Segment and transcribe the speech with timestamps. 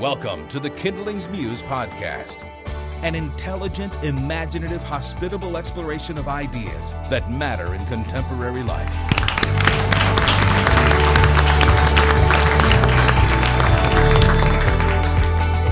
[0.00, 2.44] Welcome to the Kindlings Muse podcast,
[3.04, 8.92] an intelligent, imaginative, hospitable exploration of ideas that matter in contemporary life.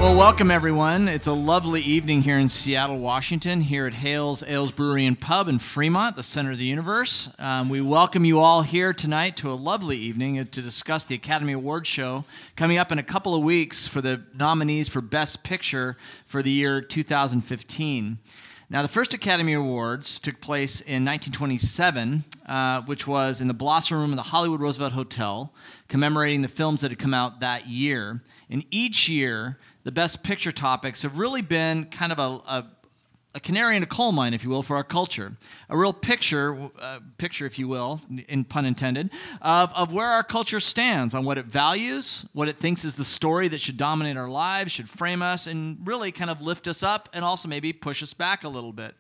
[0.03, 1.07] Well, welcome everyone.
[1.07, 5.47] It's a lovely evening here in Seattle, Washington, here at Hales Ales Brewery and Pub
[5.47, 7.29] in Fremont, the center of the universe.
[7.39, 11.53] Um, we welcome you all here tonight to a lovely evening to discuss the Academy
[11.53, 12.25] Award show
[12.57, 15.97] coming up in a couple of weeks for the nominees for Best Picture
[16.27, 18.19] for the year 2015.
[18.73, 23.99] Now, the first Academy Awards took place in 1927, uh, which was in the Blossom
[23.99, 25.53] Room of the Hollywood Roosevelt Hotel,
[25.89, 28.23] commemorating the films that had come out that year.
[28.49, 32.67] And each year, the Best Picture topics have really been kind of a, a,
[33.35, 35.33] a canary in a coal mine, if you will, for our culture.
[35.69, 40.23] A real picture, uh, picture, if you will, in pun intended, of, of where our
[40.23, 44.17] culture stands on what it values, what it thinks is the story that should dominate
[44.17, 47.73] our lives, should frame us, and really kind of lift us up and also maybe
[47.73, 48.95] push us back a little bit.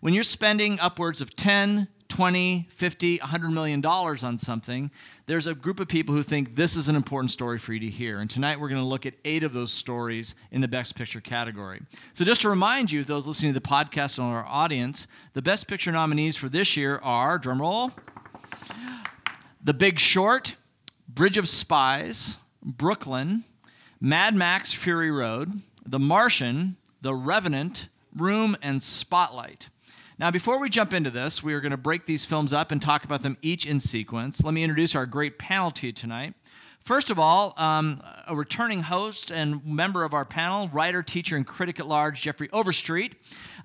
[0.00, 4.90] When you're spending upwards of 10, 20, 50, 100 million dollars on something,
[5.24, 7.88] there's a group of people who think this is an important story for you to
[7.88, 8.20] hear.
[8.20, 11.22] And tonight we're going to look at eight of those stories in the Best Picture
[11.22, 11.80] category.
[12.12, 15.66] So, just to remind you, those listening to the podcast and our audience, the Best
[15.66, 17.92] Picture nominees for this year are, drumroll,
[19.64, 20.54] The Big Short,
[21.08, 23.44] Bridge of Spies, Brooklyn,
[24.02, 29.70] Mad Max Fury Road, The Martian, The Revenant, Room, and Spotlight.
[30.22, 32.80] Now, before we jump into this, we are going to break these films up and
[32.80, 34.40] talk about them each in sequence.
[34.40, 36.34] Let me introduce our great panel to you tonight.
[36.84, 41.44] First of all, um, a returning host and member of our panel, writer, teacher, and
[41.44, 43.16] critic at large, Jeffrey Overstreet.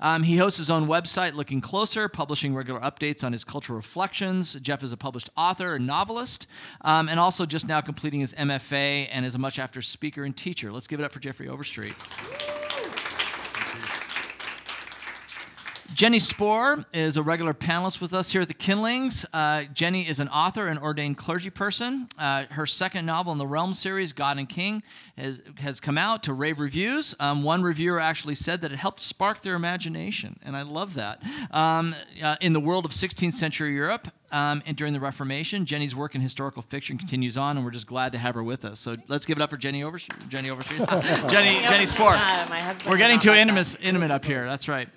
[0.02, 4.55] Um, he hosts his own website, Looking Closer, publishing regular updates on his cultural reflections.
[4.55, 6.47] Jeff is a published author and novelist,
[6.81, 10.36] um, and also just now completing his MFA and is a much after speaker and
[10.36, 10.71] teacher.
[10.71, 11.94] Let's give it up for Jeffrey Overstreet.
[15.97, 19.25] Jenny Spohr is a regular panelist with us here at the Kindlings.
[19.33, 22.08] Uh, Jenny is an author and ordained clergy person.
[22.19, 24.83] Uh, her second novel in the Realm series, God and King,
[25.17, 27.15] has, has come out to rave reviews.
[27.19, 31.23] Um, one reviewer actually said that it helped spark their imagination, and I love that.
[31.49, 35.65] Um, uh, in the world of 16th century Europe, um, and during the Reformation.
[35.65, 38.65] Jenny's work in historical fiction continues on, and we're just glad to have her with
[38.65, 38.79] us.
[38.79, 40.27] So let's give it up for Jenny Overstreet.
[40.29, 40.79] Jenny Overstreet.
[41.29, 42.14] Jenny, Jenny Spohr.
[42.14, 44.45] Uh, my husband we're getting too intimate, intimate up here.
[44.45, 44.89] That's right.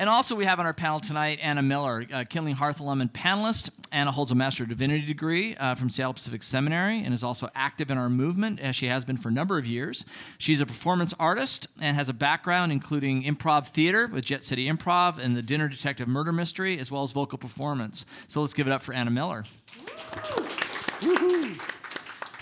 [0.00, 3.12] And also, we have on our panel tonight Anna Miller, uh, Kindling Hearth alum and
[3.12, 3.68] panelist.
[3.92, 7.50] Anna holds a Master of Divinity degree uh, from Seattle Pacific Seminary and is also
[7.54, 10.06] active in our movement, as she has been for a number of years.
[10.38, 15.18] She's a performance artist and has a background including improv theater with Jet City Improv
[15.18, 18.06] and the Dinner Detective Murder Mystery, as well as vocal performance.
[18.26, 19.44] So let's give it up for Anna Miller.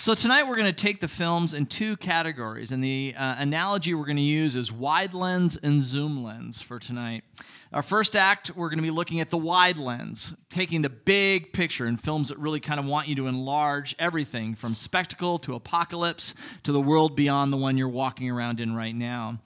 [0.00, 3.94] So tonight we're going to take the films in two categories, and the uh, analogy
[3.94, 7.24] we're going to use is wide lens and zoom lens for tonight.
[7.72, 11.52] Our first act, we're going to be looking at the wide lens, taking the big
[11.52, 15.54] picture in films that really kind of want you to enlarge everything from spectacle to
[15.56, 16.32] apocalypse
[16.62, 19.40] to the world beyond the one you're walking around in right now.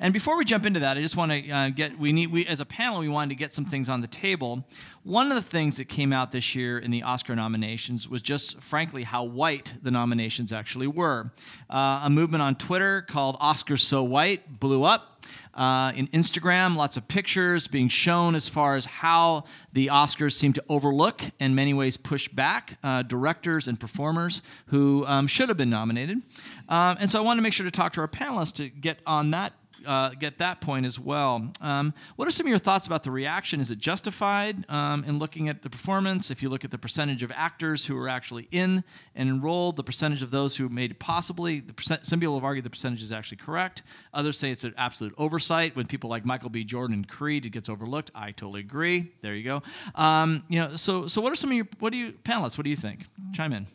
[0.00, 2.46] And before we jump into that, I just want to uh, get we need we
[2.46, 4.64] as a panel we wanted to get some things on the table.
[5.02, 8.60] One of the things that came out this year in the Oscar nominations was just
[8.60, 11.32] frankly how white the nominations actually were.
[11.68, 15.14] Uh, a movement on Twitter called Oscars So White blew up.
[15.52, 20.52] Uh, in Instagram, lots of pictures being shown as far as how the Oscars seem
[20.52, 25.58] to overlook, in many ways, push back uh, directors and performers who um, should have
[25.58, 26.22] been nominated.
[26.68, 29.00] Um, and so I wanted to make sure to talk to our panelists to get
[29.04, 29.52] on that
[29.88, 31.50] uh, get that point as well.
[31.62, 33.58] Um, what are some of your thoughts about the reaction?
[33.58, 36.30] Is it justified um, in looking at the performance?
[36.30, 38.84] If you look at the percentage of actors who were actually in
[39.14, 42.66] and enrolled, the percentage of those who made it possibly, percent, some people have argued
[42.66, 43.82] the percentage is actually correct.
[44.12, 45.74] Others say it's an absolute oversight.
[45.74, 46.64] When people like Michael B.
[46.64, 48.10] Jordan and Creed, it gets overlooked.
[48.14, 49.10] I totally agree.
[49.22, 49.62] There you go.
[49.94, 52.58] Um, you know, so so what are some of your what do you panelists?
[52.58, 53.06] What do you think?
[53.32, 53.66] Chime in.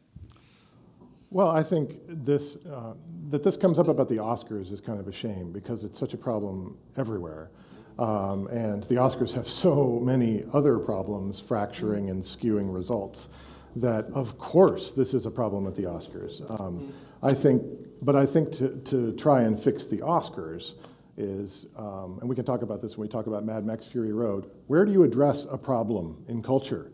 [1.34, 2.94] Well, I think this, uh,
[3.32, 6.14] that this comes up about the Oscars is kind of a shame because it's such
[6.14, 7.50] a problem everywhere.
[7.98, 13.30] Um, and the Oscars have so many other problems fracturing and skewing results
[13.76, 16.48] that, of course, this is a problem at the Oscars.
[16.62, 16.94] Um,
[17.24, 17.64] I think,
[18.04, 20.76] but I think to, to try and fix the Oscars
[21.18, 24.14] is, um, and we can talk about this when we talk about Mad Max Fury
[24.14, 26.92] Road, where do you address a problem in culture?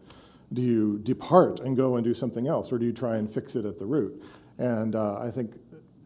[0.53, 3.55] Do you depart and go and do something else, or do you try and fix
[3.55, 4.23] it at the root?
[4.57, 5.59] And uh, I think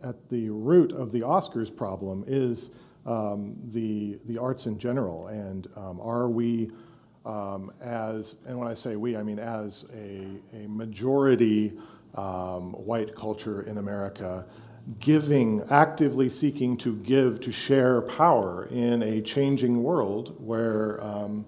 [0.04, 2.70] at the root of the Oscars problem is
[3.06, 6.70] um, the the arts in general, and um, are we
[7.26, 11.74] um, as and when I say we, I mean as a, a majority
[12.16, 14.46] um, white culture in America,
[15.00, 21.46] giving, actively seeking to give, to share power in a changing world where um,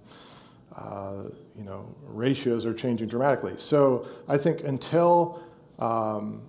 [0.75, 1.23] uh,
[1.57, 3.53] you know ratios are changing dramatically.
[3.57, 5.41] So I think until
[5.79, 6.41] um,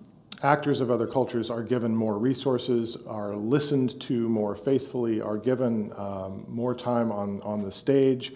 [0.43, 5.93] actors of other cultures are given more resources, are listened to more faithfully, are given
[5.97, 8.35] um, more time on, on the stage,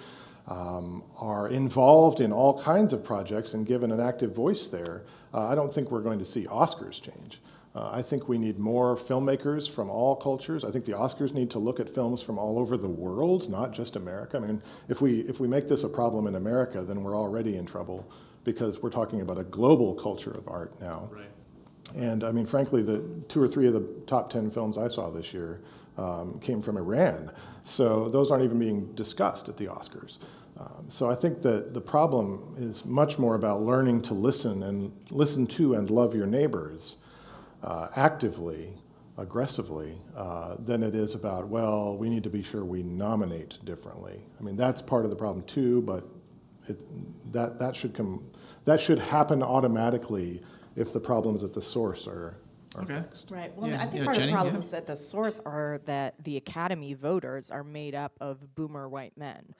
[0.48, 5.02] um, are involved in all kinds of projects and given an active voice there,
[5.32, 7.40] uh, I don't think we're going to see Oscars change.
[7.74, 10.64] Uh, I think we need more filmmakers from all cultures.
[10.64, 13.72] I think the Oscars need to look at films from all over the world, not
[13.72, 14.38] just America.
[14.38, 17.56] I mean, if we, if we make this a problem in America, then we're already
[17.56, 18.10] in trouble
[18.42, 21.10] because we're talking about a global culture of art now.
[21.12, 21.26] Right.
[21.96, 25.10] And I mean, frankly, the two or three of the top 10 films I saw
[25.10, 25.60] this year
[25.96, 27.30] um, came from Iran.
[27.64, 30.18] So those aren't even being discussed at the Oscars.
[30.58, 34.92] Um, so I think that the problem is much more about learning to listen and
[35.10, 36.96] listen to and love your neighbors
[37.62, 38.72] uh, actively,
[39.18, 44.20] aggressively, uh, than it is about, well, we need to be sure we nominate differently.
[44.38, 46.04] I mean, that's part of the problem too, but
[46.68, 46.78] it,
[47.32, 48.30] that, that, should come,
[48.64, 50.42] that should happen automatically
[50.76, 52.36] if the problems at the source are,
[52.76, 53.00] are okay.
[53.00, 53.30] fixed.
[53.30, 53.54] Right.
[53.56, 53.82] Well, yeah.
[53.82, 54.78] I think yeah, part Jenny, of the problems yeah.
[54.78, 59.54] at the source are that the Academy voters are made up of boomer white men.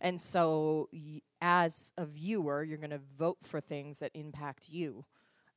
[0.00, 5.04] And so, y- as a viewer, you're going to vote for things that impact you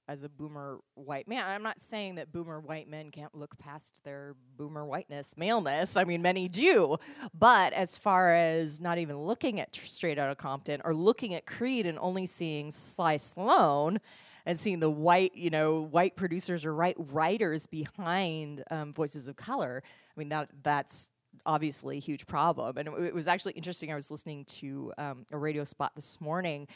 [0.10, 1.46] as a boomer white man.
[1.46, 5.96] I'm not saying that boomer white men can't look past their boomer whiteness, maleness.
[5.96, 6.98] I mean, many do.
[7.38, 11.46] But as far as not even looking at tr- Straight Outta Compton or looking at
[11.46, 14.00] Creed and only seeing Sly Stallone
[14.48, 19.36] and seeing the white, you know, white producers or white writers behind um, Voices of
[19.36, 21.12] Color, I mean, that that's
[21.46, 22.78] obviously a huge problem.
[22.78, 23.92] And it, it was actually interesting.
[23.92, 26.68] I was listening to um, a radio spot this morning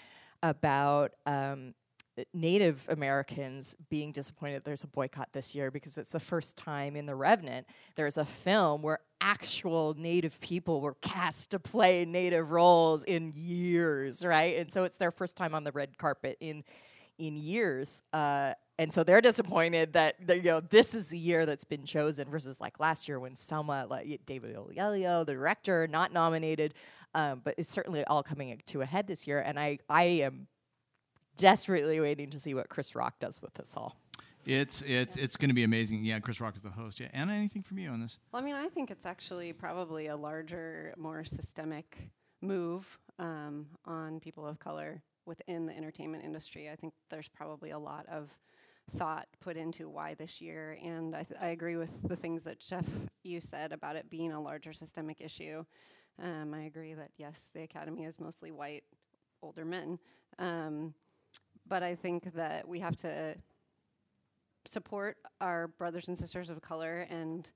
[0.43, 1.73] about um,
[2.33, 7.05] Native Americans being disappointed there's a boycott this year because it's the first time in
[7.05, 7.65] The Revenant
[7.95, 14.23] there's a film where actual Native people were cast to play Native roles in years,
[14.23, 14.57] right?
[14.57, 16.63] And so it's their first time on the red carpet in
[17.17, 18.01] in years.
[18.11, 22.29] Uh, and so they're disappointed that you know this is the year that's been chosen
[22.29, 26.73] versus like last year when Selma, like David Oyelowo, the director, not nominated.
[27.15, 30.47] Um, but it's certainly all coming to a head this year, and I I am
[31.37, 33.97] desperately waiting to see what Chris Rock does with this all.
[34.45, 35.23] It's it's yeah.
[35.23, 36.03] it's going to be amazing.
[36.03, 36.99] Yeah, Chris Rock is the host.
[36.99, 38.17] Yeah, Anna, anything from you on this?
[38.31, 42.09] Well, I mean, I think it's actually probably a larger, more systemic
[42.41, 46.69] move um, on people of color within the entertainment industry.
[46.69, 48.29] I think there's probably a lot of
[48.97, 52.59] thought put into why this year, and I, th- I agree with the things that
[52.59, 52.85] Jeff
[53.23, 55.63] you said about it being a larger systemic issue.
[56.21, 58.83] Um, I agree that yes, the Academy is mostly white
[59.41, 59.99] older men,
[60.37, 60.93] um,
[61.67, 63.35] but I think that we have to
[64.65, 67.51] support our brothers and sisters of color and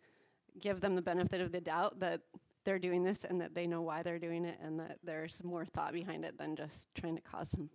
[0.59, 2.21] give them the benefit of the doubt that
[2.65, 5.65] they're doing this and that they know why they're doing it and that there's more
[5.65, 7.69] thought behind it than just trying to cause some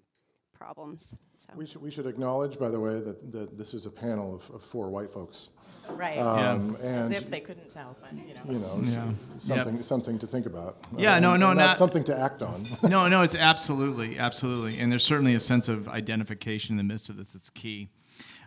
[0.62, 1.14] problems.
[1.36, 1.48] So.
[1.56, 4.48] We, should, we should acknowledge, by the way, that, that this is a panel of,
[4.54, 5.48] of four white folks.
[5.90, 6.18] Right.
[6.18, 6.88] Um, yeah.
[6.88, 8.40] As if they couldn't tell, but you know.
[8.48, 9.12] You know, yeah.
[9.36, 9.84] something, yep.
[9.84, 10.76] something to think about.
[10.96, 12.66] Yeah, uh, no, no, not, not something to act on.
[12.84, 14.78] no, no, it's absolutely, absolutely.
[14.78, 17.88] And there's certainly a sense of identification in the midst of this that's key.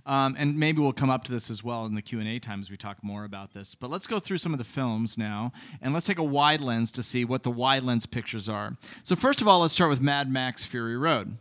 [0.05, 2.69] Um, and maybe we'll come up to this as well in the Q&A time as
[2.69, 3.73] we talk more about this.
[3.73, 5.51] But let's go through some of the films now,
[5.81, 8.77] and let's take a wide lens to see what the wide lens pictures are.
[9.03, 11.37] So first of all, let's start with Mad Max Fury Road.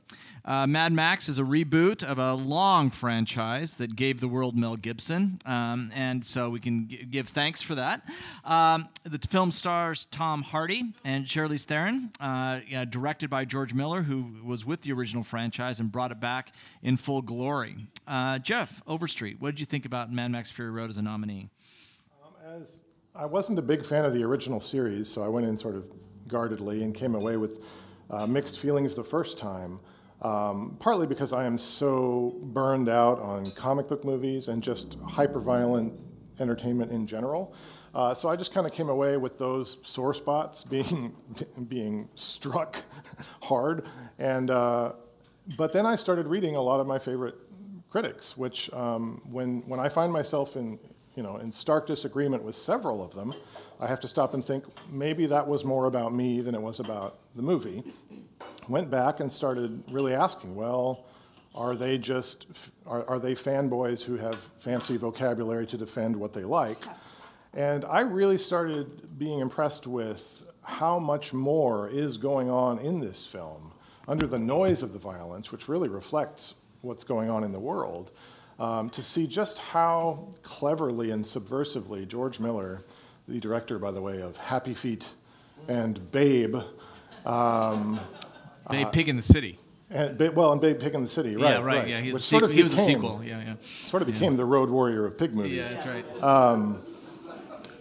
[0.47, 4.77] Uh, Mad Max is a reboot of a long franchise that gave the world Mel
[4.77, 8.07] Gibson, um, and so we can g- give thanks for that.
[8.45, 14.03] Um, the film stars Tom Hardy and Charlize Theron, uh, yeah, directed by George Miller,
[14.03, 17.87] who was with the original franchise and brought it back in full glory.
[18.07, 21.49] Uh, Jeff Overstreet, what did you think about Mad Max Fury Road as a nominee?
[22.25, 22.83] Um, as
[23.15, 25.91] I wasn't a big fan of the original series, so I went in sort of
[26.29, 27.67] guardedly and came away with
[28.11, 29.81] uh, mixed feelings the first time.
[30.23, 35.93] Um, partly because I am so burned out on comic book movies and just hyper-violent
[36.41, 37.55] entertainment in general.
[37.95, 41.15] Uh, so I just kind of came away with those sore spots being
[41.69, 42.83] being struck
[43.43, 43.87] hard,
[44.19, 44.93] and uh,
[45.57, 47.37] but then I started reading a lot of my favorite
[47.95, 50.81] critics, which um, when when I find myself in
[51.15, 53.33] you know in stark disagreement with several of them,
[53.79, 56.81] I have to stop and think maybe that was more about me than it was
[56.81, 57.85] about the movie.
[58.69, 61.07] Went back and started really asking, well,
[61.55, 62.49] are they just
[62.85, 66.83] are, are they fanboys who have fancy vocabulary to defend what they like?
[67.53, 73.25] And I really started being impressed with how much more is going on in this
[73.25, 73.73] film.
[74.09, 78.11] Under the noise of the violence, which really reflects what's going on in the world.
[78.59, 82.85] um, to see just how cleverly and subversively George Miller,
[83.27, 85.13] the director, by the way, of Happy Feet
[85.67, 86.55] and Babe,
[87.27, 87.99] um,
[88.71, 89.59] Babe Pig in the City.
[89.91, 91.55] and well, and Babe Pig in the City, right?
[91.59, 91.89] yeah, right.
[91.89, 93.23] Yeah, he, which was, sort of he was a became- sequel.
[93.25, 93.55] Yeah, yeah.
[93.87, 95.73] Sort of became the road warrior of pig movies.
[95.73, 95.87] Yeah, that's
[96.23, 96.81] right.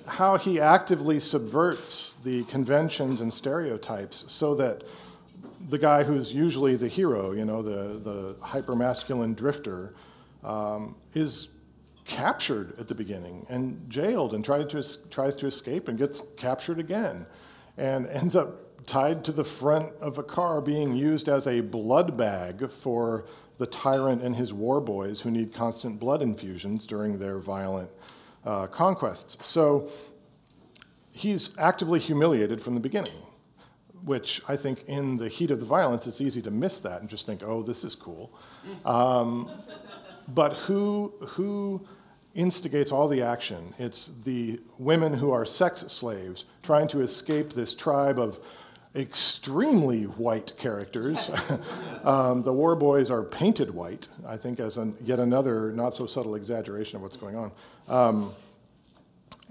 [0.07, 4.83] how he actively subverts the conventions and stereotypes so that
[5.69, 9.93] the guy who's usually the hero, you know, the, the hypermasculine drifter,
[10.43, 11.49] um, is
[12.05, 16.21] captured at the beginning and jailed and tried to, es- tries to escape and gets
[16.37, 17.25] captured again
[17.77, 22.17] and ends up tied to the front of a car being used as a blood
[22.17, 23.25] bag for
[23.57, 27.89] the tyrant and his war boys who need constant blood infusions during their violent
[28.45, 29.45] uh, conquests.
[29.45, 29.89] So
[31.13, 33.13] he's actively humiliated from the beginning,
[34.05, 37.09] which I think in the heat of the violence, it's easy to miss that and
[37.09, 38.31] just think, oh, this is cool.
[38.85, 39.49] Um,
[40.27, 41.85] but who, who
[42.33, 43.73] instigates all the action?
[43.79, 48.39] It's the women who are sex slaves trying to escape this tribe of
[48.95, 51.29] extremely white characters.
[52.03, 56.05] um, the war boys are painted white, I think, as an, yet another not so
[56.05, 57.51] subtle exaggeration of what's going on.
[57.87, 58.31] Um,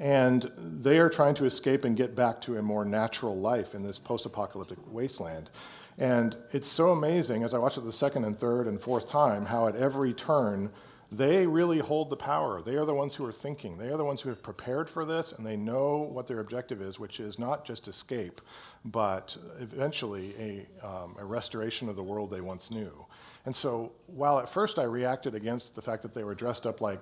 [0.02, 3.84] and they are trying to escape and get back to a more natural life in
[3.84, 5.48] this post apocalyptic wasteland.
[5.96, 9.46] And it's so amazing as I watch it the second and third and fourth time
[9.46, 10.72] how at every turn
[11.12, 12.62] they really hold the power.
[12.62, 13.78] They are the ones who are thinking.
[13.78, 16.82] They are the ones who have prepared for this and they know what their objective
[16.82, 18.40] is, which is not just escape,
[18.84, 23.06] but eventually a, um, a restoration of the world they once knew.
[23.44, 26.80] And so while at first I reacted against the fact that they were dressed up
[26.80, 26.98] like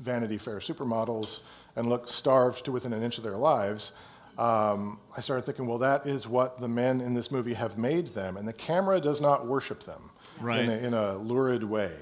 [0.00, 1.40] Vanity Fair supermodels
[1.76, 3.92] and look starved to within an inch of their lives,
[4.38, 8.08] um, I started thinking, well, that is what the men in this movie have made
[8.08, 10.60] them, and the camera does not worship them Right.
[10.60, 11.92] in, a, in a lurid way.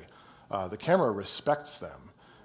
[0.51, 2.01] Uh, the camera respects them,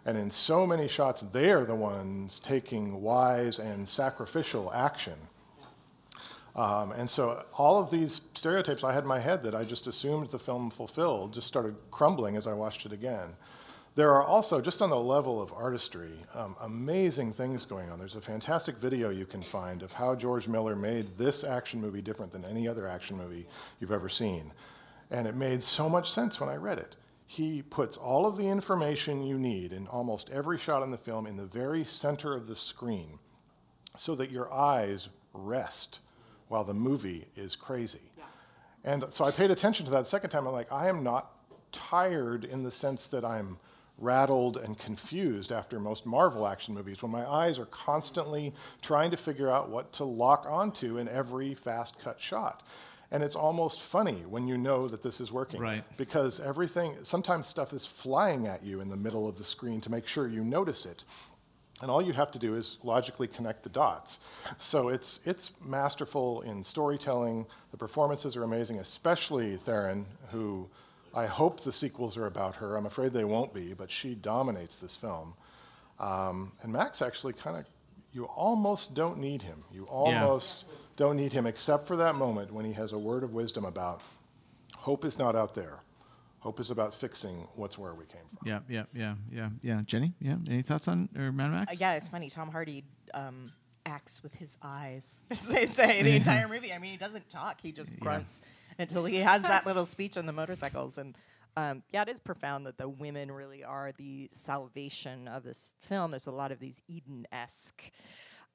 [0.05, 5.13] and in so many shots, they are the ones taking wise and sacrificial action.
[6.55, 9.85] Um, and so all of these stereotypes I had in my head that I just
[9.85, 13.35] assumed the film fulfilled just started crumbling as I watched it again.
[13.97, 17.97] There are also, just on the level of artistry, um, amazing things going on.
[17.97, 22.03] There's a fantastic video you can find of how George Miller made this action movie
[22.03, 23.47] different than any other action movie
[23.79, 24.51] you've ever seen.
[25.09, 26.95] And it made so much sense when I read it.
[27.25, 31.25] He puts all of the information you need in almost every shot in the film
[31.25, 33.17] in the very center of the screen
[33.95, 36.01] so that your eyes rest
[36.49, 38.11] while the movie is crazy.
[38.83, 40.45] And so I paid attention to that second time.
[40.45, 41.31] I'm like, I am not
[41.71, 43.57] tired in the sense that I'm
[43.97, 49.17] rattled and confused after most Marvel action movies when my eyes are constantly trying to
[49.17, 52.63] figure out what to lock onto in every fast cut shot.
[53.11, 55.61] And it's almost funny when you know that this is working.
[55.61, 55.83] Right.
[55.95, 59.91] Because everything, sometimes stuff is flying at you in the middle of the screen to
[59.91, 61.03] make sure you notice it.
[61.81, 64.19] And all you have to do is logically connect the dots.
[64.57, 67.45] So it's, it's masterful in storytelling.
[67.71, 70.69] The performances are amazing, especially Theron, who
[71.17, 72.75] I hope the sequels are about her.
[72.75, 75.33] I'm afraid they won't be, but she dominates this film.
[75.99, 77.65] Um, and Max actually kind of,
[78.13, 79.63] you almost don't need him.
[79.73, 83.33] You almost don't need him, except for that moment when he has a word of
[83.33, 84.03] wisdom about
[84.77, 85.79] hope is not out there.
[86.39, 88.47] Hope is about fixing what's where we came from.
[88.47, 89.81] Yeah, yeah, yeah, yeah, yeah.
[89.87, 90.35] Jenny, yeah.
[90.47, 91.71] Any thoughts on or Mad Max?
[91.71, 92.29] Uh, yeah, it's funny.
[92.29, 92.83] Tom Hardy
[93.15, 93.51] um,
[93.87, 96.71] acts with his eyes, as they say the entire movie.
[96.71, 98.43] I mean, he doesn't talk; he just grunts
[98.79, 100.97] until he has that little speech on the motorcycles.
[100.97, 101.17] And
[101.55, 106.11] um, yeah, it is profound that the women really are the salvation of this film.
[106.11, 107.83] There's a lot of these Eden-esque.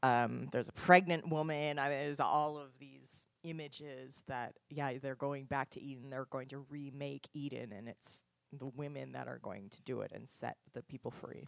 [0.02, 1.78] Um, there's a pregnant woman.
[1.78, 6.10] I mean, there's all of these images that yeah, they're going back to Eden.
[6.10, 10.12] They're going to remake Eden, and it's the women that are going to do it
[10.14, 11.46] and set the people free.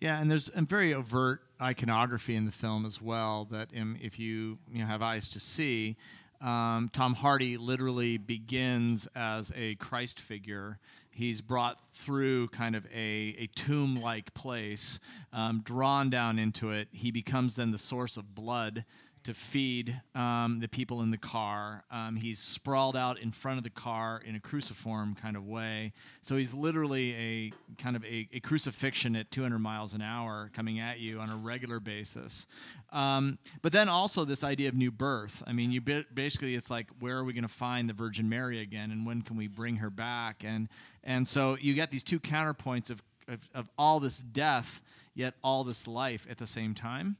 [0.00, 3.46] Yeah, and there's a very overt iconography in the film as well.
[3.50, 5.96] That um, if you you know, have eyes to see,
[6.44, 10.78] um, Tom Hardy literally begins as a Christ figure.
[11.10, 14.98] He's brought through kind of a, a tomb like place,
[15.32, 16.88] um, drawn down into it.
[16.92, 18.84] He becomes then the source of blood
[19.24, 21.84] to feed um, the people in the car.
[21.90, 25.92] Um, he's sprawled out in front of the car in a cruciform kind of way.
[26.22, 27.52] So he's literally a
[27.82, 31.36] kind of a, a crucifixion at 200 miles an hour coming at you on a
[31.36, 32.46] regular basis.
[32.92, 35.42] Um, but then also this idea of new birth.
[35.46, 38.28] I mean, you ba- basically it's like where are we going to find the Virgin
[38.28, 40.44] Mary again, and when can we bring her back?
[40.44, 40.68] And
[41.02, 44.82] and so you get these two counterpoints of of, of all this death,
[45.14, 47.16] yet all this life at the same time.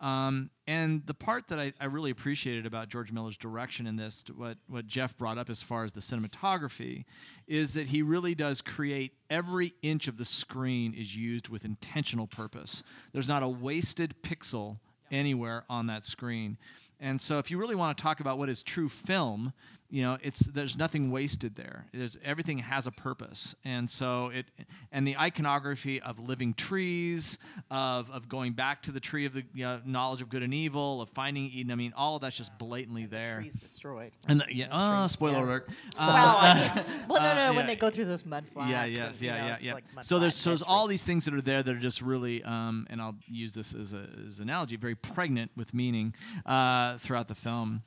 [0.00, 4.22] Um, and the part that I, I, really appreciated about George Miller's direction in this,
[4.36, 7.04] what, what Jeff brought up as far as the cinematography,
[7.48, 12.28] is that he really does create every inch of the screen is used with intentional
[12.28, 12.84] purpose.
[13.12, 14.78] There's not a wasted pixel
[15.10, 16.58] anywhere on that screen.
[17.00, 19.52] And so, if you really want to talk about what is true film,
[19.90, 21.86] you know it's there's nothing wasted there.
[21.92, 23.54] There's everything has a purpose.
[23.64, 24.46] And so it
[24.92, 27.38] and the iconography of living trees
[27.70, 30.52] of of going back to the tree of the you know, knowledge of good and
[30.52, 33.36] evil of finding eden i mean all of that's just blatantly and there.
[33.36, 35.44] the trees destroyed and the, yeah oh spoiler yeah.
[35.44, 35.68] alert.
[35.98, 38.84] Uh, well, well no no, no uh, when they go through those mud flats yeah
[38.84, 41.62] yes yeah yeah yeah, Like so there's so there's all these things that are there
[41.62, 44.94] that are just really um, and i'll use this as, a, as an analogy very
[44.94, 46.14] pregnant with meaning
[46.46, 47.82] uh, throughout the film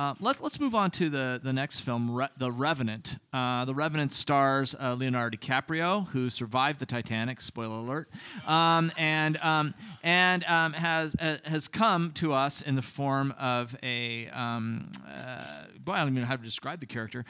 [0.00, 3.18] uh, let, us move on to the, the next film, Re- The Revenant.
[3.34, 8.08] Uh, the Revenant stars uh, Leonardo DiCaprio, who survived the Titanic, spoiler alert,
[8.46, 13.76] um, and, um, and um, has, uh, has come to us in the form of
[13.82, 17.26] a, um, uh, boy, I don't even know how to describe the character.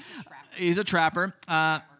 [0.54, 1.34] He's a trapper.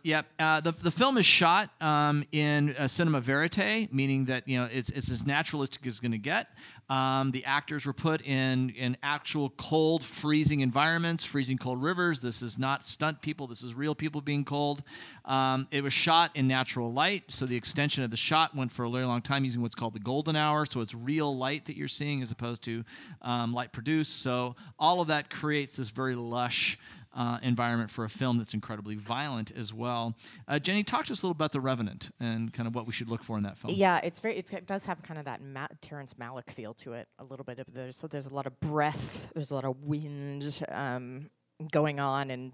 [0.00, 0.26] Uh, yep.
[0.38, 4.88] Uh, the, the film is shot um, in cinema verite, meaning that you know it's,
[4.90, 6.49] it's as naturalistic as it's going to get.
[6.88, 12.21] Um, the actors were put in in actual cold, freezing environments, freezing cold rivers.
[12.21, 13.47] This is not stunt people.
[13.47, 14.83] This is real people being cold.
[15.25, 18.87] Um, it was shot in natural light, so the extension of the shot went for
[18.87, 20.66] a very long time using what's called the golden hour.
[20.66, 22.85] So it's real light that you're seeing as opposed to
[23.23, 24.23] um, light produced.
[24.23, 26.78] So all of that creates this very lush
[27.14, 30.16] uh, environment for a film that's incredibly violent as well.
[30.46, 32.92] Uh, Jenny, talk to us a little about The Revenant and kind of what we
[32.92, 33.74] should look for in that film.
[33.74, 34.38] Yeah, it's very.
[34.38, 37.58] It does have kind of that Ma- Terrence Malick feel to it a little bit.
[37.58, 39.28] Of there's there's a lot of breath.
[39.34, 41.30] There's a lot of wind um,
[41.70, 42.52] going on and.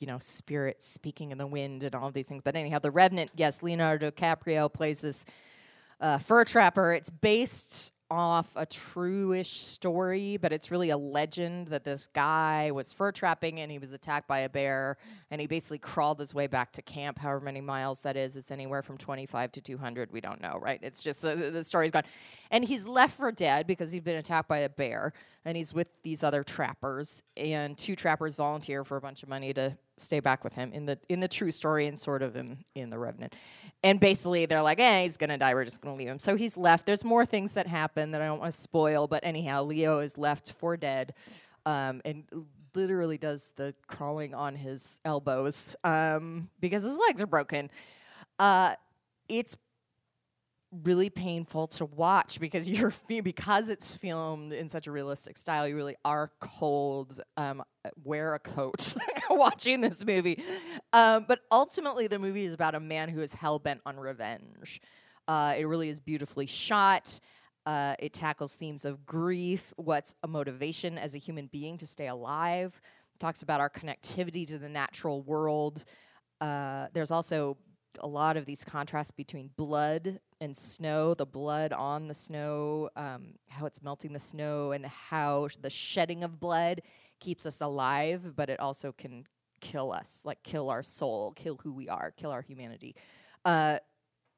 [0.00, 2.40] you know, spirit speaking in the wind and all of these things.
[2.44, 5.24] But anyhow, The Revenant, yes, Leonardo DiCaprio plays this
[6.00, 6.92] uh, fur trapper.
[6.92, 12.92] It's based off a true-ish story, but it's really a legend that this guy was
[12.92, 14.96] fur trapping and he was attacked by a bear
[15.30, 18.36] and he basically crawled his way back to camp, however many miles that is.
[18.36, 20.12] It's anywhere from 25 to 200.
[20.12, 20.78] We don't know, right?
[20.82, 22.04] It's just uh, the story's gone.
[22.50, 25.12] And he's left for dead because he'd been attacked by a bear
[25.44, 29.52] and he's with these other trappers and two trappers volunteer for a bunch of money
[29.54, 32.64] to stay back with him in the in the true story and sort of in
[32.74, 33.34] in the revenant.
[33.82, 35.54] And basically they're like eh he's gonna die.
[35.54, 36.18] We're just gonna leave him.
[36.18, 36.86] So he's left.
[36.86, 40.16] There's more things that happen that i don't want to spoil but anyhow leo is
[40.16, 41.14] left for dead
[41.66, 42.24] um, and
[42.74, 47.70] literally does the crawling on his elbows um, because his legs are broken.
[48.38, 48.74] Uh,
[49.28, 49.56] it's
[50.70, 55.66] really painful to watch because you're because it's filmed in such a realistic style.
[55.66, 57.20] You really are cold.
[57.36, 57.62] Um,
[58.04, 58.94] wear a coat
[59.30, 60.42] watching this movie,
[60.92, 64.80] um, but ultimately the movie is about a man who is hell bent on revenge.
[65.26, 67.20] Uh, it really is beautifully shot.
[67.66, 72.08] Uh, it tackles themes of grief, what's a motivation as a human being to stay
[72.08, 72.80] alive.
[73.18, 75.84] Talks about our connectivity to the natural world.
[76.40, 77.58] Uh, there's also
[78.00, 83.34] a lot of these contrasts between blood and snow, the blood on the snow, um,
[83.48, 86.82] how it's melting the snow, and how sh- the shedding of blood
[87.20, 89.24] keeps us alive, but it also can
[89.60, 92.94] kill us, like kill our soul, kill who we are, kill our humanity.
[93.44, 93.78] Uh,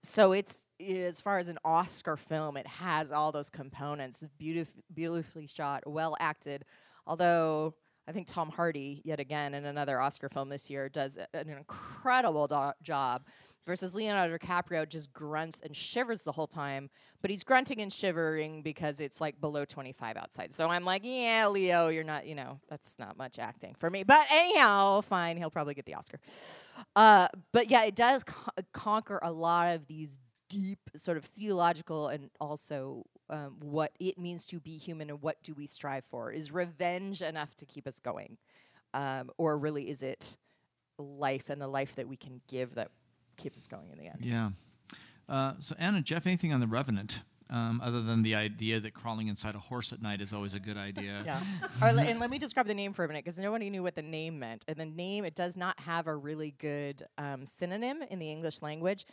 [0.02, 5.46] so it's as far as an Oscar film, it has all those components, beautif- beautifully
[5.46, 6.64] shot, well acted.
[7.06, 7.74] Although
[8.08, 12.46] I think Tom Hardy, yet again in another Oscar film this year, does an incredible
[12.48, 13.26] do- job
[13.66, 16.90] versus Leonardo DiCaprio just grunts and shivers the whole time,
[17.22, 20.52] but he's grunting and shivering because it's like below 25 outside.
[20.52, 24.02] So I'm like, yeah, Leo, you're not, you know, that's not much acting for me.
[24.02, 26.18] But anyhow, fine, he'll probably get the Oscar.
[26.96, 30.18] Uh, but yeah, it does co- conquer a lot of these
[30.48, 35.40] deep sort of theological and also um, what it means to be human and what
[35.42, 36.32] do we strive for.
[36.32, 38.36] Is revenge enough to keep us going?
[38.92, 40.36] Um, or really is it
[40.98, 42.90] life and the life that we can give that
[43.40, 44.18] keeps us going in the end.
[44.20, 44.50] Yeah.
[45.28, 47.20] Uh, so Anna, Jeff, anything on the Revenant?
[47.50, 50.60] Um, other than the idea that crawling inside a horse at night is always a
[50.60, 51.22] good idea.
[51.26, 51.42] Yeah.
[51.82, 54.38] and let me describe the name for a minute because nobody knew what the name
[54.38, 54.64] meant.
[54.68, 58.62] And the name, it does not have a really good um, synonym in the English
[58.62, 59.04] language,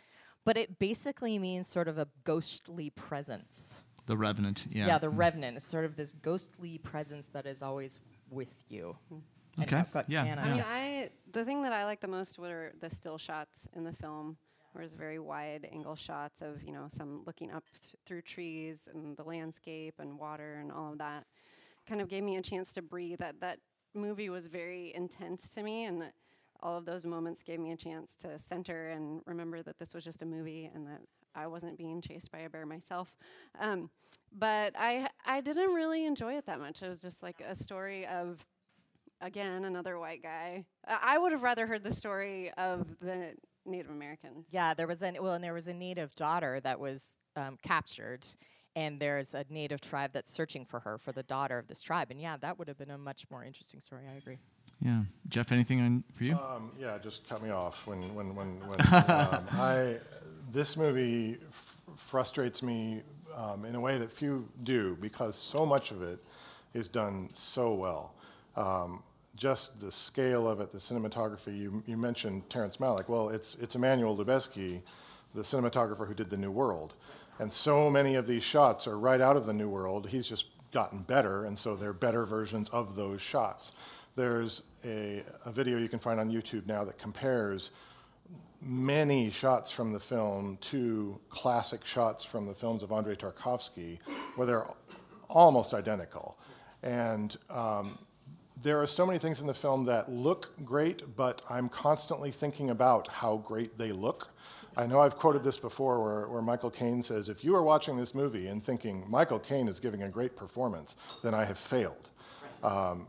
[0.44, 3.82] but it basically means sort of a ghostly presence.
[4.06, 4.86] The Revenant, yeah.
[4.86, 8.96] Yeah, the Revenant is sort of this ghostly presence that is always with you.
[9.12, 9.20] Mm.
[9.62, 9.76] Okay.
[10.08, 10.24] Yeah.
[10.24, 10.42] yeah.
[10.42, 13.84] I mean, I the thing that I like the most were the still shots in
[13.84, 14.36] the film,
[14.72, 18.88] where it's very wide angle shots of you know some looking up th- through trees
[18.92, 21.24] and the landscape and water and all of that.
[21.86, 23.18] Kind of gave me a chance to breathe.
[23.18, 23.58] That that
[23.94, 26.04] movie was very intense to me, and
[26.60, 30.04] all of those moments gave me a chance to center and remember that this was
[30.04, 31.00] just a movie and that
[31.34, 33.16] I wasn't being chased by a bear myself.
[33.60, 33.90] Um,
[34.36, 36.82] but I I didn't really enjoy it that much.
[36.82, 38.44] It was just like a story of
[39.20, 40.64] again another white guy.
[40.86, 43.34] I would have rather heard the story of the
[43.66, 44.48] Native Americans.
[44.50, 48.26] Yeah, there was an well, and there was a native daughter that was um, captured,
[48.76, 52.08] and there's a native tribe that's searching for her for the daughter of this tribe.
[52.10, 54.04] And yeah, that would have been a much more interesting story.
[54.12, 54.38] I agree.
[54.80, 56.34] Yeah, Jeff, anything on for you?
[56.34, 59.96] Um, yeah, just cut me off when when when, when um, I
[60.50, 63.02] this movie f- frustrates me
[63.36, 66.20] um, in a way that few do because so much of it
[66.74, 68.14] is done so well.
[68.56, 69.02] Um,
[69.38, 71.56] just the scale of it, the cinematography.
[71.56, 73.08] You, you mentioned Terrence Malick.
[73.08, 74.82] Well, it's it's Emmanuel Lubezki,
[75.34, 76.94] the cinematographer who did The New World,
[77.38, 80.08] and so many of these shots are right out of The New World.
[80.08, 83.72] He's just gotten better, and so they're better versions of those shots.
[84.16, 87.70] There's a, a video you can find on YouTube now that compares
[88.60, 94.00] many shots from the film to classic shots from the films of Andrei Tarkovsky,
[94.34, 94.66] where they're
[95.28, 96.36] almost identical.
[96.82, 97.96] And um,
[98.62, 102.70] there are so many things in the film that look great, but I'm constantly thinking
[102.70, 104.30] about how great they look.
[104.76, 107.96] I know I've quoted this before where, where Michael Caine says, if you are watching
[107.96, 112.10] this movie and thinking Michael Caine is giving a great performance, then I have failed.
[112.62, 113.08] Um,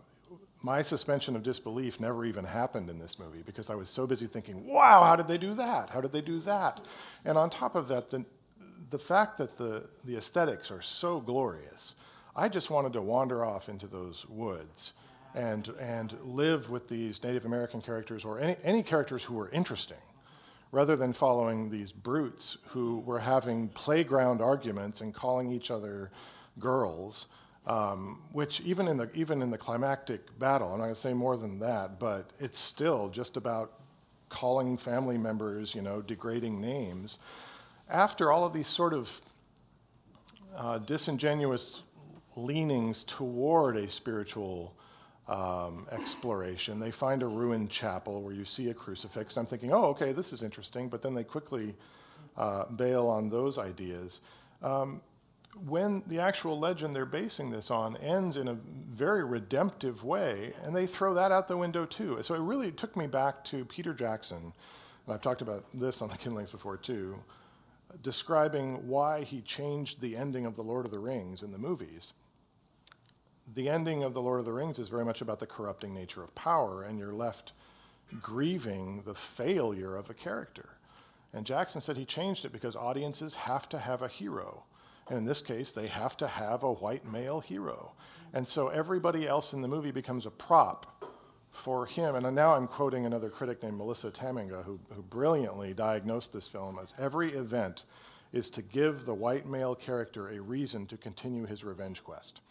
[0.61, 4.25] my suspension of disbelief never even happened in this movie because I was so busy
[4.25, 5.89] thinking, wow, how did they do that?
[5.89, 6.81] How did they do that?
[7.23, 8.25] And on top of that, the,
[8.89, 11.95] the fact that the, the aesthetics are so glorious,
[12.35, 14.93] I just wanted to wander off into those woods
[15.35, 19.97] and, and live with these Native American characters or any, any characters who were interesting
[20.71, 26.11] rather than following these brutes who were having playground arguments and calling each other
[26.59, 27.27] girls
[27.69, 30.99] um, which even in the even in the climactic battle, and I'm not going to
[30.99, 33.73] say more than that, but it's still just about
[34.29, 37.19] calling family members, you know, degrading names.
[37.87, 39.21] After all of these sort of
[40.57, 41.83] uh, disingenuous
[42.35, 44.73] leanings toward a spiritual
[45.29, 49.37] um, exploration, they find a ruined chapel where you see a crucifix.
[49.37, 51.75] And I'm thinking, oh, okay, this is interesting, but then they quickly
[52.35, 54.21] uh, bail on those ideas.
[54.63, 55.01] Um,
[55.65, 60.75] when the actual legend they're basing this on ends in a very redemptive way, and
[60.75, 62.17] they throw that out the window too.
[62.21, 64.53] So it really took me back to Peter Jackson,
[65.05, 67.15] and I've talked about this on the Kindlings before too,
[68.01, 72.13] describing why he changed the ending of The Lord of the Rings in the movies.
[73.55, 76.23] The ending of The Lord of the Rings is very much about the corrupting nature
[76.23, 77.53] of power, and you're left
[78.21, 80.69] grieving the failure of a character.
[81.33, 84.65] And Jackson said he changed it because audiences have to have a hero
[85.09, 87.93] and in this case, they have to have a white male hero.
[88.33, 91.03] And so everybody else in the movie becomes a prop
[91.49, 92.13] for him.
[92.13, 96.77] And now I'm quoting another critic named Melissa Tamminga, who, who brilliantly diagnosed this film
[96.79, 97.85] as every event
[98.31, 102.41] is to give the white male character a reason to continue his revenge quest.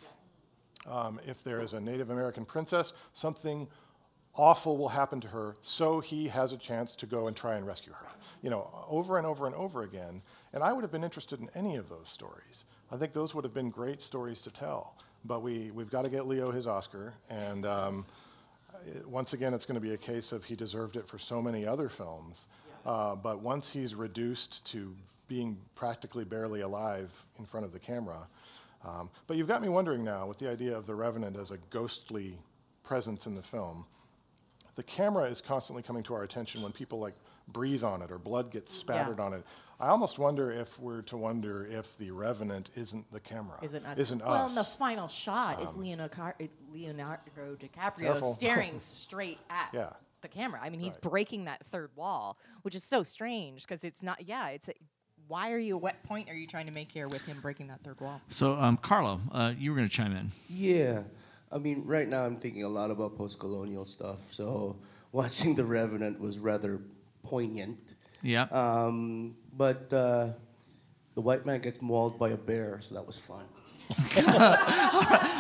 [0.91, 3.69] Um, if there is a Native American princess, something
[4.35, 7.67] awful will happen to her, so he has a chance to go and try and
[7.67, 8.07] rescue her.
[8.43, 10.23] You know, over and over and over again.
[10.53, 12.65] And I would have been interested in any of those stories.
[12.91, 14.97] I think those would have been great stories to tell.
[15.25, 17.15] But we, we've got to get Leo his Oscar.
[17.29, 18.05] And um,
[18.87, 21.43] it, once again, it's going to be a case of he deserved it for so
[21.43, 22.47] many other films.
[22.87, 24.95] Uh, but once he's reduced to
[25.27, 28.29] being practically barely alive in front of the camera.
[28.85, 31.59] Um, but you've got me wondering now with the idea of the Revenant as a
[31.71, 32.35] ghostly
[32.83, 33.87] presence in the film.
[34.77, 37.15] The camera is constantly coming to our attention when people like
[37.49, 39.25] breathe on it or blood gets spattered yeah.
[39.25, 39.45] on it.
[39.81, 43.59] I almost wonder if we're to wonder if the revenant isn't the camera.
[43.63, 43.99] Isn't us.
[43.99, 44.57] Isn't well, us.
[44.57, 46.33] and the final shot um, is Leonardo,
[46.73, 47.21] Leonardo
[47.55, 48.33] DiCaprio careful.
[48.33, 49.91] staring straight at yeah.
[50.21, 50.61] the camera.
[50.63, 51.11] I mean, he's right.
[51.11, 54.27] breaking that third wall, which is so strange because it's not.
[54.27, 54.69] Yeah, it's.
[54.69, 54.73] A,
[55.29, 55.77] why are you?
[55.77, 58.21] What point are you trying to make here with him breaking that third wall?
[58.31, 60.31] So, um, Carlo, uh, you were going to chime in.
[60.49, 61.03] Yeah,
[61.53, 64.33] I mean, right now I'm thinking a lot about post-colonial stuff.
[64.33, 64.77] So,
[65.13, 66.81] watching The Revenant was rather
[67.23, 67.95] poignant.
[68.23, 68.47] Yeah.
[68.51, 70.31] Um, but uh,
[71.15, 73.45] the white man gets mauled by a bear, so that was fun.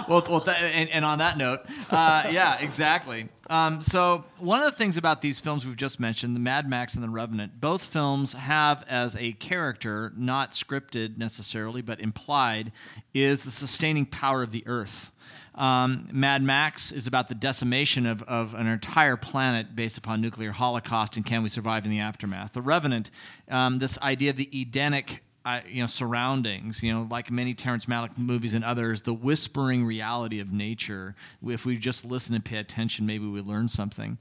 [0.08, 3.28] well, well th- and, and, on that note, uh, yeah, exactly.
[3.50, 6.94] Um, so, one of the things about these films we've just mentioned, the Mad Max
[6.94, 12.72] and the Revenant, both films have as a character, not scripted necessarily, but implied,
[13.12, 15.10] is the sustaining power of the earth.
[15.58, 20.52] Um, Mad Max is about the decimation of, of an entire planet based upon nuclear
[20.52, 22.52] holocaust and can we survive in the aftermath.
[22.52, 23.10] The Revenant,
[23.50, 27.86] um, this idea of the Edenic uh, you know surroundings you know like many terrence
[27.86, 31.14] malick movies and others the whispering reality of nature
[31.46, 34.18] if we just listen and pay attention maybe we learn something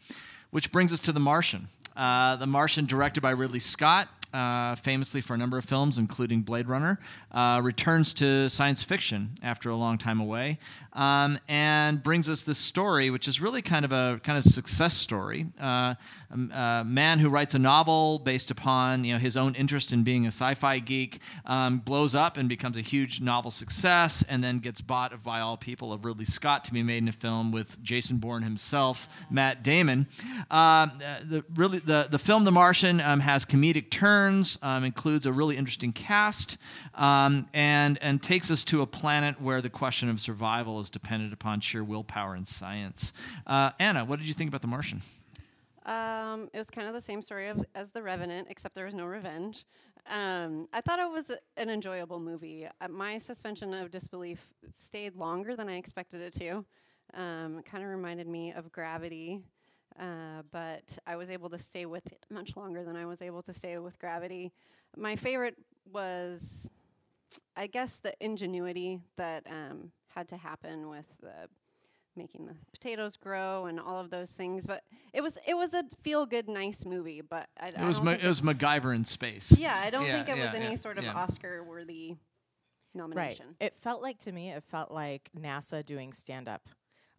[0.51, 1.67] which brings us to The Martian.
[1.95, 4.07] Uh, the Martian, directed by Ridley Scott,
[4.37, 6.99] uh, famously for a number of films, including Blade Runner,
[7.31, 10.59] uh, returns to science fiction after a long time away,
[10.93, 14.93] um, and brings us this story, which is really kind of a kind of success
[14.93, 15.47] story.
[15.59, 15.95] Uh,
[16.29, 20.25] a, man who writes a novel based upon you know his own interest in being
[20.25, 24.81] a sci-fi geek um, blows up and becomes a huge novel success, and then gets
[24.81, 28.17] bought by all people of Ridley Scott to be made in a film with Jason
[28.17, 30.07] Bourne himself, Matt Damon.
[30.51, 30.91] Um,
[31.23, 34.26] the really the the film The Martian um, has comedic turns,
[34.61, 36.57] um, includes a really interesting cast,
[36.95, 41.33] um, and and takes us to a planet where the question of survival is dependent
[41.33, 43.13] upon sheer willpower and science.
[43.45, 45.01] Uh, Anna, what did you think about The Martian?
[45.85, 48.95] Um, it was kind of the same story of, as The Revenant, except there was
[48.95, 49.65] no revenge.
[50.09, 52.67] Um, I thought it was an enjoyable movie.
[52.81, 56.65] Uh, my suspension of disbelief stayed longer than I expected it to.
[57.13, 59.41] Um, kind of reminded me of Gravity,
[59.99, 63.41] uh, but I was able to stay with it much longer than I was able
[63.43, 64.51] to stay with Gravity.
[64.95, 65.55] My favorite
[65.91, 66.69] was,
[67.55, 71.49] I guess, the ingenuity that um, had to happen with the
[72.15, 74.65] making the potatoes grow and all of those things.
[74.65, 74.83] But
[75.13, 77.21] it was it was a feel good, nice movie.
[77.21, 79.51] But I, it I was don't Ma- it was it's- MacGyver in space.
[79.57, 81.13] Yeah, I don't Yeah, think it was yeah, any yeah, sort of yeah.
[81.13, 82.15] Oscar worthy
[82.95, 83.45] nomination.
[83.59, 83.67] Right.
[83.67, 86.67] It felt like to me, it felt like NASA doing stand up.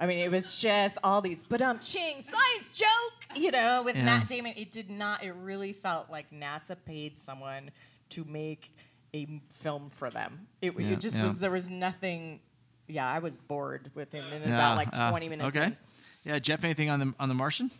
[0.01, 3.97] I mean, it was just all these but um ching science joke, you know, with
[3.97, 4.05] Yeah.
[4.05, 4.55] Matt Damon.
[4.57, 5.25] It did not.
[5.25, 7.71] It really felt like NASA paid someone
[8.11, 8.73] to make
[9.15, 10.47] a film for them.
[10.63, 11.25] It, Yeah, it just yeah.
[11.25, 11.39] was.
[11.41, 12.41] There was nothing.
[12.87, 15.57] Yeah, I was bored with him in Yeah, about like uh, 20 minutes.
[15.57, 15.67] Okay.
[15.67, 15.77] in.
[16.25, 17.71] Yeah, Jeff, anything on the on the Martian?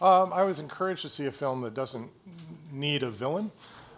[0.00, 2.10] Um, I was encouraged to see a film that doesn't
[2.72, 3.50] need a villain.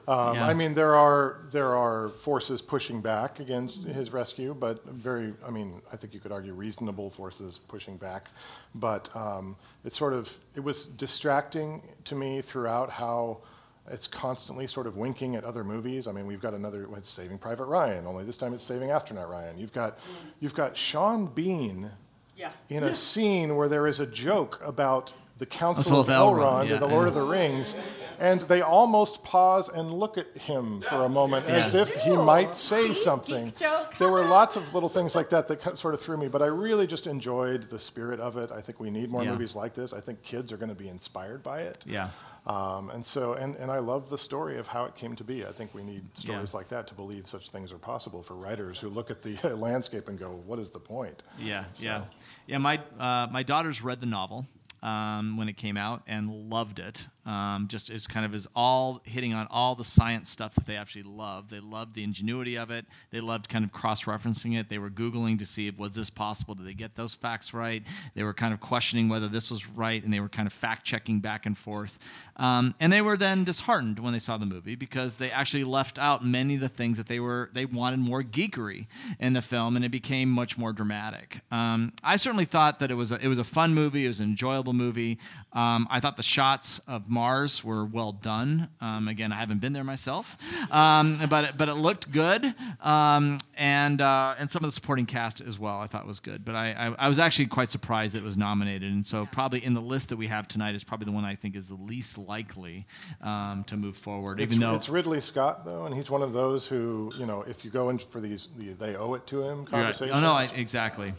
[0.08, 0.46] Um, Yeah.
[0.46, 5.50] I mean, there are there are forces pushing back against his rescue, but very, I
[5.50, 8.30] mean, I think you could argue reasonable forces pushing back.
[8.74, 13.42] But um, it's sort of it was distracting to me throughout how
[13.90, 16.06] it's constantly sort of winking at other movies.
[16.06, 19.28] I mean, we've got another it's Saving Private Ryan, only this time it's Saving Astronaut
[19.28, 19.58] Ryan.
[19.58, 19.98] You've got
[20.40, 21.90] you've got Sean Bean
[22.36, 22.50] Yeah.
[22.68, 26.68] in a scene where there is a joke about the Council Council of of Elrond
[26.68, 27.08] Elrond, or the Lord yeah.
[27.08, 27.76] of the Rings,
[28.18, 32.54] and they almost pause and look at him for a moment as if he might
[32.54, 33.52] say something.
[33.98, 36.46] There were lots of little things like that that sort of threw me, but I
[36.46, 38.50] really just enjoyed the spirit of it.
[38.52, 39.32] I think we need more Yeah.
[39.32, 39.92] movies like this.
[39.92, 41.84] I think kids are going to be inspired by it.
[41.86, 42.10] Yeah.
[42.46, 45.44] Um, and so, and, and I love the story of how it came to be.
[45.46, 48.80] I think we need stories like that to believe such things are possible for writers
[48.80, 52.02] who look at the landscape and go, "What is the point?" Yeah, So- yeah,
[52.46, 52.58] yeah.
[52.58, 54.46] My uh, my daughters read the novel
[54.82, 57.06] um, when it came out and loved it.
[57.24, 60.76] Um, just as kind of is all hitting on all the science stuff that they
[60.76, 61.50] actually love.
[61.50, 62.84] They loved the ingenuity of it.
[63.12, 64.68] They loved kind of cross-referencing it.
[64.68, 66.56] They were googling to see if was this possible.
[66.56, 67.84] Did they get those facts right?
[68.16, 71.20] They were kind of questioning whether this was right, and they were kind of fact-checking
[71.20, 72.00] back and forth.
[72.38, 75.98] Um, and they were then disheartened when they saw the movie because they actually left
[76.00, 78.86] out many of the things that they were they wanted more geekery
[79.20, 81.40] in the film, and it became much more dramatic.
[81.52, 84.06] Um, I certainly thought that it was a, it was a fun movie.
[84.06, 85.18] It was an enjoyable movie.
[85.52, 88.68] Um, I thought the shots of Mars were well done.
[88.80, 90.38] Um, again, I haven't been there myself,
[90.70, 95.04] um, but it, but it looked good, um, and uh, and some of the supporting
[95.04, 95.78] cast as well.
[95.78, 96.42] I thought was good.
[96.42, 99.62] But I, I I was actually quite surprised that it was nominated, and so probably
[99.62, 101.74] in the list that we have tonight is probably the one I think is the
[101.74, 102.86] least likely
[103.20, 104.40] um, to move forward.
[104.40, 107.42] It's, even though it's Ridley Scott, though, and he's one of those who, you know,
[107.42, 109.68] if you go in for these, the, they owe it to him Right.
[109.70, 110.16] conversations.
[110.16, 111.12] Oh no, I, exactly.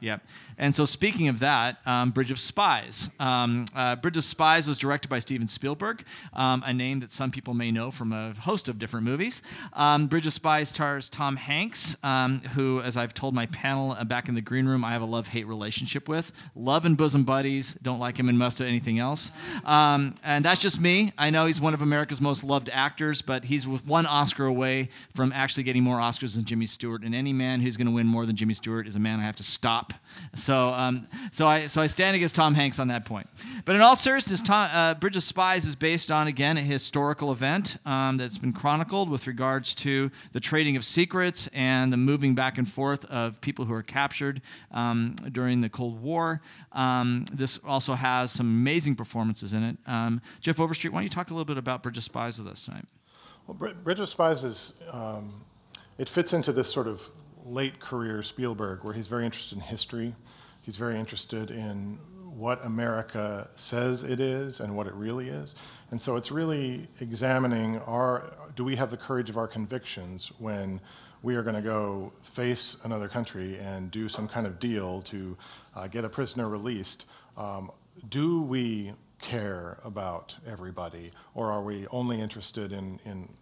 [0.00, 0.20] Yep.
[0.58, 3.10] And so, speaking of that, um, Bridge of Spies.
[3.20, 7.30] Um, uh, Bridge of Spies was directed by Steven Spielberg, um, a name that some
[7.30, 9.40] people may know from a host of different movies.
[9.72, 14.02] Um, Bridge of Spies stars Tom Hanks, um, who, as I've told my panel uh,
[14.02, 16.32] back in the green room, I have a love hate relationship with.
[16.56, 19.30] Love and bosom buddies, don't like him in most of anything else.
[19.64, 21.12] Um, and that's just me.
[21.16, 24.90] I know he's one of America's most loved actors, but he's with one Oscar away
[25.14, 27.02] from actually getting more Oscars than Jimmy Stewart.
[27.02, 29.22] And any man who's going to win more than Jimmy Stewart is a man I
[29.22, 29.92] have to stop.
[30.48, 33.28] So, um, so I so I stand against Tom Hanks on that point.
[33.66, 37.32] But in all seriousness, Tom, uh, Bridge of Spies is based on again a historical
[37.32, 42.34] event um, that's been chronicled with regards to the trading of secrets and the moving
[42.34, 46.40] back and forth of people who are captured um, during the Cold War.
[46.72, 49.76] Um, this also has some amazing performances in it.
[49.86, 52.48] Um, Jeff Overstreet, why don't you talk a little bit about Bridge of Spies with
[52.48, 52.86] us tonight?
[53.46, 55.28] Well, Bridge of Spies is, um,
[55.98, 57.10] it fits into this sort of
[57.44, 60.14] late career Spielberg, where he's very interested in history.
[60.68, 61.98] He's very interested in
[62.36, 65.54] what America says it is and what it really is.
[65.90, 70.82] And so it's really examining our, do we have the courage of our convictions when
[71.22, 75.38] we are going to go face another country and do some kind of deal to
[75.74, 77.06] uh, get a prisoner released?
[77.38, 77.70] Um,
[78.10, 83.37] do we care about everybody, or are we only interested in, in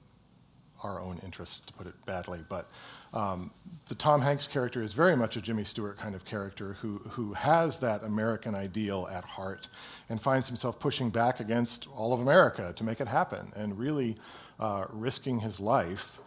[0.82, 2.40] our own interests, to put it badly?
[2.48, 2.68] But
[3.12, 3.50] um,
[3.88, 7.34] the Tom Hanks character is very much a Jimmy Stewart kind of character who, who
[7.34, 9.68] has that American ideal at heart
[10.08, 14.16] and finds himself pushing back against all of America to make it happen and really
[14.58, 16.20] uh, risking his life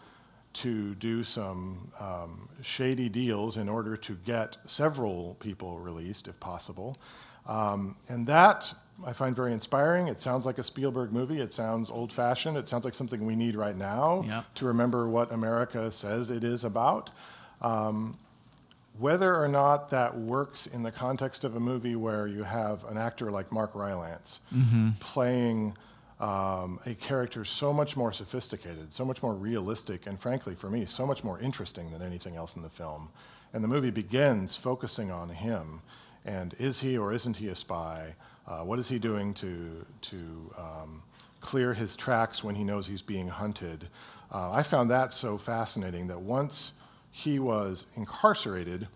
[0.52, 6.96] to do some um, shady deals in order to get several people released, if possible.
[7.46, 8.72] Um, and that
[9.04, 10.08] I find very inspiring.
[10.08, 11.40] It sounds like a Spielberg movie.
[11.40, 12.56] It sounds old fashioned.
[12.56, 14.54] It sounds like something we need right now yep.
[14.56, 17.10] to remember what America says it is about.
[17.60, 18.18] Um,
[18.98, 22.98] whether or not that works in the context of a movie where you have an
[22.98, 24.90] actor like Mark Rylance mm-hmm.
[25.00, 25.76] playing
[26.18, 30.84] um, a character so much more sophisticated, so much more realistic, and frankly, for me,
[30.84, 33.10] so much more interesting than anything else in the film.
[33.54, 35.80] And the movie begins focusing on him
[36.24, 38.14] and is he or isn't he a spy?
[38.50, 40.16] Uh, what is he doing to, to
[40.58, 41.04] um,
[41.38, 43.86] clear his tracks when he knows he's being hunted?
[44.32, 46.72] Uh, I found that so fascinating that once
[47.12, 48.88] he was incarcerated,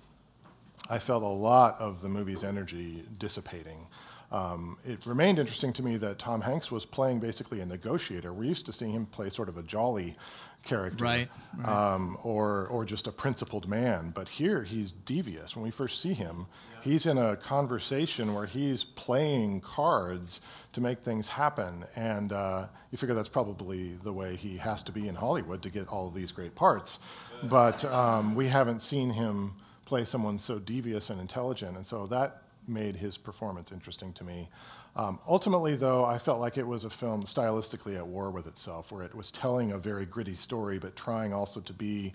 [0.90, 3.86] I felt a lot of the movie's energy dissipating.
[4.32, 8.32] Um, it remained interesting to me that Tom Hanks was playing basically a negotiator.
[8.32, 10.16] We're used to seeing him play sort of a jolly
[10.64, 11.68] character, right, right.
[11.68, 14.12] Um, or or just a principled man.
[14.14, 15.55] But here he's devious.
[15.55, 16.77] When we first see him, yeah.
[16.83, 20.40] he's in a conversation where he's playing cards
[20.72, 24.92] to make things happen, and uh, you figure that's probably the way he has to
[24.92, 26.98] be in Hollywood to get all of these great parts.
[27.42, 32.42] But um, we haven't seen him play someone so devious and intelligent, and so that
[32.66, 34.48] made his performance interesting to me.
[34.96, 38.92] Um, ultimately, though, I felt like it was a film stylistically at war with itself,
[38.92, 42.14] where it was telling a very gritty story, but trying also to be.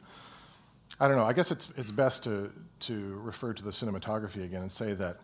[0.99, 1.25] I don't know.
[1.25, 5.17] I guess it's it's best to to refer to the cinematography again and say that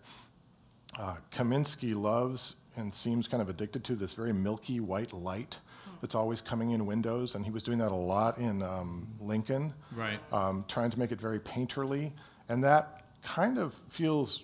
[1.00, 5.60] uh, Kaminski loves and seems kind of addicted to this very milky white light
[6.02, 9.74] that's always coming in windows, and he was doing that a lot in um, Lincoln,
[9.96, 10.20] right?
[10.32, 12.12] Um, trying to make it very painterly,
[12.50, 14.44] and that kind of feels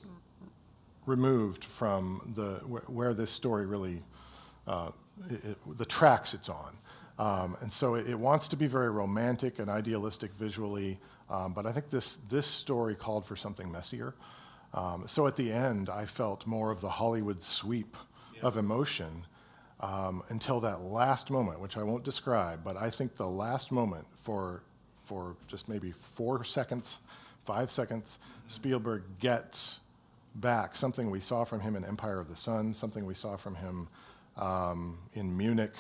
[1.06, 4.00] removed from the where, where this story really
[4.68, 4.92] uh,
[5.30, 6.74] it, the tracks it's on.
[7.20, 10.98] Um, and so it, it, wants to be very romantic and idealistic visually,
[11.30, 14.16] um, but I think this this story called for something messier.
[14.74, 17.98] Um, so at the end, I felt more of the Hollywood sweep
[18.34, 18.42] yeah.
[18.44, 19.26] of emotion
[19.82, 24.08] um, until that last moment, which I won't describe, but I think the last moment
[24.24, 24.64] for
[25.04, 27.00] for just maybe four seconds,
[27.44, 28.50] five seconds, mm-hmm.
[28.50, 29.81] Spielberg gets
[30.36, 33.56] back, something we saw from him in Empire of the Sun, something we saw from
[33.56, 33.88] him
[34.38, 35.74] um, in Munich,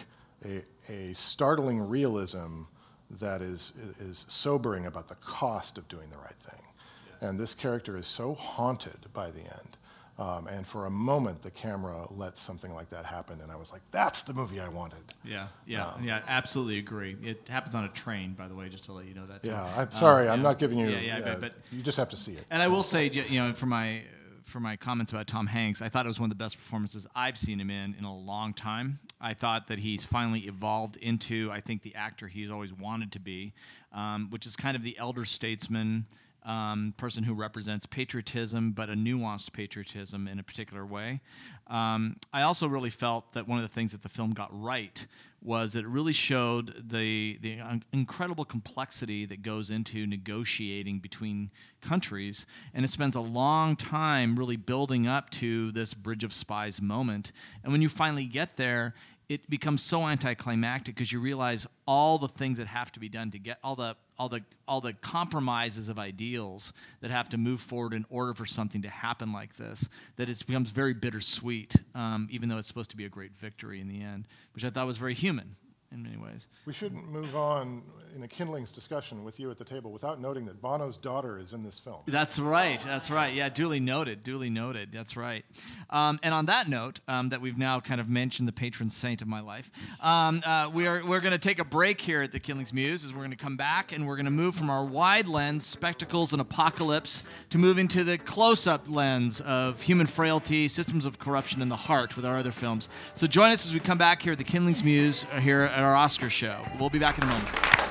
[0.45, 0.61] a,
[0.91, 2.63] a, startling realism
[3.09, 6.65] that is, is sobering about the cost of doing the right thing.
[7.21, 7.29] Yeah.
[7.29, 9.77] And this character is so haunted by the end.
[10.19, 13.71] Um, and for a moment, the camera lets something like that happen, and I was
[13.71, 16.21] like, "That's the movie I wanted." Yeah, yeah, um, yeah.
[16.27, 17.15] Absolutely agree.
[17.23, 19.43] It happens on a train, by the way, just to let you know that.
[19.43, 20.89] Yeah, I'm sorry, um, I'm yeah, not giving you.
[20.89, 22.45] Yeah, yeah, but, but, you just have to see it.
[22.51, 24.03] And I will say, you know, for my
[24.51, 27.07] for my comments about Tom Hanks, I thought it was one of the best performances
[27.15, 28.99] I've seen him in in a long time.
[29.19, 33.19] I thought that he's finally evolved into, I think, the actor he's always wanted to
[33.19, 33.53] be,
[33.93, 36.05] um, which is kind of the elder statesman
[36.43, 41.21] um, person who represents patriotism, but a nuanced patriotism in a particular way.
[41.67, 45.05] Um, I also really felt that one of the things that the film got right
[45.43, 47.59] was that it really showed the the
[47.91, 51.49] incredible complexity that goes into negotiating between
[51.81, 56.81] countries, and it spends a long time really building up to this bridge of spies
[56.81, 57.31] moment.
[57.63, 58.93] And when you finally get there,
[59.31, 63.31] it becomes so anticlimactic because you realize all the things that have to be done
[63.31, 67.61] to get all the all the all the compromises of ideals that have to move
[67.61, 72.27] forward in order for something to happen like this that it becomes very bittersweet um,
[72.29, 74.85] even though it's supposed to be a great victory in the end which i thought
[74.85, 75.55] was very human
[75.91, 76.47] in many ways.
[76.65, 77.83] We shouldn't move on
[78.15, 81.53] in a kindlings discussion with you at the table without noting that Bono's daughter is
[81.53, 82.01] in this film.
[82.05, 82.79] That's right.
[82.81, 83.33] That's right.
[83.33, 84.23] Yeah, duly noted.
[84.23, 84.89] Duly noted.
[84.91, 85.45] That's right.
[85.89, 89.21] Um, and on that note, um, that we've now kind of mentioned the patron saint
[89.21, 89.69] of my life,
[90.01, 93.05] um, uh, we are we're going to take a break here at the Kindlings Muse.
[93.05, 95.65] As we're going to come back and we're going to move from our wide lens
[95.65, 101.61] spectacles and apocalypse to move into the close-up lens of human frailty, systems of corruption,
[101.61, 102.89] and the heart with our other films.
[103.13, 105.83] So join us as we come back here at the Kindlings Muse uh, here at
[105.83, 106.65] our Oscar show.
[106.79, 107.90] We'll be back in a moment.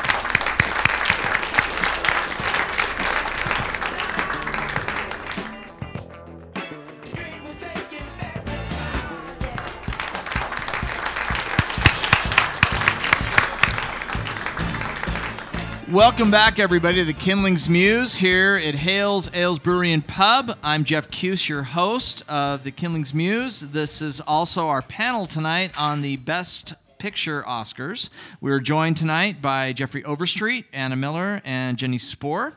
[15.90, 20.56] Welcome back, everybody, to the Kindlings Muse here at Hales Ales Brewery and Pub.
[20.62, 23.58] I'm Jeff Keuss, your host of the Kindlings Muse.
[23.58, 28.08] This is also our panel tonight on the Best Picture Oscars.
[28.40, 32.54] We're joined tonight by Jeffrey Overstreet, Anna Miller, and Jenny Spohr.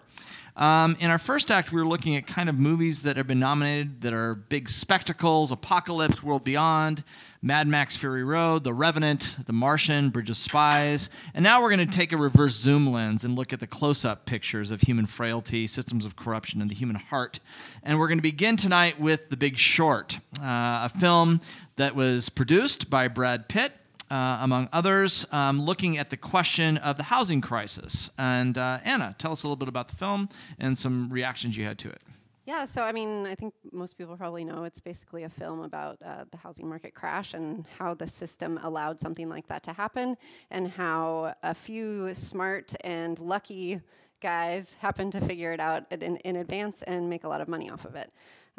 [0.55, 3.39] Um, in our first act, we were looking at kind of movies that have been
[3.39, 7.03] nominated that are big spectacles Apocalypse, World Beyond,
[7.45, 11.09] Mad Max Fury Road, The Revenant, The Martian, Bridge of Spies.
[11.33, 14.05] And now we're going to take a reverse zoom lens and look at the close
[14.05, 17.41] up pictures of human frailty, systems of corruption, and the human heart.
[17.83, 21.41] And we're going to begin tonight with The Big Short, uh, a film
[21.75, 23.73] that was produced by Brad Pitt.
[24.11, 28.11] Uh, among others, um, looking at the question of the housing crisis.
[28.15, 30.29] And uh, Anna, tell us a little bit about the film
[30.59, 32.03] and some reactions you had to it.
[32.45, 35.97] Yeah, so I mean, I think most people probably know it's basically a film about
[36.05, 40.17] uh, the housing market crash and how the system allowed something like that to happen,
[40.51, 43.79] and how a few smart and lucky
[44.19, 47.69] guys happened to figure it out in, in advance and make a lot of money
[47.69, 48.11] off of it.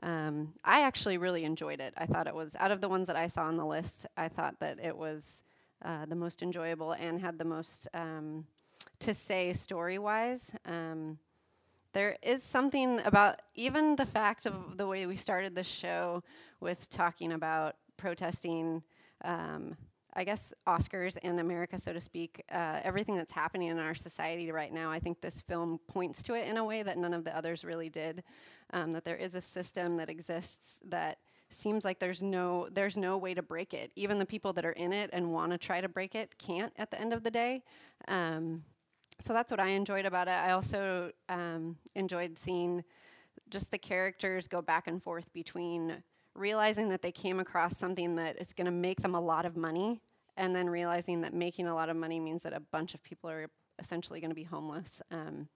[0.02, 1.92] Um, I actually really enjoyed it.
[1.96, 4.28] I thought it was, out of the ones that I saw on the list, I
[4.28, 5.42] thought that it was
[5.82, 8.46] uh, the most enjoyable and had the most um,
[9.00, 10.52] to say story wise.
[10.64, 11.18] Um,
[11.94, 16.22] there is something about even the fact of the way we started the show
[16.60, 18.82] with talking about protesting,
[19.24, 19.76] um,
[20.12, 24.50] I guess, Oscars in America, so to speak, uh, everything that's happening in our society
[24.50, 24.90] right now.
[24.90, 27.64] I think this film points to it in a way that none of the others
[27.64, 28.22] really did.
[28.72, 31.18] Um, that there is a system that exists that
[31.50, 33.92] seems like there's no there's no way to break it.
[33.94, 36.72] Even the people that are in it and want to try to break it can't
[36.76, 37.62] at the end of the day.
[38.08, 38.64] Um,
[39.18, 40.32] so that's what I enjoyed about it.
[40.32, 42.84] I also um, enjoyed seeing
[43.50, 46.02] just the characters go back and forth between
[46.34, 49.56] realizing that they came across something that is going to make them a lot of
[49.56, 50.00] money,
[50.36, 53.30] and then realizing that making a lot of money means that a bunch of people
[53.30, 53.48] are
[53.78, 55.00] essentially going to be homeless.
[55.10, 55.48] Um,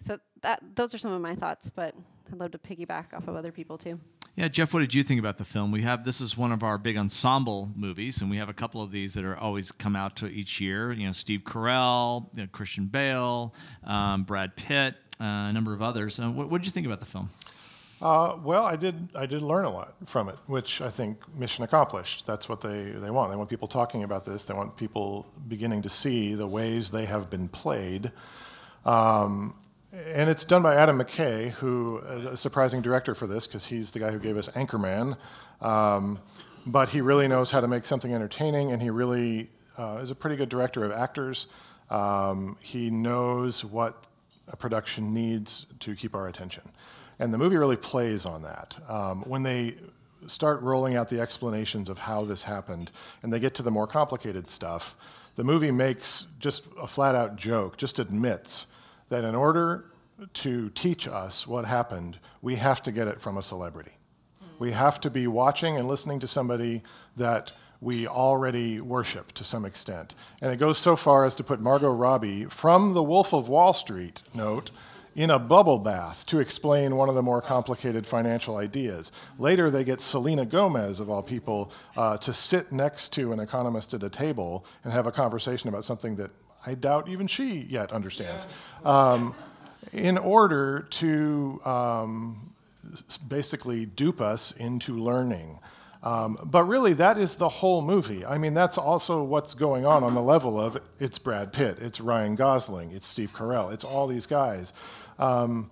[0.00, 1.94] so that those are some of my thoughts, but
[2.32, 4.00] I'd love to piggyback off of other people too.
[4.40, 5.70] Yeah, Jeff, what did you think about the film?
[5.70, 8.80] We have this is one of our big ensemble movies, and we have a couple
[8.80, 10.92] of these that are always come out to each year.
[10.92, 13.52] You know, Steve Carell, you know, Christian Bale,
[13.84, 16.18] um, Brad Pitt, uh, a number of others.
[16.18, 17.28] Uh, what did you think about the film?
[18.00, 19.10] Uh, well, I did.
[19.14, 22.26] I did learn a lot from it, which I think mission accomplished.
[22.26, 23.30] That's what they, they want.
[23.30, 24.46] They want people talking about this.
[24.46, 28.10] They want people beginning to see the ways they have been played.
[28.86, 29.54] Um,
[29.92, 33.90] and it's done by Adam McKay, who is a surprising director for this because he's
[33.90, 35.16] the guy who gave us Anchorman.
[35.60, 36.20] Um,
[36.66, 40.14] but he really knows how to make something entertaining, and he really uh, is a
[40.14, 41.48] pretty good director of actors.
[41.90, 44.06] Um, he knows what
[44.48, 46.62] a production needs to keep our attention.
[47.18, 48.78] And the movie really plays on that.
[48.88, 49.74] Um, when they
[50.26, 52.90] start rolling out the explanations of how this happened
[53.22, 57.36] and they get to the more complicated stuff, the movie makes just a flat out
[57.36, 58.66] joke, just admits
[59.10, 59.84] that in order
[60.32, 63.92] to teach us what happened, we have to get it from a celebrity.
[64.58, 66.82] We have to be watching and listening to somebody
[67.16, 70.14] that we already worship to some extent.
[70.42, 73.72] And it goes so far as to put Margot Robbie from the Wolf of Wall
[73.72, 74.70] Street note
[75.16, 79.10] in a bubble bath to explain one of the more complicated financial ideas.
[79.38, 83.92] Later, they get Selena Gomez, of all people, uh, to sit next to an economist
[83.94, 86.30] at a table and have a conversation about something that
[86.66, 88.46] I doubt even she yet understands,
[88.84, 89.34] um,
[89.92, 92.52] in order to um,
[93.28, 95.58] basically dupe us into learning.
[96.02, 98.24] Um, but really, that is the whole movie.
[98.24, 102.00] I mean, that's also what's going on on the level of it's Brad Pitt, it's
[102.00, 104.72] Ryan Gosling, it's Steve Carell, it's all these guys.
[105.18, 105.70] Um,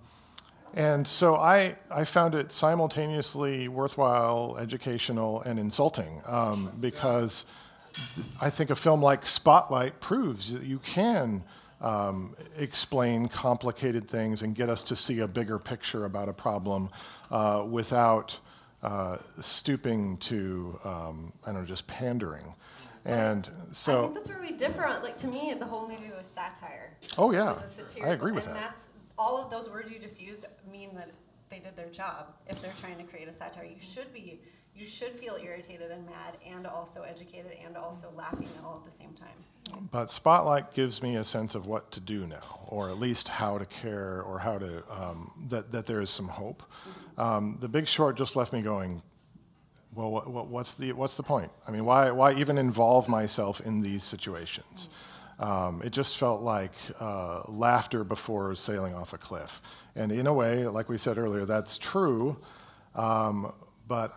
[0.75, 7.45] and so I, I found it simultaneously worthwhile, educational, and insulting um, because
[8.41, 11.43] I think a film like Spotlight proves that you can
[11.81, 16.89] um, explain complicated things and get us to see a bigger picture about a problem
[17.31, 18.39] uh, without
[18.83, 22.55] uh, stooping to, um, I don't know, just pandering.
[23.05, 23.99] And so.
[23.99, 24.99] I think that's where we differ.
[25.01, 26.97] Like, to me, the whole movie was satire.
[27.17, 27.55] Oh, yeah.
[28.03, 28.51] I agree with that.
[28.51, 28.69] and that.
[28.69, 31.09] That's, all of those words you just used mean that
[31.49, 32.33] they did their job.
[32.47, 34.39] If they're trying to create a satire, you should be
[34.79, 38.91] you should feel irritated and mad and also educated and also laughing all at the
[38.91, 39.87] same time.
[39.91, 43.57] But Spotlight gives me a sense of what to do now, or at least how
[43.57, 46.63] to care, or how to, um, that, that there is some hope.
[47.17, 49.01] Um, the Big Short just left me going,
[49.93, 51.51] well, what, what, what's, the, what's the point?
[51.67, 54.87] I mean, why, why even involve myself in these situations?
[55.39, 59.61] Um, it just felt like uh, laughter before sailing off a cliff.
[59.95, 62.39] And in a way, like we said earlier, that's true.
[62.95, 63.53] Um,
[63.87, 64.13] but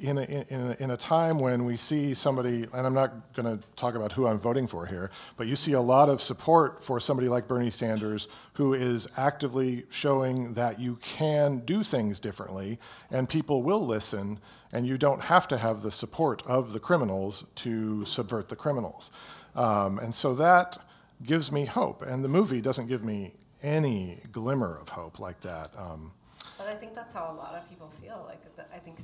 [0.00, 3.58] in a, in, a, in a time when we see somebody, and I'm not going
[3.58, 6.84] to talk about who I'm voting for here, but you see a lot of support
[6.84, 12.78] for somebody like Bernie Sanders who is actively showing that you can do things differently
[13.10, 14.38] and people will listen
[14.72, 19.10] and you don't have to have the support of the criminals to subvert the criminals.
[19.56, 20.78] Um, and so that
[21.24, 22.02] gives me hope.
[22.02, 23.32] And the movie doesn't give me
[23.62, 25.70] any glimmer of hope like that.
[25.76, 26.12] Um,
[26.58, 28.24] but I think that's how a lot of people feel.
[28.26, 28.40] Like
[28.74, 28.98] I think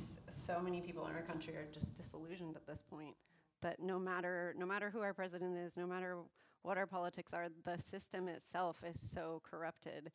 [0.45, 3.15] so many people in our country are just disillusioned at this point.
[3.61, 6.17] That no matter no matter who our president is, no matter
[6.61, 10.11] what our politics are, the system itself is so corrupted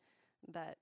[0.53, 0.77] that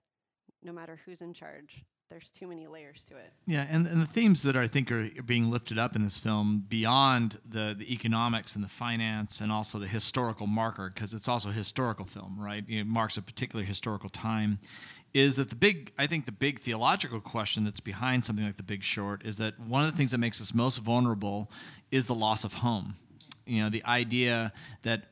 [0.62, 3.32] no matter who's in charge, there's too many layers to it.
[3.46, 6.66] Yeah, and, and the themes that I think are being lifted up in this film
[6.68, 11.50] beyond the, the economics and the finance and also the historical marker, because it's also
[11.50, 12.64] a historical film, right?
[12.68, 14.60] It marks a particular historical time.
[15.14, 18.64] Is that the big, I think the big theological question that's behind something like The
[18.64, 21.50] Big Short is that one of the things that makes us most vulnerable
[21.92, 22.96] is the loss of home.
[23.46, 24.54] You know, the idea
[24.84, 25.06] that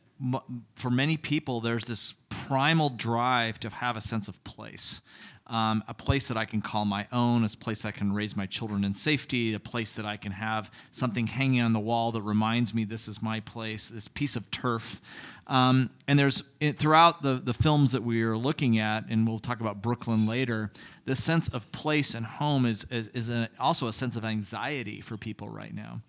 [0.76, 5.02] for many people, there's this primal drive to have a sense of place
[5.48, 8.46] um, a place that I can call my own, a place I can raise my
[8.46, 12.22] children in safety, a place that I can have something hanging on the wall that
[12.22, 15.02] reminds me this is my place, this piece of turf.
[15.48, 19.40] Um, and there's it, throughout the, the films that we are looking at, and we'll
[19.40, 20.72] talk about Brooklyn later,
[21.06, 25.16] the sense of place and home is, is, is also a sense of anxiety for
[25.16, 26.02] people right now.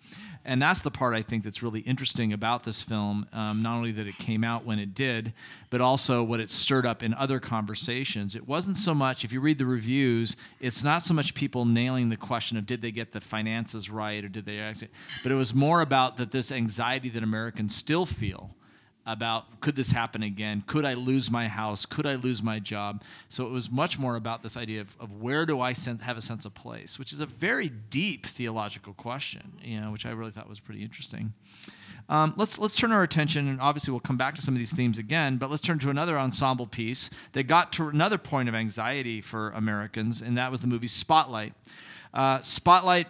[0.43, 3.91] And that's the part I think that's really interesting about this film, um, not only
[3.93, 5.33] that it came out when it did,
[5.69, 8.35] but also what it stirred up in other conversations.
[8.35, 12.09] It wasn't so much, if you read the reviews, it's not so much people nailing
[12.09, 14.89] the question of did they get the finances right or did they actually,
[15.23, 18.55] but it was more about that this anxiety that Americans still feel
[19.09, 20.63] about could this happen again?
[20.67, 21.85] Could I lose my house?
[21.85, 23.03] Could I lose my job?
[23.27, 26.21] So it was much more about this idea of, of where do I have a
[26.21, 30.31] sense of place, which is a very deep theological question, you know, which I really
[30.31, 31.33] thought was pretty interesting.
[32.07, 34.73] Um, let's let's turn our attention, and obviously we'll come back to some of these
[34.73, 35.37] themes again.
[35.37, 39.49] But let's turn to another ensemble piece that got to another point of anxiety for
[39.51, 41.53] Americans, and that was the movie Spotlight.
[42.13, 43.07] Uh, Spotlight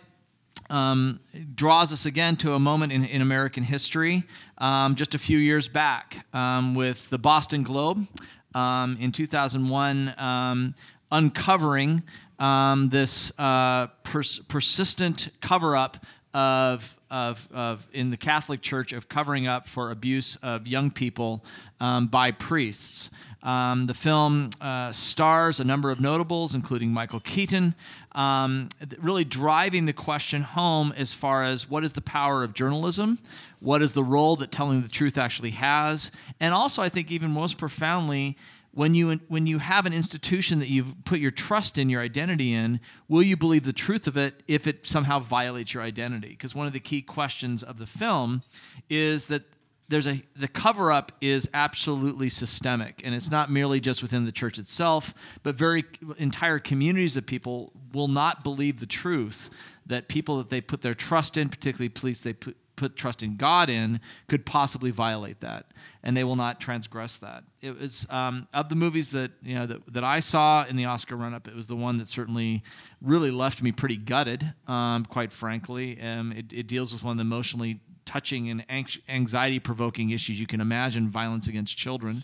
[0.70, 1.20] um,
[1.56, 4.24] draws us again to a moment in, in American history
[4.58, 8.08] um, just a few years back um, with the Boston Globe
[8.54, 10.76] um, in 2001 um,
[11.12, 12.04] uncovering
[12.40, 19.10] um, this uh, pers- persistent cover up of, of, of, in the Catholic Church of
[19.10, 21.44] covering up for abuse of young people
[21.80, 23.10] by priests.
[23.42, 27.74] Um, the film uh, stars a number of notables, including Michael Keaton,
[28.14, 28.68] um,
[28.98, 33.20] really driving the question home as far as what is the power of journalism,
[33.62, 37.32] what is the role that telling the truth actually has, and also, I think, even
[37.32, 38.38] most profoundly,
[38.72, 42.54] when you when you have an institution that you've put your trust in your identity
[42.54, 46.30] in will you believe the truth of it if it somehow violates your identity?
[46.30, 48.44] Because one of the key questions of the film
[48.90, 49.44] is that
[49.90, 54.32] there's a the cover up is absolutely systemic and it's not merely just within the
[54.32, 55.14] church itself
[55.44, 55.84] but very
[56.18, 59.50] entire communities of people will not believe the truth
[59.86, 63.36] that people that they put their trust in particularly police they put, put trust in
[63.36, 65.66] god in could possibly violate that
[66.02, 67.44] and they will not transgress that.
[67.62, 70.86] It was um, of the movies that you know that, that i saw in the
[70.86, 72.64] oscar run-up it was the one that certainly
[73.02, 76.00] really left me pretty gutted um, quite frankly.
[76.02, 78.66] Um, it, it deals with one of the emotionally touching and
[79.08, 82.24] anxiety provoking issues you can imagine violence against children.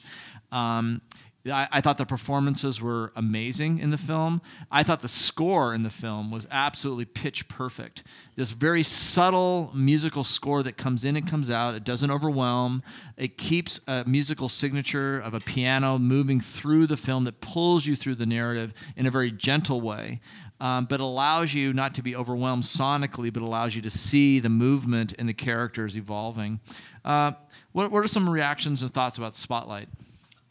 [0.51, 0.99] Um,
[1.45, 4.41] I, I, thought the performances were amazing in the film.
[4.71, 8.03] I thought the score in the film was absolutely pitch perfect.
[8.35, 11.75] This very subtle musical score that comes in and comes out.
[11.75, 12.81] It doesn't overwhelm.
[13.15, 17.95] It keeps a musical signature of a piano moving through the film that pulls you
[17.95, 20.21] through the narrative in a very gentle way
[20.59, 24.49] um, but allows you not to be overwhelmed sonically, but allows you to see the
[24.49, 26.59] movement and the characters evolving.
[27.03, 27.33] Uh,
[27.71, 29.89] what, what are some reactions and thoughts about Spotlight?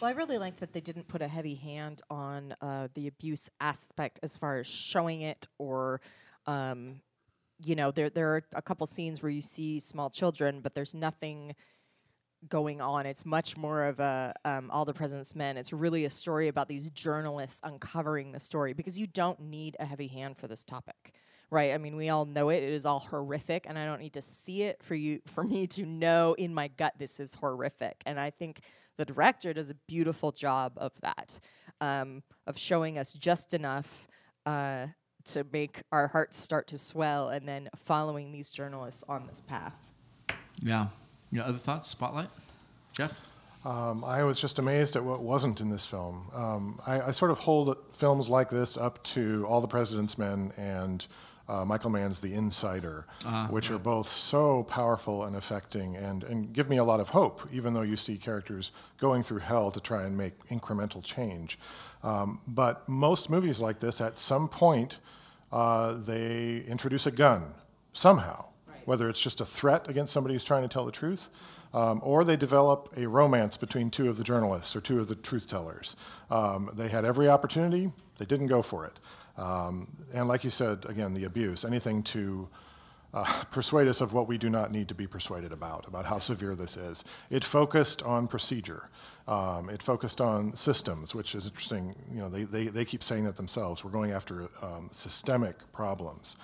[0.01, 3.49] Well, I really like that they didn't put a heavy hand on uh, the abuse
[3.61, 6.01] aspect as far as showing it or.
[6.47, 7.01] Um,
[7.65, 10.93] you know, there there are a couple scenes where you see small children, but there's
[10.93, 11.55] nothing
[12.49, 13.07] going on.
[13.07, 15.57] It's much more of a um, All the President's Men.
[15.57, 19.85] It's really a story about these journalists uncovering the story because you don't need a
[19.85, 21.13] heavy hand for this topic,
[21.51, 21.73] right?
[21.73, 22.63] I mean, we all know it.
[22.63, 25.67] It is all horrific, and I don't need to see it for you for me
[25.69, 28.03] to know in my gut this is horrific.
[28.07, 28.61] And I think
[28.97, 31.41] the director does a beautiful job of that,
[31.81, 34.07] um, of showing us just enough.
[34.47, 34.89] Uh,
[35.25, 39.73] to make our hearts start to swell and then following these journalists on this path.
[40.63, 40.89] Yeah,
[41.35, 41.89] yeah, other thoughts?
[41.89, 42.29] Spotlight?
[42.93, 43.21] Jeff?
[43.65, 46.29] Um, I was just amazed at what wasn't in this film.
[46.35, 50.53] Um, I, I, sort of hold films like this up to All the President's Men
[50.59, 51.07] and
[51.49, 53.77] uh, Michael Mann's The Insider, uh, which right.
[53.77, 57.75] are both so powerful and affecting and, and give me a lot of hope, even
[57.75, 61.59] though you see characters going through hell to try and make incremental change.
[62.03, 65.01] Um, but most movies like this, at some point,
[65.53, 67.55] uh, they introduce a gun
[67.93, 68.47] somehow.
[68.85, 71.31] Whether it's just a threat against somebody who's trying to tell the truth.
[71.73, 75.17] Um, or they develop a romance between two of the journalists or two of the
[75.17, 75.97] truth tellers.
[76.31, 79.01] Um, they had every opportunity, they didn't go for it.
[79.37, 82.49] Um, and like you said, again, the abuse, anything to
[83.13, 86.19] uh, persuade us of what we do not need to be persuaded about, about how
[86.19, 87.05] severe this is.
[87.31, 88.89] It focused on procedure.
[89.27, 91.95] Um, it focused on systems, which is interesting.
[92.13, 93.85] You know, they, they, they keep saying that themselves.
[93.85, 96.37] We're going after um, systemic problems.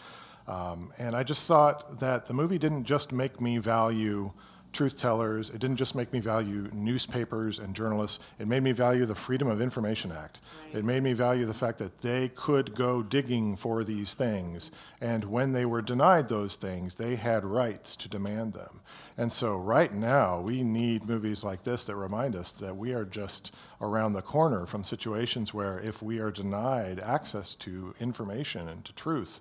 [0.51, 4.33] Um, and I just thought that the movie didn't just make me value
[4.73, 5.51] truth tellers.
[5.51, 8.21] It didn't just make me value newspapers and journalists.
[8.39, 10.41] It made me value the Freedom of Information Act.
[10.67, 10.79] Right.
[10.79, 14.71] It made me value the fact that they could go digging for these things.
[15.01, 18.81] And when they were denied those things, they had rights to demand them.
[19.17, 23.05] And so, right now, we need movies like this that remind us that we are
[23.05, 28.85] just around the corner from situations where if we are denied access to information and
[28.85, 29.41] to truth,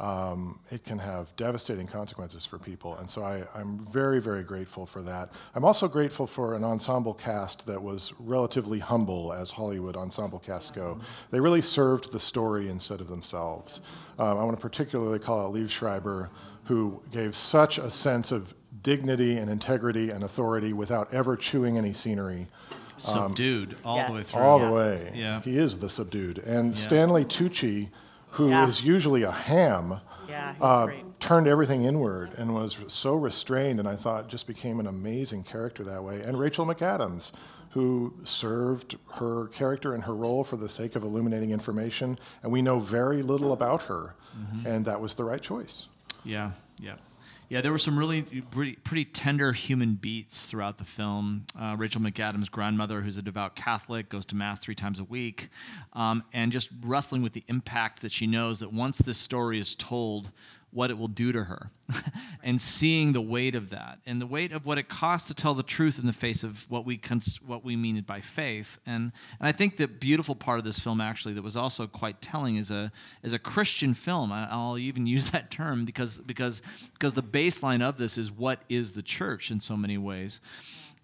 [0.00, 2.96] um, it can have devastating consequences for people.
[2.96, 5.28] And so I, am very, very grateful for that.
[5.54, 10.70] I'm also grateful for an ensemble cast that was relatively humble as Hollywood ensemble casts
[10.70, 10.98] go.
[11.30, 13.82] They really served the story instead of themselves.
[14.18, 16.30] Um, I want to particularly call out Liev Schreiber,
[16.64, 21.92] who gave such a sense of dignity and integrity and authority without ever chewing any
[21.92, 22.46] scenery.
[22.96, 24.10] Subdued um, all yes.
[24.10, 24.40] the way through.
[24.40, 25.12] All the way.
[25.14, 25.40] Yeah.
[25.40, 26.38] He is the subdued.
[26.38, 26.74] And yeah.
[26.74, 27.88] Stanley Tucci
[28.32, 28.66] who yeah.
[28.66, 33.96] is usually a ham, yeah, uh, turned everything inward and was so restrained, and I
[33.96, 36.22] thought just became an amazing character that way.
[36.22, 37.32] And Rachel McAdams,
[37.70, 42.62] who served her character and her role for the sake of illuminating information, and we
[42.62, 44.66] know very little about her, mm-hmm.
[44.66, 45.88] and that was the right choice.
[46.24, 46.96] Yeah, yeah.
[47.50, 51.46] Yeah, there were some really pretty, pretty tender human beats throughout the film.
[51.60, 55.48] Uh, Rachel McAdams' grandmother, who's a devout Catholic, goes to Mass three times a week,
[55.94, 59.74] um, and just wrestling with the impact that she knows that once this story is
[59.74, 60.30] told,
[60.72, 61.70] what it will do to her
[62.42, 65.54] and seeing the weight of that and the weight of what it costs to tell
[65.54, 68.78] the truth in the face of what we cons- what we mean by faith.
[68.86, 72.22] And and I think the beautiful part of this film actually that was also quite
[72.22, 72.92] telling is a
[73.22, 74.32] is a Christian film.
[74.32, 76.62] I, will even use that term because because
[76.94, 80.40] because the baseline of this is what is the church in so many ways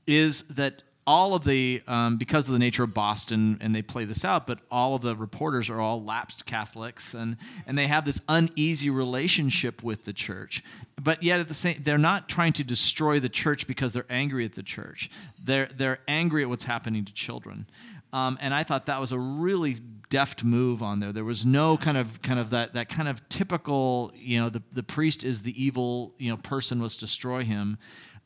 [0.06, 4.04] is that all of the um, because of the nature of Boston, and they play
[4.04, 7.36] this out, but all of the reporters are all lapsed Catholics, and
[7.66, 10.64] and they have this uneasy relationship with the church.
[11.00, 14.44] But yet at the same, they're not trying to destroy the church because they're angry
[14.44, 15.10] at the church.
[15.42, 17.66] They're they're angry at what's happening to children.
[18.12, 19.76] Um, and I thought that was a really
[20.08, 21.12] deft move on there.
[21.12, 24.62] There was no kind of kind of that that kind of typical, you know, the
[24.72, 26.80] the priest is the evil, you know, person.
[26.80, 27.78] Let's destroy him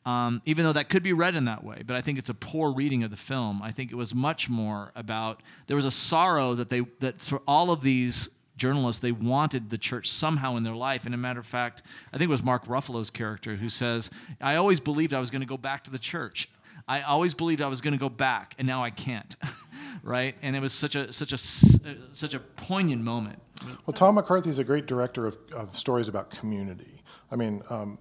[0.05, 1.83] um, even though that could be read in that way.
[1.85, 3.61] But I think it's a poor reading of the film.
[3.61, 7.41] I think it was much more about there was a sorrow that they that for
[7.47, 11.05] all of these journalists they wanted the church somehow in their life.
[11.05, 11.83] And a matter of fact,
[12.13, 15.41] I think it was Mark Ruffalo's character who says, "I always believed I was going
[15.41, 16.49] to go back to the church."
[16.87, 19.35] I always believed I was going to go back, and now I can't,
[20.03, 20.35] right?
[20.41, 23.39] And it was such a such a such a poignant moment.
[23.85, 27.01] Well, Tom McCarthy is a great director of, of stories about community.
[27.31, 27.99] I mean, um,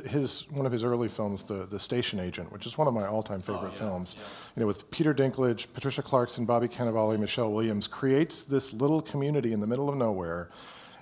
[0.00, 3.06] his one of his early films, the the Station Agent, which is one of my
[3.06, 4.52] all-time favorite oh, yeah, films, yeah.
[4.56, 9.52] you know, with Peter Dinklage, Patricia Clarkson, Bobby Cannavale, Michelle Williams, creates this little community
[9.52, 10.48] in the middle of nowhere,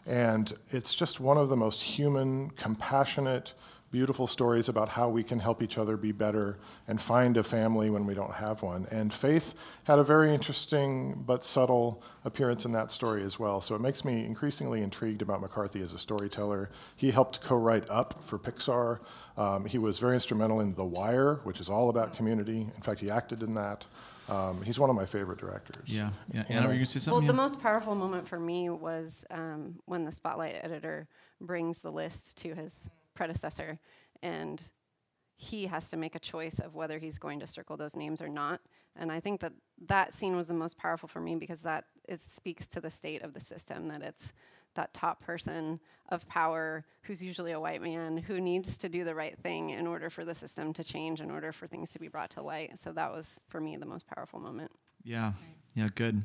[0.07, 3.55] and it's just one of the most human, compassionate
[3.91, 7.91] beautiful stories about how we can help each other be better and find a family
[7.91, 8.87] when we don't have one.
[8.91, 13.61] And Faith had a very interesting but subtle appearance in that story as well.
[13.61, 16.71] So it makes me increasingly intrigued about McCarthy as a storyteller.
[16.97, 19.01] He helped co write Up for Pixar.
[19.37, 22.61] Um, he was very instrumental in The Wire, which is all about community.
[22.61, 23.87] In fact, he acted in that.
[24.29, 25.89] Um, he's one of my favorite directors.
[25.89, 26.45] Yeah, yeah.
[26.49, 27.27] Anna, were you going to say something?
[27.27, 31.09] Well, the most powerful moment for me was um, when the Spotlight editor
[31.41, 33.79] brings the list to his predecessor,
[34.23, 34.71] and
[35.37, 38.29] he has to make a choice of whether he's going to circle those names or
[38.29, 38.61] not.
[38.97, 39.53] And I think that
[39.87, 43.23] that scene was the most powerful for me because that is, speaks to the state
[43.23, 44.33] of the system that it's
[44.75, 45.81] that top person
[46.11, 49.87] of power who's usually a white man who needs to do the right thing in
[49.87, 52.79] order for the system to change, in order for things to be brought to light.
[52.79, 54.71] So that was, for me, the most powerful moment.
[55.03, 55.33] Yeah,
[55.75, 56.23] yeah, good.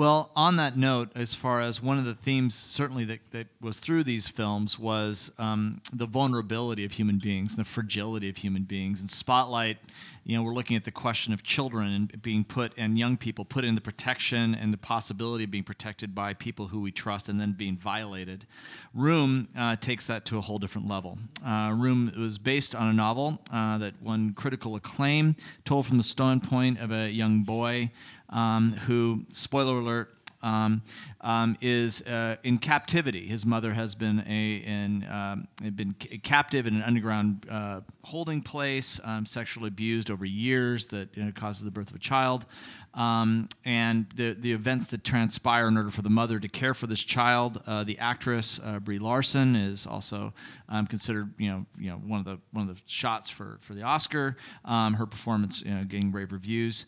[0.00, 3.78] Well, on that note, as far as one of the themes certainly that, that was
[3.80, 9.00] through these films was um, the vulnerability of human beings, the fragility of human beings.
[9.00, 9.76] And Spotlight,
[10.24, 13.44] you know, we're looking at the question of children and being put and young people
[13.44, 17.28] put in the protection and the possibility of being protected by people who we trust
[17.28, 18.46] and then being violated.
[18.94, 21.18] Room uh, takes that to a whole different level.
[21.44, 25.36] Uh, Room was based on a novel uh, that won critical acclaim,
[25.66, 27.90] told from the standpoint of a young boy
[28.30, 30.08] um, who, spoiler alert,
[30.42, 30.82] um,
[31.20, 33.26] um, is uh, in captivity.
[33.26, 39.00] His mother has been a in, um, been captive in an underground uh, holding place,
[39.04, 42.46] um, sexually abused over years that you know, causes the birth of a child.
[42.92, 46.88] Um, and the, the events that transpire in order for the mother to care for
[46.88, 47.62] this child.
[47.64, 50.34] Uh, the actress uh, Brie Larson is also
[50.68, 53.74] um, considered, you know, you know, one of the one of the shots for for
[53.74, 54.36] the Oscar.
[54.66, 56.86] her performance, you know, getting rave reviews.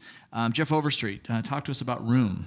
[0.50, 2.46] Jeff Overstreet, uh, talk to us about Room.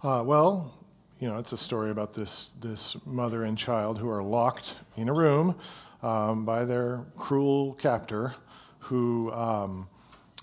[0.00, 0.72] Uh, well,
[1.18, 5.08] you know, it's a story about this, this mother and child who are locked in
[5.08, 5.56] a room
[6.04, 8.32] um, by their cruel captor,
[8.78, 9.88] who um,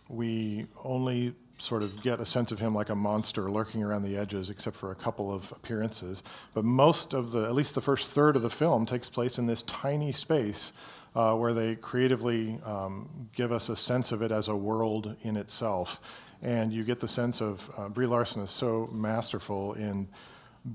[0.09, 4.17] we only sort of get a sense of him like a monster lurking around the
[4.17, 6.21] edges, except for a couple of appearances.
[6.53, 9.45] But most of the, at least the first third of the film, takes place in
[9.45, 10.73] this tiny space
[11.15, 15.37] uh, where they creatively um, give us a sense of it as a world in
[15.37, 20.07] itself and you get the sense of uh, Brie Larson is so masterful in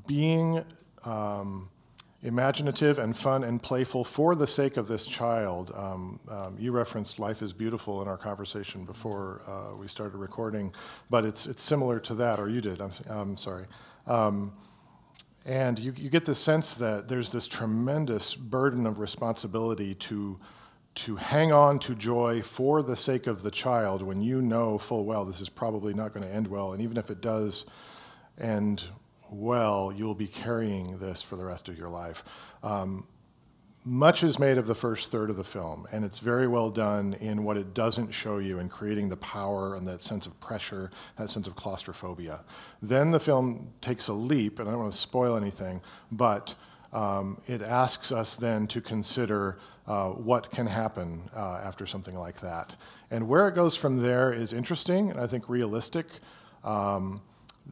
[0.07, 0.65] being
[1.05, 1.69] um,
[2.23, 5.73] imaginative and fun and playful for the sake of this child.
[5.75, 10.73] Um, um, you referenced "Life Is Beautiful" in our conversation before uh, we started recording,
[11.09, 12.81] but it's it's similar to that, or you did.
[12.81, 13.67] I'm, I'm sorry.
[14.07, 14.53] Um,
[15.47, 20.39] and you, you get the sense that there's this tremendous burden of responsibility to
[20.95, 25.05] to hang on to joy for the sake of the child when you know full
[25.05, 26.73] well this is probably not going to end well.
[26.73, 27.67] And even if it does
[28.39, 28.89] end
[29.31, 32.25] well, you'll be carrying this for the rest of your life.
[32.63, 33.07] Um,
[33.85, 37.15] much is made of the first third of the film, and it's very well done
[37.15, 40.91] in what it doesn't show you in creating the power and that sense of pressure,
[41.17, 42.45] that sense of claustrophobia.
[42.83, 45.81] Then the film takes a leap, and I don't want to spoil anything,
[46.13, 46.55] but
[46.93, 49.59] um, it asks us then to consider
[49.91, 52.77] uh, what can happen uh, after something like that.
[53.11, 56.07] And where it goes from there is interesting and I think realistic.
[56.63, 57.21] Um,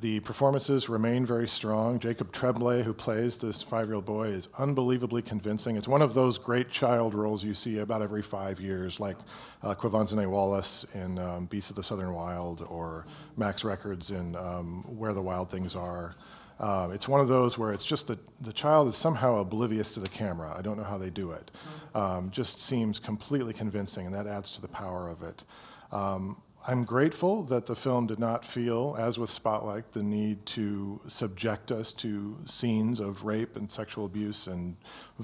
[0.00, 2.00] the performances remain very strong.
[2.00, 5.76] Jacob Tremblay, who plays this five year old boy, is unbelievably convincing.
[5.76, 9.16] It's one of those great child roles you see about every five years, like
[9.62, 13.06] uh, Quvenzhané Wallis in um, Beasts of the Southern Wild or
[13.36, 16.16] Max Records in um, Where the Wild Things Are.
[16.60, 20.00] Um, it's one of those where it's just that the child is somehow oblivious to
[20.00, 20.54] the camera.
[20.56, 21.50] I don't know how they do it.
[21.94, 25.44] Um, just seems completely convincing, and that adds to the power of it.
[25.92, 31.00] Um, I'm grateful that the film did not feel, as with Spotlight, the need to
[31.06, 34.76] subject us to scenes of rape and sexual abuse and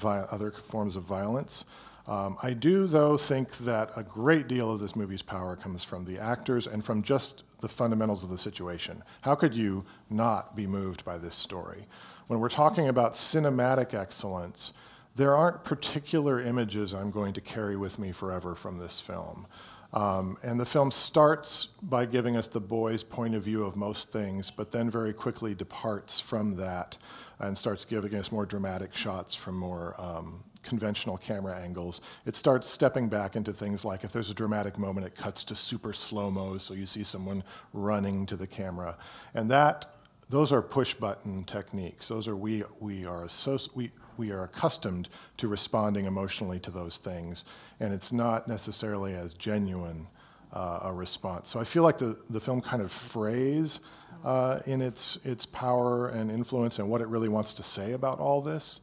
[0.02, 1.66] other forms of violence.
[2.06, 6.04] Um, I do, though, think that a great deal of this movie's power comes from
[6.04, 9.02] the actors and from just the fundamentals of the situation.
[9.22, 11.86] How could you not be moved by this story?
[12.26, 14.74] When we're talking about cinematic excellence,
[15.16, 19.46] there aren't particular images I'm going to carry with me forever from this film.
[19.94, 24.10] Um, and the film starts by giving us the boy's point of view of most
[24.10, 26.98] things, but then very quickly departs from that
[27.38, 32.00] and starts giving us more dramatic shots from more um, conventional camera angles.
[32.26, 35.54] It starts stepping back into things like if there's a dramatic moment, it cuts to
[35.54, 38.96] super slow mo, so you see someone running to the camera.
[39.34, 39.86] And that,
[40.30, 42.08] those are push button techniques.
[42.08, 43.28] Those are, we, we, are
[43.74, 47.44] we, we are accustomed to responding emotionally to those things,
[47.80, 50.08] and it's not necessarily as genuine
[50.52, 51.48] uh, a response.
[51.48, 53.80] So I feel like the, the film kind of frays
[54.24, 58.20] uh, in its, its power and influence and what it really wants to say about
[58.20, 58.80] all this.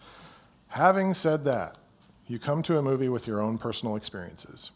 [0.72, 1.76] Having said that,
[2.28, 4.72] you come to a movie with your own personal experiences.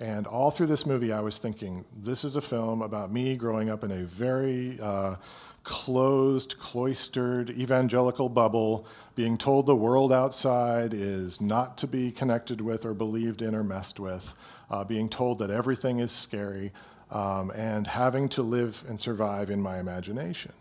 [0.00, 3.70] And all through this movie, I was thinking, this is a film about me growing
[3.70, 5.14] up in a very uh,
[5.62, 8.84] closed, cloistered, evangelical bubble,
[9.14, 13.62] being told the world outside is not to be connected with or believed in or
[13.62, 14.34] messed with,
[14.70, 16.72] uh, being told that everything is scary,
[17.12, 20.52] um, and having to live and survive in my imagination.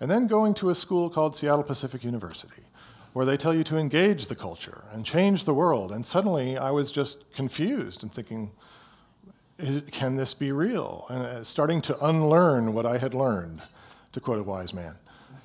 [0.00, 2.63] And then going to a school called Seattle Pacific University
[3.14, 5.92] where they tell you to engage the culture and change the world.
[5.92, 8.50] And suddenly I was just confused and thinking,
[9.92, 11.06] can this be real?
[11.08, 13.62] And uh, starting to unlearn what I had learned,
[14.12, 14.96] to quote a wise man.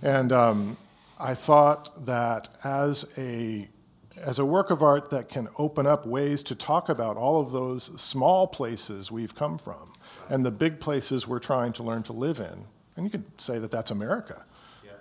[0.01, 0.77] And um,
[1.19, 3.69] I thought that as a
[4.17, 7.51] as a work of art that can open up ways to talk about all of
[7.51, 9.93] those small places we've come from
[10.27, 12.65] and the big places we're trying to learn to live in.
[12.97, 14.43] And you could say that that's America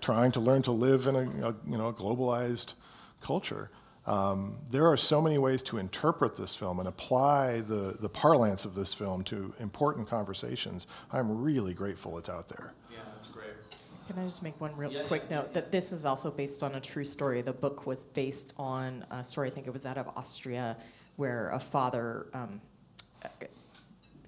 [0.08, 2.72] trying to learn to live in a, a you know, a globalized
[3.20, 3.70] culture.
[4.06, 8.64] Um, there are so many ways to interpret this film and apply the, the parlance
[8.64, 10.86] of this film to important conversations.
[11.12, 12.72] I'm really grateful it's out there.
[12.90, 13.50] Yeah, that's great.
[14.08, 16.80] Can I just make one real quick note that this is also based on a
[16.80, 17.42] true story?
[17.42, 20.78] The book was based on a story, I think it was out of Austria,
[21.16, 22.62] where a father um,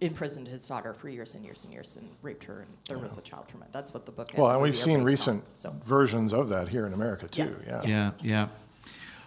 [0.00, 3.18] imprisoned his daughter for years and years and years and raped her, and there was
[3.18, 3.68] a child from it.
[3.72, 4.30] That's what the book.
[4.36, 5.74] Well, and we've seen recent on, so.
[5.84, 7.54] versions of that here in America too.
[7.66, 7.82] Yeah.
[7.82, 7.88] Yeah.
[7.88, 8.48] Yeah, yeah.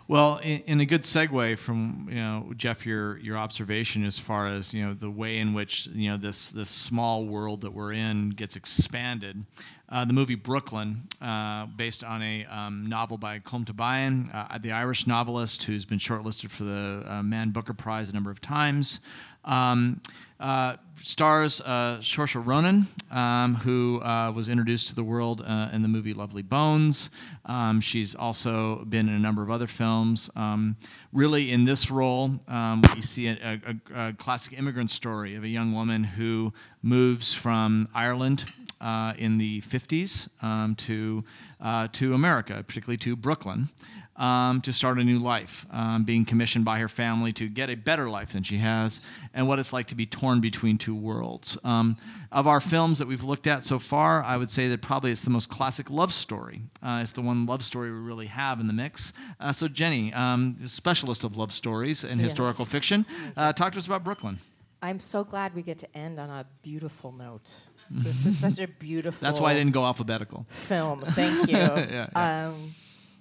[0.07, 4.47] Well, in, in, a good segue from you know Jeff, your your observation as far
[4.47, 7.93] as you know the way in which you know this this small world that we're
[7.93, 9.45] in gets expanded.
[9.89, 14.71] Uh, the movie Brooklyn, uh, based on a um, novel by Colm Tóibín, uh, the
[14.71, 18.99] Irish novelist who's been shortlisted for the uh, Man Booker Prize a number of times.
[19.45, 20.01] Um,
[20.39, 25.81] uh, stars uh, Saoirse Ronan, um, who uh, was introduced to the world uh, in
[25.81, 27.09] the movie Lovely Bones.
[27.45, 30.29] Um, she's also been in a number of other films.
[30.35, 30.77] Um,
[31.11, 35.49] really, in this role, um, we see a, a, a, classic immigrant story of a
[35.49, 38.45] young woman who moves from Ireland
[38.79, 41.23] uh, in the 50s um, to,
[41.61, 43.69] uh, to America, particularly to Brooklyn
[44.15, 47.75] um, to start a new life, um, being commissioned by her family to get a
[47.75, 49.01] better life than she has,
[49.33, 51.57] and what it's like to be torn between two worlds.
[51.63, 51.97] Um,
[52.31, 55.21] of our films that we've looked at so far, I would say that probably it's
[55.23, 56.61] the most classic love story.
[56.81, 59.13] Uh, it's the one love story we really have in the mix.
[59.39, 62.31] Uh, so, Jenny, um, specialist of love stories and Yes.
[62.31, 63.05] historical fiction,
[63.37, 64.39] uh, talk to us about Brooklyn.
[64.81, 67.49] I'm so glad we get to end on a beautiful note.
[67.89, 69.17] This is such a beautiful.
[69.25, 70.45] That's why I didn't go alphabetical.
[70.49, 71.01] film.
[71.01, 71.57] Thank you.
[71.57, 72.47] Yeah, yeah.
[72.49, 72.73] Um,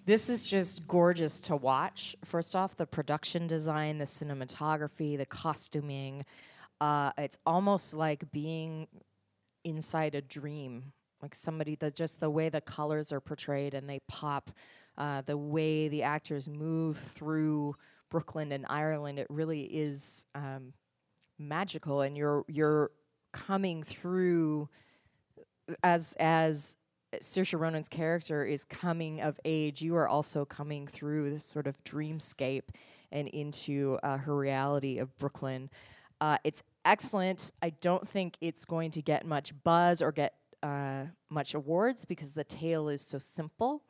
[0.05, 2.17] this is just gorgeous to watch.
[2.25, 6.25] First off, the production design, the cinematography, the costuming.
[6.81, 8.89] Uh, it's almost like being
[9.65, 10.93] inside a dream.
[11.21, 14.51] Like somebody that just the way the colors are portrayed and they pop,
[14.99, 17.77] uh, the way the actors move through
[18.11, 20.73] Brooklyn and Ireland, it really is um,
[21.39, 22.01] magical.
[22.01, 22.91] And you're you're
[23.33, 24.69] coming through
[25.85, 26.77] as as
[27.21, 31.83] Saoirse Ronan's character is coming of age, you are also coming through this sort of
[31.85, 32.63] dreamscape
[33.11, 35.69] and into uh, her reality of Brooklyn.
[36.21, 37.53] Uh, it's excellent.
[37.63, 42.33] I don't think it's going to get much buzz or get uh, much awards because
[42.33, 43.83] the tale is so simple.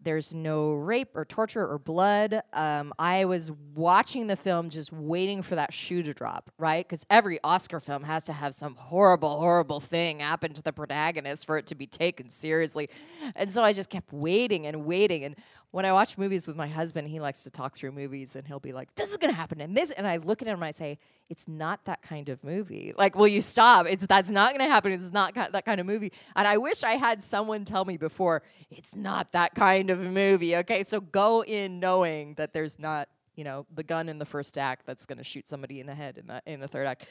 [0.00, 2.42] There's no rape or torture or blood.
[2.52, 6.86] Um, I was watching the film just waiting for that shoe to drop, right?
[6.86, 11.46] Because every Oscar film has to have some horrible, horrible thing happen to the protagonist
[11.46, 12.88] for it to be taken seriously.
[13.34, 15.24] And so I just kept waiting and waiting.
[15.24, 15.34] And
[15.70, 18.60] when I watch movies with my husband, he likes to talk through movies and he'll
[18.60, 19.90] be like, this is going to happen and this.
[19.90, 20.98] And I look at him and I say,
[21.28, 22.92] it's not that kind of movie.
[22.96, 23.86] Like, will you stop?
[23.86, 24.92] It's that's not going to happen.
[24.92, 26.12] It's not ki- that kind of movie.
[26.34, 30.56] And I wish I had someone tell me before, it's not that kind of movie.
[30.56, 34.56] Okay, so go in knowing that there's not, you know, the gun in the first
[34.56, 37.06] act that's going to shoot somebody in the head in the in the third act.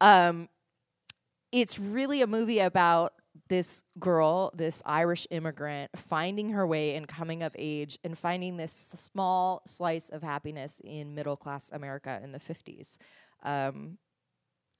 [0.00, 0.48] Um,
[1.52, 3.12] it's really a movie about
[3.48, 8.72] this girl, this Irish immigrant, finding her way and coming of age and finding this
[8.72, 12.96] small slice of happiness in middle class America in the 50s.
[13.42, 13.98] Um,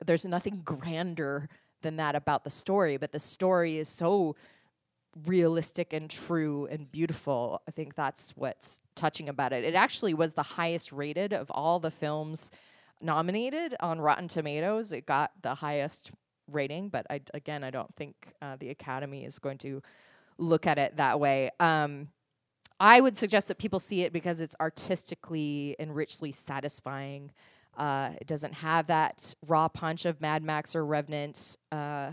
[0.05, 1.49] there's nothing grander
[1.83, 4.37] than that about the story, but the story is so
[5.27, 7.61] realistic and true and beautiful.
[7.69, 9.65] I think that's what's touching about it.
[9.65, 12.51] It actually was the highest rated of all the films
[13.01, 14.93] nominated on Rotten Tomatoes.
[14.93, 16.13] It got the highest
[16.51, 19.83] rating, but I, again, I don't think uh, the Academy is going to
[20.39, 21.51] look at it that way.
[21.61, 22.09] Um,
[22.81, 27.31] I would suggest that people see it because it's artistically and richly satisfying.
[27.77, 31.57] Uh, it doesn't have that raw punch of Mad Max or Revenant.
[31.71, 32.13] Uh,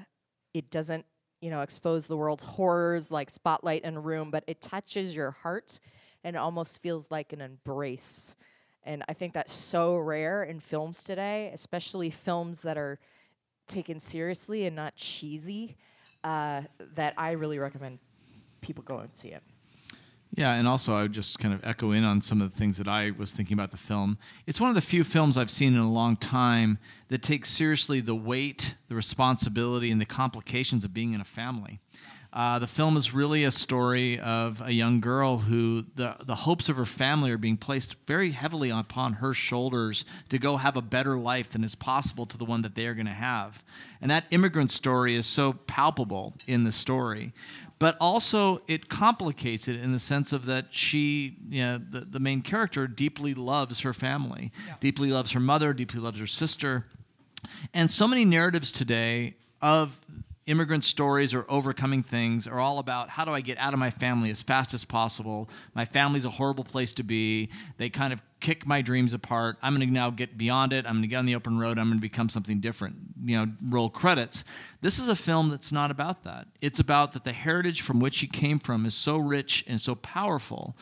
[0.53, 1.05] it doesn't,
[1.41, 5.79] you know, expose the world's horrors like Spotlight and Room, but it touches your heart
[6.23, 8.35] and almost feels like an embrace.
[8.83, 12.99] And I think that's so rare in films today, especially films that are
[13.67, 15.75] taken seriously and not cheesy,
[16.23, 16.63] uh,
[16.95, 17.99] that I really recommend
[18.61, 19.43] people go and see it.
[20.31, 22.77] Yeah, and also I would just kind of echo in on some of the things
[22.77, 24.17] that I was thinking about the film.
[24.45, 26.77] It's one of the few films I've seen in a long time
[27.07, 31.79] that takes seriously the weight, the responsibility, and the complications of being in a family.
[32.31, 36.69] Uh, the film is really a story of a young girl who the, the hopes
[36.69, 40.81] of her family are being placed very heavily upon her shoulders to go have a
[40.81, 43.63] better life than is possible to the one that they are going to have.
[43.99, 47.33] And that immigrant story is so palpable in the story.
[47.79, 52.19] But also, it complicates it in the sense of that she, you know, the, the
[52.19, 54.51] main character, deeply loves her family,
[54.81, 56.85] deeply loves her mother, deeply loves her sister.
[57.73, 59.97] And so many narratives today of
[60.45, 63.91] immigrant stories or overcoming things are all about how do I get out of my
[63.91, 65.49] family as fast as possible.
[65.75, 67.49] My family's a horrible place to be.
[67.77, 69.57] They kind of kick my dreams apart.
[69.61, 70.85] I'm going to now get beyond it.
[70.85, 71.77] I'm going to get on the open road.
[71.77, 72.95] I'm going to become something different.
[73.23, 74.43] You know, roll credits.
[74.81, 76.47] This is a film that's not about that.
[76.61, 79.95] It's about that the heritage from which she came from is so rich and so
[79.95, 80.75] powerful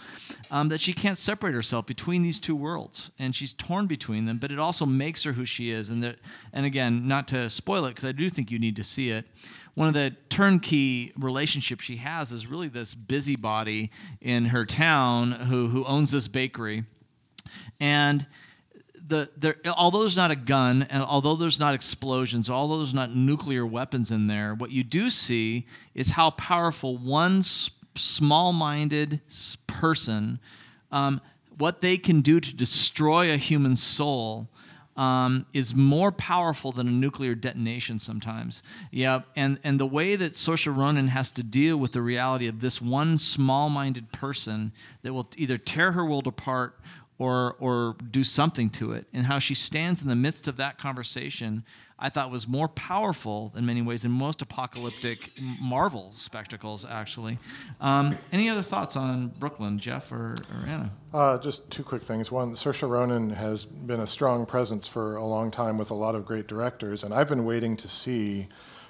[0.51, 4.37] um, that she can't separate herself between these two worlds, and she's torn between them.
[4.37, 5.89] But it also makes her who she is.
[5.89, 6.17] And that,
[6.53, 9.25] and again, not to spoil it, because I do think you need to see it
[9.77, 13.91] one of the turnkey relationships she has is really this busybody
[14.21, 16.83] in her town who, who owns this bakery
[17.79, 18.25] and
[19.07, 23.15] the there, although there's not a gun and although there's not explosions, although there's not
[23.15, 25.65] nuclear weapons in there, what you do see
[25.95, 27.43] is how powerful one
[27.95, 29.21] small-minded
[29.65, 30.39] person,
[30.91, 31.21] um,
[31.57, 34.49] what they can do to destroy a human soul.
[34.95, 38.63] Um, is more powerful than a nuclear detonation sometimes.
[38.89, 42.61] Yeah, and, and the way that Saoirse Ronan has to deal with the reality of
[42.61, 44.71] this one small minded person
[45.03, 46.79] that will either tear her world apart
[47.19, 49.07] or or do something to it.
[49.13, 51.63] And how she stands in the midst of that conversation
[51.99, 57.37] i thought was more powerful in many ways than most apocalyptic marvel spectacles actually.
[57.81, 60.91] Um, any other thoughts on brooklyn jeff or, or anna?
[61.13, 62.31] Uh, just two quick things.
[62.31, 66.15] One Saoirse ronan has been a strong presence for a long time with a lot
[66.15, 68.47] of great directors and i've been waiting to see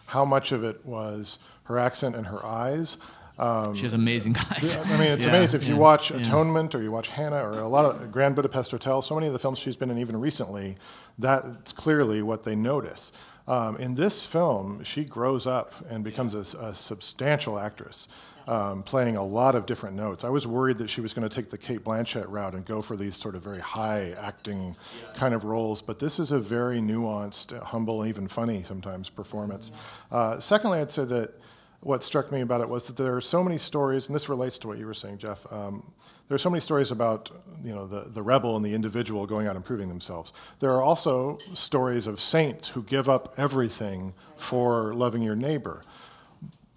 [0.07, 2.97] how much of it was her accent and her eyes
[3.39, 4.77] um, she has amazing eyes.
[4.77, 5.61] I mean, it's yeah, amazing.
[5.61, 6.17] If yeah, you watch yeah.
[6.17, 9.33] Atonement or you watch Hannah or a lot of Grand Budapest Hotel, so many of
[9.33, 10.75] the films she's been in, even recently,
[11.19, 13.11] that's clearly what they notice.
[13.47, 18.09] Um, in this film, she grows up and becomes a, a substantial actress,
[18.45, 20.25] um, playing a lot of different notes.
[20.25, 22.81] I was worried that she was going to take the Cate Blanchett route and go
[22.81, 24.75] for these sort of very high acting
[25.15, 29.71] kind of roles, but this is a very nuanced, humble, even funny sometimes performance.
[30.11, 31.33] Uh, secondly, I'd say that
[31.81, 34.57] what struck me about it was that there are so many stories, and this relates
[34.59, 35.45] to what you were saying, Jeff.
[35.51, 35.91] Um,
[36.27, 37.29] there are so many stories about
[37.63, 40.33] you know the, the rebel and the individual going out and proving themselves.
[40.59, 45.81] There are also stories of saints who give up everything for loving your neighbor.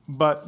[0.08, 0.46] But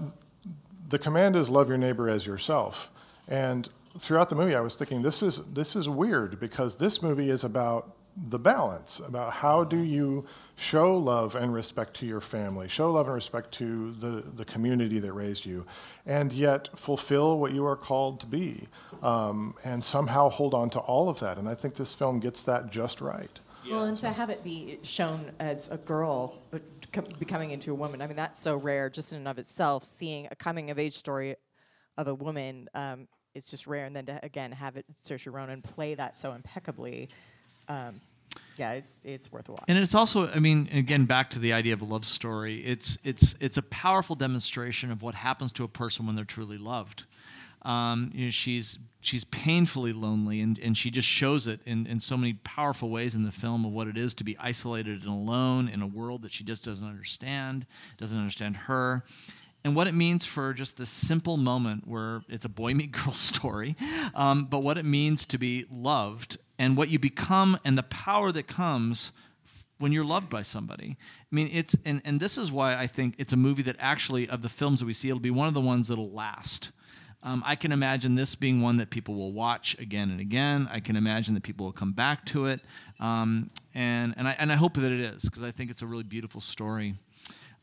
[0.88, 2.90] the command is love your neighbor as yourself.
[3.28, 7.30] And throughout the movie, I was thinking this is this is weird because this movie
[7.30, 12.68] is about the balance about how do you show love and respect to your family,
[12.68, 15.64] show love and respect to the, the community that raised you,
[16.06, 18.68] and yet fulfill what you are called to be,
[19.02, 21.38] um, and somehow hold on to all of that.
[21.38, 23.40] And I think this film gets that just right.
[23.70, 26.34] Well, and to have it be shown as a girl
[27.18, 29.84] becoming into a woman, I mean, that's so rare just in and of itself.
[29.84, 31.36] Seeing a coming of age story
[31.96, 33.84] of a woman um, is just rare.
[33.84, 37.08] And then to, again, have it, Saoirse Ronan play that so impeccably
[37.68, 38.00] um,
[38.56, 39.64] yeah, it's, it's worth a watch.
[39.68, 42.64] And it's also, I mean, again, back to the idea of a love story.
[42.64, 46.58] It's it's it's a powerful demonstration of what happens to a person when they're truly
[46.58, 47.04] loved.
[47.62, 51.98] Um, you know, she's she's painfully lonely, and, and she just shows it in, in
[51.98, 55.10] so many powerful ways in the film of what it is to be isolated and
[55.10, 57.66] alone in a world that she just doesn't understand,
[57.98, 59.02] doesn't understand her
[59.64, 63.12] and what it means for just this simple moment where it's a boy meet girl
[63.12, 63.76] story,
[64.14, 68.30] um, but what it means to be loved and what you become and the power
[68.30, 69.10] that comes
[69.78, 70.96] when you're loved by somebody.
[70.96, 74.28] I mean, it's and, and this is why I think it's a movie that actually
[74.28, 76.70] of the films that we see, it'll be one of the ones that'll last.
[77.24, 80.68] Um, I can imagine this being one that people will watch again and again.
[80.72, 82.60] I can imagine that people will come back to it,
[83.00, 85.86] um, and and I and I hope that it is because I think it's a
[85.86, 86.94] really beautiful story.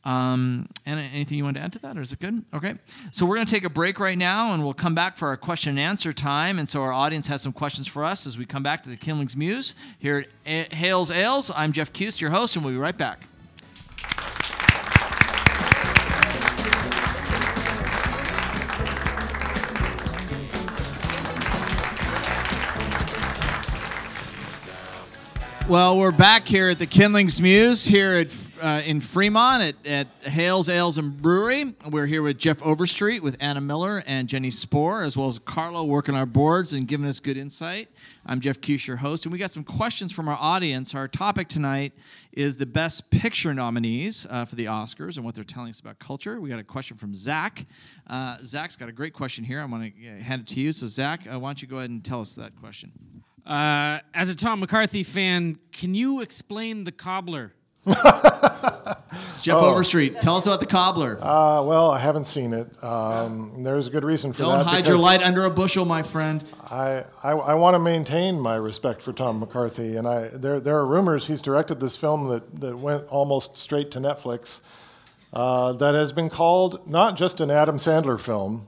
[0.09, 2.43] Um, and anything you want to add to that, or is it good?
[2.51, 2.73] Okay.
[3.11, 5.37] So we're going to take a break right now, and we'll come back for our
[5.37, 6.57] question and answer time.
[6.57, 8.97] And so our audience has some questions for us as we come back to the
[8.97, 11.51] Kindlings Muse here at Hales Ales.
[11.55, 13.21] I'm Jeff Keuss, your host, and we'll be right back.
[25.69, 30.07] Well, we're back here at the Kindlings Muse here at uh, in Fremont at, at
[30.29, 31.73] Hales Ales and Brewery.
[31.89, 35.83] We're here with Jeff Overstreet, with Anna Miller and Jenny Spohr, as well as Carlo
[35.83, 37.89] working our boards and giving us good insight.
[38.25, 40.93] I'm Jeff Keuss, your host, and we got some questions from our audience.
[40.93, 41.93] Our topic tonight
[42.33, 45.99] is the Best Picture nominees uh, for the Oscars and what they're telling us about
[45.99, 46.39] culture.
[46.39, 47.65] We got a question from Zach.
[48.07, 49.59] Uh, Zach's got a great question here.
[49.61, 50.73] I'm going to hand it to you.
[50.73, 52.91] So, Zach, uh, why don't you go ahead and tell us that question?
[53.45, 57.53] Uh, as a Tom McCarthy fan, can you explain the cobbler?
[59.41, 59.71] Jeff oh.
[59.71, 61.17] Overstreet, tell us about the cobbler.
[61.21, 62.67] Uh, well, I haven't seen it.
[62.83, 64.65] Um, there's a good reason for Don't that.
[64.65, 66.43] Don't hide your light under a bushel, my friend.
[66.69, 70.75] I, I, I want to maintain my respect for Tom McCarthy, and I there there
[70.75, 74.61] are rumors he's directed this film that, that went almost straight to Netflix.
[75.33, 78.67] uh, that has been called not just an Adam Sandler film,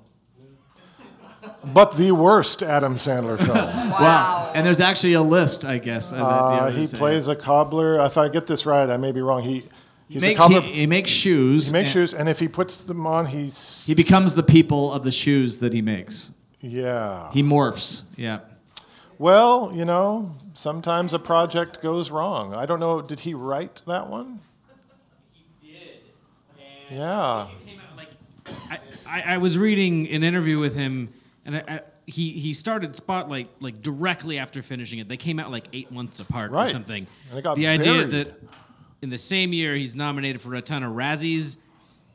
[1.64, 3.57] but the worst Adam Sandler film.
[3.91, 4.51] Wow.
[4.55, 6.12] And there's actually a list, I guess.
[6.12, 7.99] of it, Uh, yeah, he plays a cobbler.
[8.05, 9.43] If I get this right, I may be wrong.
[9.43, 9.70] He He
[10.16, 10.62] he's makes, a cobbler.
[10.62, 11.68] he, he makes shoes.
[11.68, 14.91] he makes and shoes, and if he puts them on, he's He becomes the people
[14.91, 16.32] of the shoes that he makes.
[16.62, 17.32] yeah.
[17.32, 18.03] He morphs.
[18.18, 18.39] Yeah.
[19.20, 22.55] Well, you know, sometimes a project goes wrong.
[22.55, 23.01] I don't know.
[23.01, 24.39] Did he write that one?
[25.62, 26.01] He did.
[26.89, 27.47] yeah.
[28.70, 31.09] I, I, I was reading an interview with him,
[31.46, 35.08] and I, I, he he started Spotlight like directly after finishing it.
[35.08, 36.72] They came out like eight months apart or Right.
[36.72, 37.08] something.
[37.30, 38.39] And it got the idea that
[39.02, 41.58] in the same year he's nominated for a ton of Razzies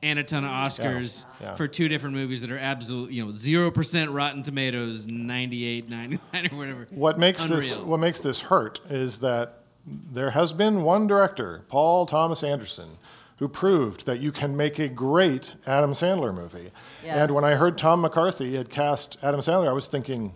[0.03, 1.55] and a ton of Oscars yeah.
[1.55, 6.49] for two different movies that are absolute, you know, zero percent Rotten Tomatoes, 98, 99
[6.53, 6.87] or whatever.
[6.91, 9.63] What makes this what makes this hurt is that
[10.13, 12.89] there has been one director, Paul Thomas Anderson,
[13.39, 16.71] who proved that you can make a great Adam Sandler movie.
[17.05, 17.17] Yes.
[17.19, 20.33] And when I heard Tom McCarthy had cast Adam Sandler, I was thinking,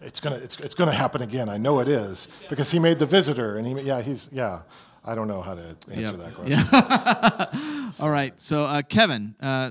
[0.00, 1.48] it's gonna it's, it's gonna happen again.
[1.48, 4.62] I know it is because he made The Visitor, and he yeah he's yeah.
[5.04, 6.62] I don't know how to answer Yeah.
[6.62, 8.06] that question.
[8.06, 8.40] All right.
[8.40, 9.70] So, uh, Kevin, uh, uh,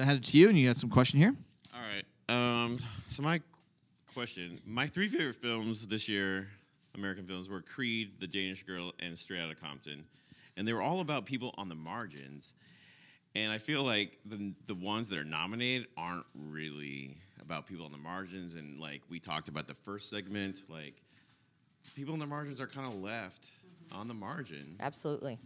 [0.00, 1.34] I had it to you, and you got some question here.
[1.74, 2.04] All right.
[2.34, 2.78] Um,
[3.10, 3.42] so my
[4.14, 6.48] question, my three favorite films this year,
[6.94, 10.04] American films, were Creed, The Danish Girl, and Straight Outta Compton,
[10.56, 12.54] and they were all about people on the margins.
[13.34, 17.92] And I feel like the the ones that are nominated aren't really about people on
[17.92, 18.56] the margins.
[18.56, 20.94] And like we talked about the first segment, like
[21.94, 23.50] people on the margins are kind of left
[23.88, 24.00] mm-hmm.
[24.00, 25.38] on the margin Absolutely.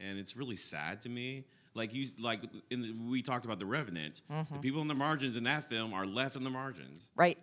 [0.00, 1.44] and it's really sad to me.
[1.74, 4.22] Like you, like in the, we talked about the Revenant.
[4.28, 4.60] The mm-hmm.
[4.60, 7.10] people in the margins in that film are left in the margins.
[7.14, 7.38] Right.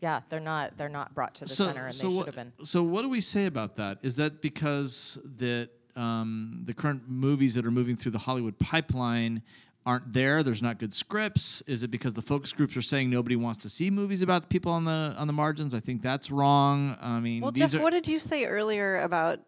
[0.00, 2.52] Yeah, they're not they're not brought to the center and they should what, have been.
[2.62, 3.98] So, what do we say about that?
[4.02, 9.42] Is that because that um, the current movies that are moving through the Hollywood pipeline
[9.88, 10.42] aren't there?
[10.42, 11.62] There's not good scripts.
[11.66, 14.48] Is it because the focus groups are saying nobody wants to see movies about the
[14.48, 15.72] people on the on the margins?
[15.72, 16.94] I think that's wrong.
[17.00, 19.40] I mean, Well, these Jeff, are, what did you say earlier about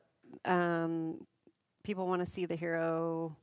[0.47, 1.26] um,
[1.82, 3.36] people want to see the hero?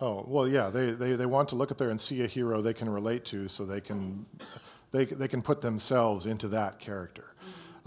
[0.00, 0.70] Oh well, yeah.
[0.70, 3.24] They, they they want to look up there and see a hero they can relate
[3.26, 4.24] to, so they can
[4.92, 7.34] they they can put themselves into that character.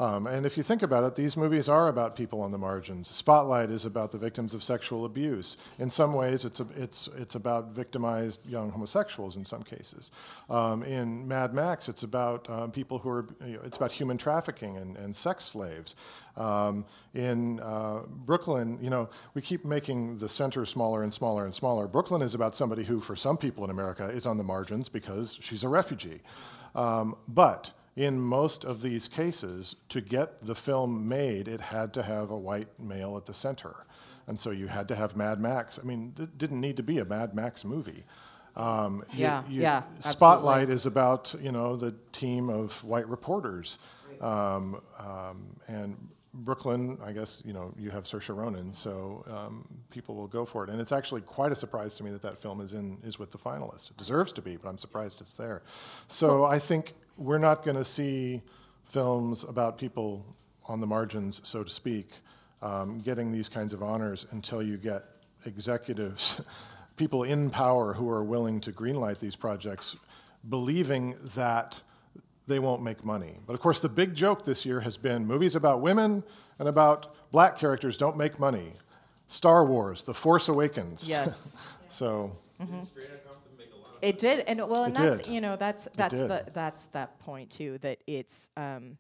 [0.04, 3.08] Um, and if you think about it, these movies are about people on the margins.
[3.08, 5.56] Spotlight is about the victims of sexual abuse.
[5.80, 9.38] In some ways, it's a, it's it's about victimized young homosexuals.
[9.38, 10.12] In some cases,
[10.50, 14.18] um, in Mad Max, it's about um, people who are you know, it's about human
[14.18, 15.96] trafficking and, and sex slaves.
[16.36, 21.56] Um, in uh, Brooklyn, you know, we keep making the center smaller and smaller and
[21.56, 21.88] smaller.
[21.88, 25.40] Brooklyn is about somebody who, for some people in America, is on the margins because
[25.42, 26.20] she's a refugee.
[26.76, 32.04] Um, but in most of these cases, to get the film made, it had to
[32.04, 33.86] have a white male at the center.
[34.28, 35.80] And so you had to have Mad Max.
[35.80, 38.04] I mean, it didn't need to be a Mad Max movie.
[38.56, 43.78] Um, Yeah, you- yeah, Spotlight is about, you know, the team of white reporters.
[44.22, 50.16] Um, um, and Brooklyn, I guess, you know, you have Saoirse Ronan, so um, people
[50.16, 50.70] will go for it.
[50.70, 53.32] And it's actually quite a surprise to me that that film is in is with
[53.32, 53.92] the finalists.
[53.92, 55.62] It deserves to be, but I'm surprised it's there.
[56.08, 58.42] So I think we're not going to see
[58.86, 60.26] films about people
[60.66, 62.10] on the margins, so to speak,
[62.62, 65.04] um, getting these kinds of honors until you get
[65.46, 66.42] executives,
[66.98, 69.96] people in power who are willing to greenlight these projects,
[70.50, 71.80] believing that
[72.48, 73.34] they won't make money.
[73.48, 76.24] But of course, the big joke this year has been movies about women
[76.60, 78.74] and about black characters don't make money.
[79.28, 81.10] Star Wars, The Force Awakens.
[81.10, 81.58] Yes.
[81.88, 82.32] so,
[84.02, 85.34] It did, and well, and It that's did.
[85.34, 88.98] you know that's that's the that's that point too that it's um,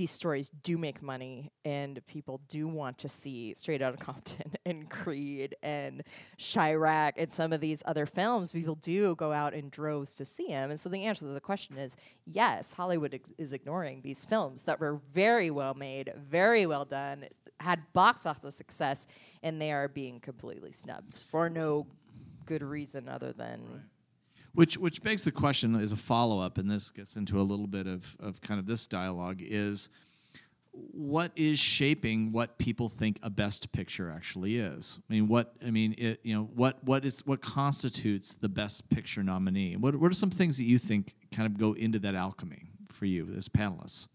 [0.00, 4.88] these stories do make money and people do want to see Straight Outta Compton and
[4.88, 6.02] Creed and
[6.38, 8.50] Chi-Raq and some of these other films.
[8.50, 11.38] People do go out in droves to see them, and so the answer to the
[11.38, 12.72] question is yes.
[12.72, 17.26] Hollywood ex- is ignoring these films that were very well made, very well done,
[17.58, 19.06] had box office success,
[19.42, 21.86] and they are being completely snubbed for no
[22.46, 23.82] good reason other than.
[24.54, 27.66] Which which begs the question as a follow up, and this gets into a little
[27.66, 29.88] bit of, of kind of this dialogue is
[30.72, 34.98] what is shaping what people think a best picture actually is?
[35.08, 38.88] I mean, what I mean, it, you know, what what is what constitutes the best
[38.90, 39.76] picture nominee?
[39.76, 43.06] What what are some things that you think kind of go into that alchemy for
[43.06, 44.08] you as panelists?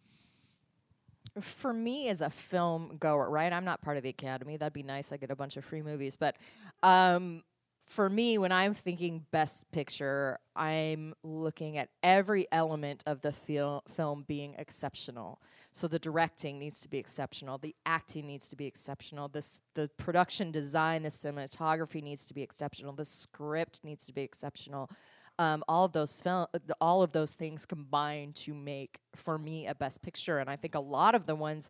[1.41, 3.51] for me as a film goer, right?
[3.51, 4.57] I'm not part of the academy.
[4.57, 5.11] That'd be nice.
[5.11, 6.37] I get a bunch of free movies, but
[6.81, 7.43] um,
[7.85, 13.83] for me, when I'm thinking best picture, I'm looking at every element of the fil-
[13.87, 15.39] film being exceptional.
[15.71, 19.89] So the directing needs to be exceptional, the acting needs to be exceptional, this the
[19.97, 24.89] production design, the cinematography needs to be exceptional, the script needs to be exceptional.
[25.37, 26.47] Um, all of those film,
[26.79, 30.75] all of those things combine to make for me a best picture, and I think
[30.75, 31.69] a lot of the ones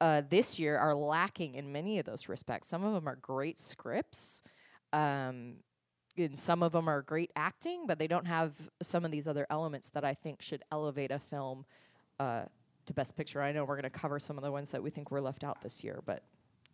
[0.00, 2.68] uh, this year are lacking in many of those respects.
[2.68, 4.42] Some of them are great scripts.
[4.94, 5.56] Um,
[6.16, 9.46] and some of them are great acting, but they don't have some of these other
[9.50, 11.64] elements that I think should elevate a film
[12.20, 12.44] uh,
[12.86, 13.42] to Best Picture.
[13.42, 15.42] I know we're going to cover some of the ones that we think were left
[15.42, 16.22] out this year, but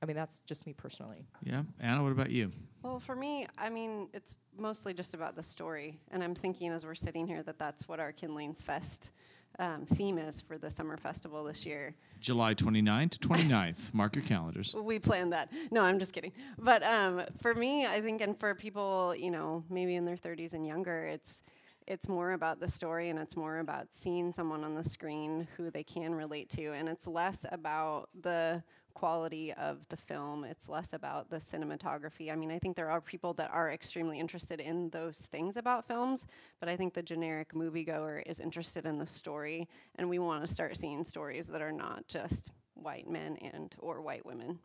[0.02, 1.24] I mean that's just me personally.
[1.42, 2.52] Yeah, Anna, what about you?
[2.82, 6.84] Well, for me, I mean, it's mostly just about the story, and I'm thinking as
[6.84, 9.12] we're sitting here that that's what our Kindlings Fest
[9.60, 11.94] um, theme is for the summer festival this year.
[12.18, 13.94] July 29th to 29th.
[13.94, 14.74] Mark your calendars.
[14.74, 15.52] We planned that.
[15.70, 16.32] No, I'm just kidding.
[16.58, 20.54] But um, for me, I think, and for people, you know, maybe in their 30s
[20.54, 21.42] and younger, it's
[21.86, 25.70] it's more about the story and it's more about seeing someone on the screen who
[25.70, 28.62] they can relate to, and it's less about the
[28.94, 30.44] quality of the film.
[30.44, 32.32] It's less about the cinematography.
[32.32, 35.86] I mean, I think there are people that are extremely interested in those things about
[35.86, 36.26] films,
[36.60, 40.52] but I think the generic moviegoer is interested in the story, and we want to
[40.52, 44.58] start seeing stories that are not just white men and or white women.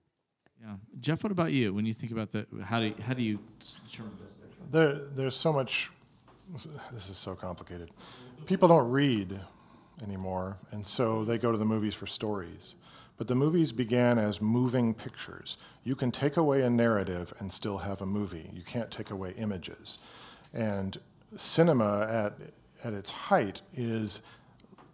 [0.62, 1.24] Yeah, Jeff.
[1.24, 1.74] What about you?
[1.74, 3.40] When you think about that, how do you, how do you
[3.90, 4.36] determine this?
[4.72, 5.92] There, there's so much.
[6.94, 7.90] This is so complicated.
[8.46, 9.40] People don't read
[10.04, 12.76] anymore, and so they go to the movies for stories.
[13.18, 15.58] But the movies began as moving pictures.
[15.84, 18.50] You can take away a narrative and still have a movie.
[18.54, 19.98] You can't take away images.
[20.54, 20.98] And
[21.36, 22.34] cinema at,
[22.84, 24.22] at its height is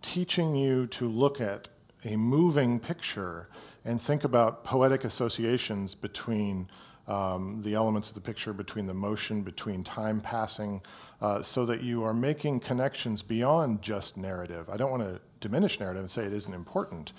[0.02, 1.69] teaching you to look at
[2.03, 3.48] a moving picture
[3.85, 6.68] and think about poetic associations between
[7.07, 10.81] um, the elements of the picture, between the motion, between time passing,
[11.22, 14.69] uh, so that you are making connections beyond just narrative.
[14.69, 17.14] I don't want to diminish narrative and say it isn't important,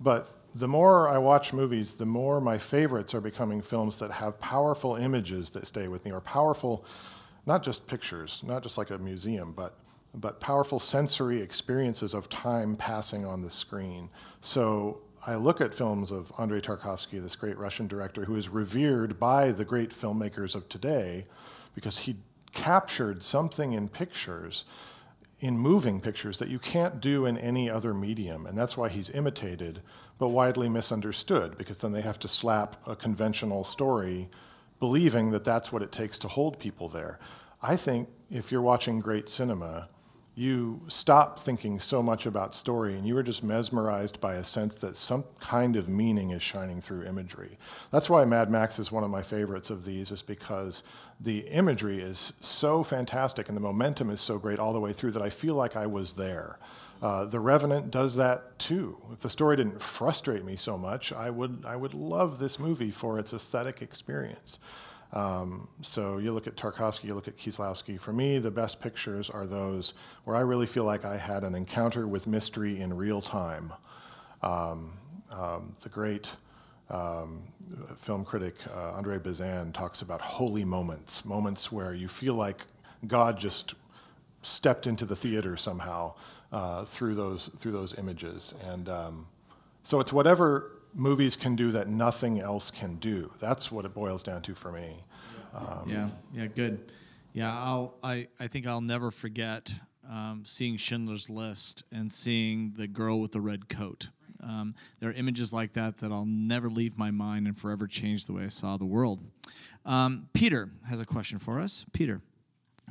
[0.00, 4.40] but the more I watch movies, the more my favorites are becoming films that have
[4.40, 6.84] powerful images that stay with me, or powerful,
[7.46, 9.78] not just pictures, not just like a museum, but
[10.14, 14.08] but powerful sensory experiences of time passing on the screen.
[14.40, 19.20] So I look at films of Andrei Tarkovsky, this great Russian director who is revered
[19.20, 21.26] by the great filmmakers of today
[21.74, 22.16] because he
[22.52, 24.64] captured something in pictures
[25.40, 28.46] in moving pictures that you can't do in any other medium.
[28.46, 29.80] And that's why he's imitated,
[30.18, 34.28] but widely misunderstood, because then they have to slap a conventional story,
[34.80, 37.18] believing that that's what it takes to hold people there.
[37.62, 39.88] I think if you're watching great cinema,
[40.38, 44.76] you stop thinking so much about story and you are just mesmerized by a sense
[44.76, 47.58] that some kind of meaning is shining through imagery.
[47.90, 50.84] That's why Mad Max is one of my favorites of these, is because
[51.18, 55.10] the imagery is so fantastic and the momentum is so great all the way through
[55.10, 56.60] that I feel like I was there.
[57.02, 58.96] Uh, the Revenant does that too.
[59.12, 62.92] If the story didn't frustrate me so much, I would, I would love this movie
[62.92, 64.60] for its aesthetic experience.
[65.12, 67.98] Um, so you look at Tarkovsky, you look at Kieslowski.
[67.98, 69.94] For me, the best pictures are those
[70.24, 73.72] where I really feel like I had an encounter with mystery in real time.
[74.42, 74.92] Um,
[75.34, 76.36] um, the great
[76.90, 77.42] um,
[77.96, 82.62] film critic uh, Andre Bazin talks about holy moments, moments where you feel like
[83.06, 83.74] God just
[84.42, 86.14] stepped into the theater somehow
[86.52, 88.54] uh, through those through those images.
[88.64, 89.26] And um,
[89.82, 93.32] so it's whatever movies can do that nothing else can do.
[93.38, 94.96] That's what it boils down to for me.
[95.54, 96.92] Um, yeah, yeah, good.
[97.32, 99.72] Yeah, I'll, I, I think I'll never forget
[100.08, 104.08] um, seeing Schindler's List and seeing the girl with the red coat.
[104.42, 108.26] Um, there are images like that that I'll never leave my mind and forever change
[108.26, 109.20] the way I saw the world.
[109.84, 111.84] Um, Peter has a question for us.
[111.92, 112.20] Peter.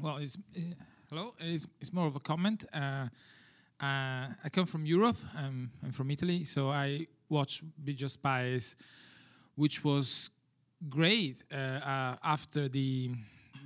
[0.02, 0.62] Well, it's, uh,
[1.10, 1.34] hello.
[1.40, 2.66] It's, it's more of a comment.
[2.74, 3.08] Uh,
[3.80, 5.18] uh, I come from Europe.
[5.38, 8.76] Um, I'm from Italy, so I watched Bridge Spies,
[9.56, 10.30] which was
[10.90, 13.12] great uh, uh, after the,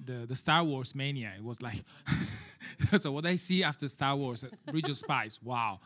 [0.06, 1.34] the, the Star Wars mania.
[1.38, 1.84] It was like
[2.98, 5.80] so what I see after Star Wars, uh, Bridge of Spies, wow,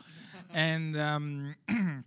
[0.54, 1.54] and um,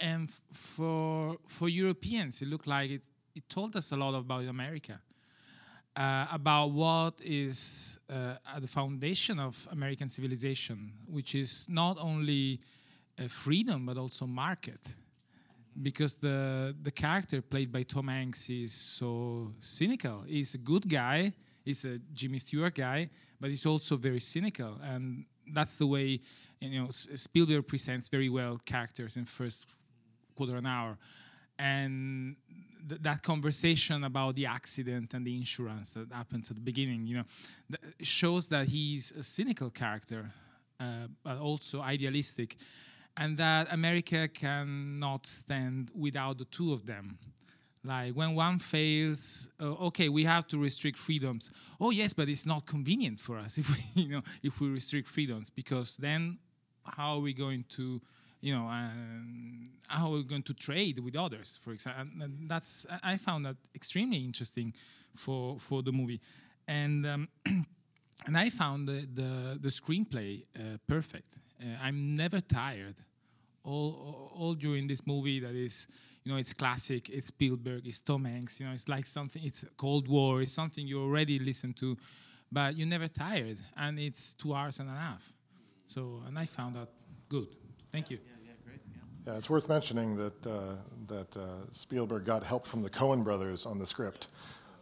[0.00, 3.02] and for for Europeans, it looked like it
[3.34, 5.00] it told us a lot about America.
[5.96, 12.60] Uh, about what is uh, at the foundation of American civilization, which is not only
[13.26, 14.80] freedom but also market
[15.82, 20.24] because the the character played by Tom Hanks is so cynical.
[20.26, 21.32] He's a good guy.
[21.64, 26.20] He's a Jimmy Stewart guy, but he's also very cynical, and that's the way
[26.60, 29.74] you know Spielberg presents very well characters in first
[30.36, 30.96] quarter an hour,
[31.58, 32.36] and
[32.88, 37.16] th- that conversation about the accident and the insurance that happens at the beginning, you
[37.18, 37.24] know,
[37.70, 40.30] th- shows that he's a cynical character,
[40.80, 42.56] uh, but also idealistic
[43.18, 47.18] and that America cannot stand without the two of them.
[47.84, 51.50] Like when one fails, uh, okay, we have to restrict freedoms.
[51.80, 55.08] Oh yes, but it's not convenient for us if we, you know, if we restrict
[55.08, 56.38] freedoms because then
[56.84, 58.00] how are we going to,
[58.40, 62.22] you know, um, how are we going to trade with others, for example?
[62.22, 64.74] And that's I found that extremely interesting
[65.16, 66.20] for for the movie,
[66.68, 67.28] and um,
[68.26, 71.34] and I found the the, the screenplay uh, perfect.
[71.60, 72.94] Uh, I'm never tired.
[73.68, 75.88] All, all during this movie that is
[76.24, 79.64] you know it's classic it's spielberg it's tom hanks you know it's like something it's
[79.76, 81.96] cold war it's something you already listened to
[82.50, 85.22] but you're never tired and it's two hours and a half.
[85.86, 86.88] So and i found that
[87.28, 87.48] good.
[87.92, 88.18] Thank you.
[89.26, 90.76] Yeah, it's worth mentioning that uh,
[91.06, 94.28] that uh, Spielberg got help from the Coen brothers on the script.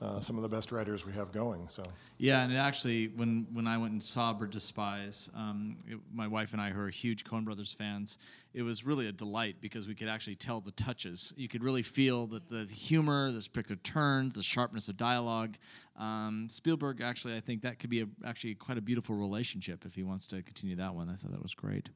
[0.00, 1.66] Uh, some of the best writers we have going.
[1.68, 1.82] So
[2.18, 6.52] Yeah, and actually, when when I went and saw of Spies, um, it, my wife
[6.52, 8.18] and I, who are huge Coen Brothers fans,
[8.52, 11.32] it was really a delight because we could actually tell the touches.
[11.38, 15.56] You could really feel the, the humor, the particular turns, the sharpness of dialogue.
[15.98, 19.94] Um, Spielberg, actually, I think that could be a, actually quite a beautiful relationship if
[19.94, 21.08] he wants to continue that one.
[21.08, 21.88] I thought that was great.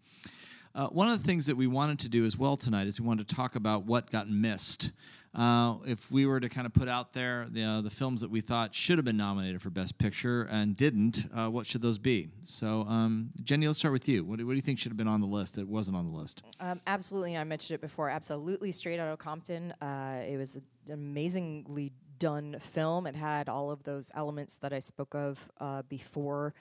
[0.74, 3.06] Uh, one of the things that we wanted to do as well tonight is we
[3.06, 4.92] wanted to talk about what got missed.
[5.34, 8.30] Uh, if we were to kind of put out there the, uh, the films that
[8.30, 11.98] we thought should have been nominated for Best Picture and didn't, uh, what should those
[11.98, 12.28] be?
[12.42, 14.24] So, um, Jenny, let's start with you.
[14.24, 16.10] What do, what do you think should have been on the list that wasn't on
[16.10, 16.42] the list?
[16.58, 18.10] Um, absolutely, I mentioned it before.
[18.10, 19.72] Absolutely, Straight Outta Compton.
[19.80, 23.06] Uh, it was an amazingly done film.
[23.06, 26.54] It had all of those elements that I spoke of uh, before.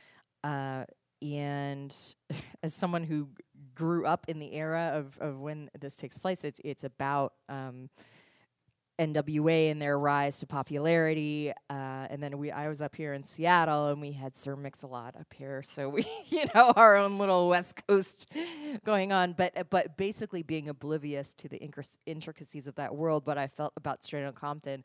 [1.21, 1.93] And
[2.63, 3.29] as someone who
[3.79, 7.89] grew up in the era of, of when this takes place, it's it's about um,
[8.99, 11.53] NWA and their rise to popularity.
[11.69, 15.15] Uh, and then we, I was up here in Seattle, and we had Sir Mix-a-Lot
[15.17, 18.29] up here, so we, you know, our own little West Coast
[18.83, 19.31] going on.
[19.31, 21.57] But but basically being oblivious to the
[22.05, 23.23] intricacies of that world.
[23.23, 24.83] But I felt about Straight Outta Compton,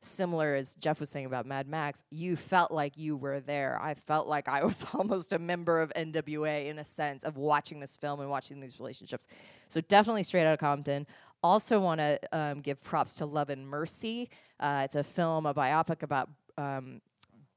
[0.00, 2.02] similar as Jeff was saying about Mad Max.
[2.10, 3.78] You felt like you were there.
[3.80, 7.80] I felt like I was almost a member of NWA in a sense of watching
[7.80, 9.26] this film and watching these relationships.
[9.68, 11.06] So definitely Straight out of Compton.
[11.42, 14.28] Also, want to um, give props to Love and Mercy.
[14.58, 17.00] Uh, it's a film, a biopic about um,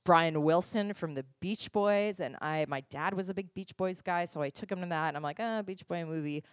[0.04, 4.02] Brian Wilson from the Beach Boys, and I, my dad was a big Beach Boys
[4.02, 6.44] guy, so I took him to that, and I'm like, ah, Beach Boy movie.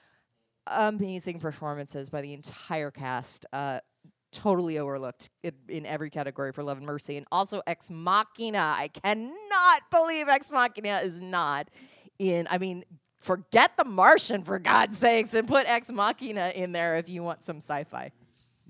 [0.67, 3.47] Amazing performances by the entire cast.
[3.53, 3.81] Uh,
[4.33, 5.31] totally overlooked
[5.69, 8.59] in, every category for Love and Mercy, and also Ex Machina.
[8.59, 11.69] I cannot believe Ex Machina is not
[12.19, 12.47] in.
[12.51, 12.85] I mean,
[13.19, 17.45] forget The Martian for God's sakes, and put Ex Machina in there if you want
[17.45, 18.13] some sci-fi.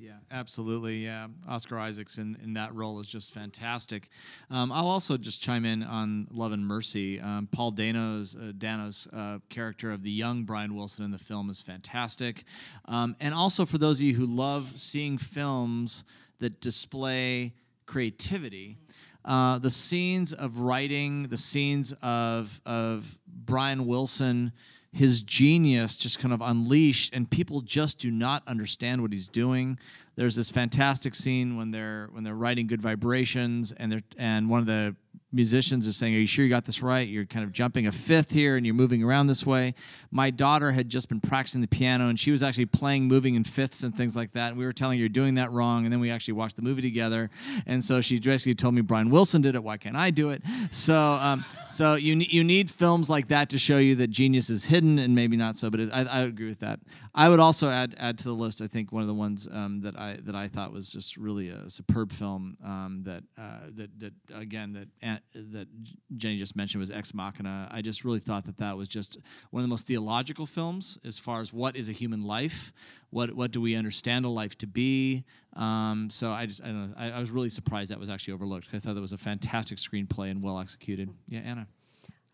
[0.00, 0.98] Yeah, absolutely.
[0.98, 4.10] Yeah, Oscar Isaacs in, in that role is just fantastic.
[4.48, 7.20] Um, I'll also just chime in on Love and Mercy.
[7.20, 11.50] Um, Paul Dano's uh, Dano's uh, character of the young Brian Wilson in the film
[11.50, 12.44] is fantastic,
[12.84, 16.04] um, and also for those of you who love seeing films
[16.38, 17.52] that display
[17.86, 18.78] creativity.
[19.24, 24.52] Uh, the scenes of writing, the scenes of of Brian Wilson,
[24.92, 29.78] his genius just kind of unleashed, and people just do not understand what he's doing.
[30.16, 34.60] There's this fantastic scene when they're when they're writing "Good Vibrations," and they're and one
[34.60, 34.96] of the
[35.32, 37.06] musicians is saying, "Are you sure you got this right?
[37.06, 39.74] You're kind of jumping a fifth here, and you're moving around this way."
[40.10, 43.44] My daughter had just been practicing the piano, and she was actually playing moving in
[43.44, 44.50] fifths and things like that.
[44.50, 46.62] And we were telling her you're doing that wrong, and then we actually watched the
[46.62, 47.30] movie together.
[47.66, 49.62] And so she basically told me Brian Wilson did it.
[49.62, 50.42] Why can't I do it?
[50.70, 54.64] So, um, so you you need films like that to show you that genius is
[54.64, 55.70] hidden, and maybe not so.
[55.70, 56.80] But I, I agree with that.
[57.14, 58.62] I would also add add to the list.
[58.62, 61.48] I think one of the ones um, that I that I thought was just really
[61.48, 65.68] a superb film um, that uh, that that again that uh, that
[66.16, 67.68] Jenny just mentioned was Ex Machina.
[67.70, 69.18] I just really thought that that was just
[69.50, 72.72] one of the most theological films as far as what is a human life,
[73.10, 75.24] what what do we understand a life to be.
[75.54, 76.94] Um, so I just I don't know.
[76.96, 78.68] I, I was really surprised that was actually overlooked.
[78.72, 81.10] I thought that was a fantastic screenplay and well executed.
[81.28, 81.66] Yeah, Anna.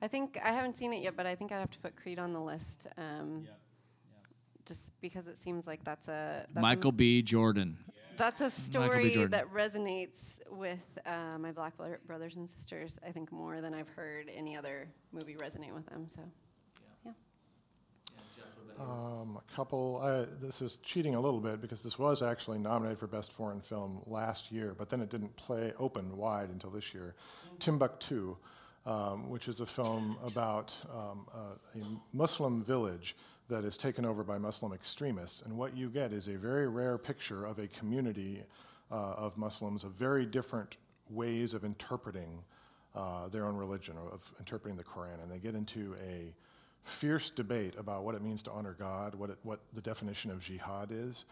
[0.03, 2.19] I think I haven't seen it yet, but I think I'd have to put Creed
[2.19, 2.87] on the list.
[2.99, 3.47] Um,
[4.67, 7.23] Just because it seems like that's a that's Michael a, B.
[7.23, 7.79] Jordan.
[8.17, 11.75] That's a story that resonates with uh, my black
[12.07, 12.99] brothers and sisters.
[13.07, 16.07] I think more than I've heard any other movie resonate with them.
[16.09, 16.21] So,
[17.05, 17.13] yeah.
[18.79, 20.01] Um, a couple.
[20.03, 23.61] I, this is cheating a little bit because this was actually nominated for Best Foreign
[23.61, 27.15] Film last year, but then it didn't play open wide until this year.
[27.59, 28.37] Timbuktu,
[28.87, 31.83] um, which is a film about um, a, a
[32.13, 33.17] Muslim village
[33.49, 36.97] that is taken over by Muslim extremists, and what you get is a very rare
[36.97, 38.43] picture of a community
[38.91, 40.77] uh, of Muslims of very different
[41.11, 42.43] ways of interpreting
[42.95, 46.33] uh, their own religion, of interpreting the Quran, and they get into a
[46.85, 50.43] fierce debate about what it means to honor God, what, it, what the definition of
[50.43, 51.25] jihad is.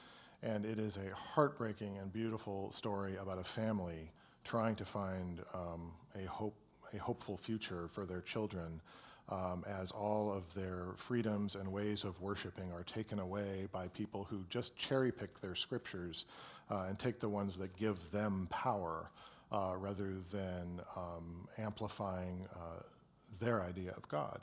[0.43, 4.11] And it is a heartbreaking and beautiful story about a family
[4.45, 6.57] trying to find um, a, hope,
[6.95, 8.81] a hopeful future for their children
[9.33, 14.25] um, as all of their freedoms and ways of worshiping are taken away by people
[14.25, 16.27] who just cherry pick their scriptures
[16.71, 19.11] uh, and take the ones that give them power
[19.51, 22.83] uh, rather than um, amplifying uh,
[23.41, 24.41] their idea of God.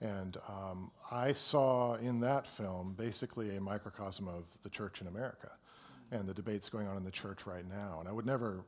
[0.00, 5.50] And um, I saw in that film basically a microcosm of the church in America
[6.10, 7.98] and the debates going on in the church right now.
[8.00, 8.64] And I would never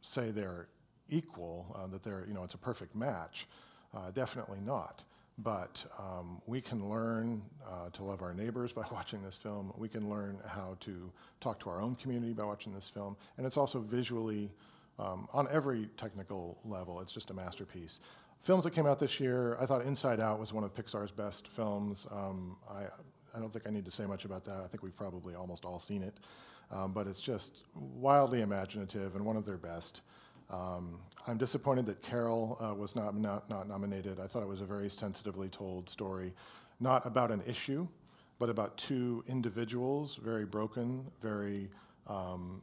[0.00, 0.66] say they're
[1.08, 3.46] equal, uh, that they're, you know, it's a perfect match.
[3.94, 5.04] Uh, definitely not.
[5.38, 9.72] But um, we can learn uh, to love our neighbors by watching this film.
[9.76, 13.16] We can learn how to talk to our own community by watching this film.
[13.36, 14.50] And it's also visually,
[14.98, 18.00] um, on every technical level, it's just a masterpiece.
[18.40, 21.46] Films that came out this year, I thought Inside Out was one of Pixar's best
[21.46, 22.08] films.
[22.10, 22.86] Um, I,
[23.34, 24.62] I don't think I need to say much about that.
[24.64, 26.14] I think we've probably almost all seen it.
[26.72, 30.02] Um, but it's just wildly imaginative and one of their best.
[30.52, 34.20] Um, I'm disappointed that Carol uh, was not, not, not, nominated.
[34.20, 36.32] I thought it was a very sensitively told story,
[36.80, 37.88] not about an issue,
[38.38, 41.70] but about two individuals, very broken, very
[42.06, 42.60] um,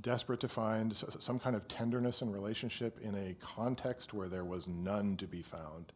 [0.00, 4.66] desperate to find some kind of tenderness and relationship in a context where there was
[4.66, 5.92] none to be found.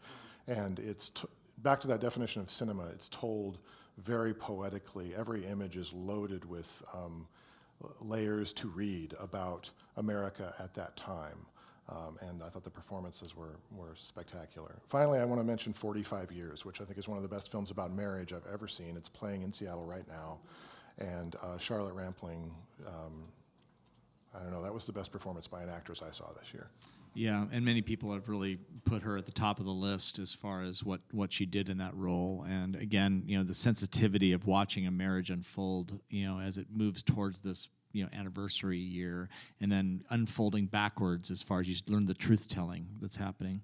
[0.48, 1.12] And it's
[1.62, 3.58] back to that definition of cinema, it's told
[3.98, 5.14] very poetically.
[5.16, 7.26] Every image is loaded with um,
[8.00, 11.46] layers to read about America at that time.
[11.88, 14.76] Um, and I thought the performances were, were spectacular.
[14.88, 17.50] Finally, I want to mention 45 Years, which I think is one of the best
[17.50, 18.96] films about marriage I've ever seen.
[18.96, 20.40] It's playing in Seattle right now.
[20.98, 22.52] And uh, Charlotte Rampling,
[22.88, 23.28] um,
[24.34, 26.66] I don't know, that was the best performance by an actress I saw this year.
[27.16, 30.34] Yeah, and many people have really put her at the top of the list as
[30.34, 32.44] far as what, what she did in that role.
[32.46, 36.66] And again, you know, the sensitivity of watching a marriage unfold, you know, as it
[36.70, 39.30] moves towards this you know anniversary year
[39.62, 43.62] and then unfolding backwards as far as you learn the truth telling that's happening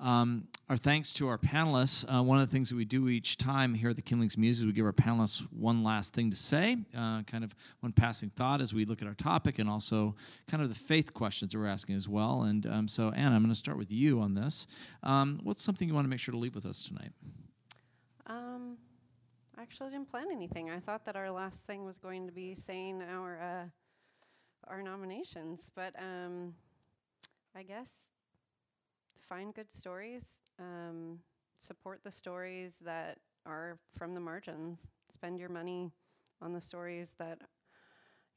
[0.00, 2.04] um, our thanks to our panelists.
[2.04, 4.58] Uh, one of the things that we do each time here at the Kindlings Muse
[4.58, 8.30] is we give our panelists one last thing to say, uh, kind of one passing
[8.30, 10.14] thought as we look at our topic, and also
[10.48, 12.42] kind of the faith questions that we're asking as well.
[12.42, 14.66] And um, so, Anna, I'm going to start with you on this.
[15.02, 17.12] Um, what's something you want to make sure to leave with us tonight?
[18.26, 18.76] Um,
[19.56, 20.68] I actually didn't plan anything.
[20.68, 23.64] I thought that our last thing was going to be saying our uh,
[24.68, 26.54] our nominations, but um,
[27.54, 28.08] I guess
[29.28, 31.18] find good stories, um,
[31.58, 34.90] support the stories that are from the margins.
[35.08, 35.92] Spend your money
[36.42, 37.38] on the stories that,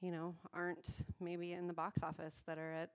[0.02, 2.92] you know, aren't maybe in the box office that are at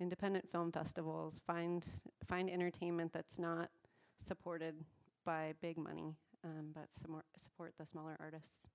[0.00, 1.40] independent film festivals.
[1.46, 1.86] Find
[2.26, 3.70] find entertainment that's not
[4.20, 4.74] supported
[5.24, 6.92] by big money, um, but
[7.36, 8.68] support the smaller artists.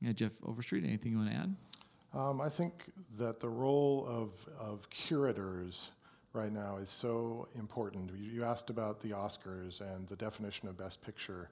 [0.00, 1.54] Yeah, Jeff Overstreet, anything you want to add?
[2.14, 2.84] Um, I think
[3.18, 5.90] that the role of, of curators
[6.34, 8.10] right now is so important.
[8.18, 11.48] You asked about the Oscars and the definition of Best Picture.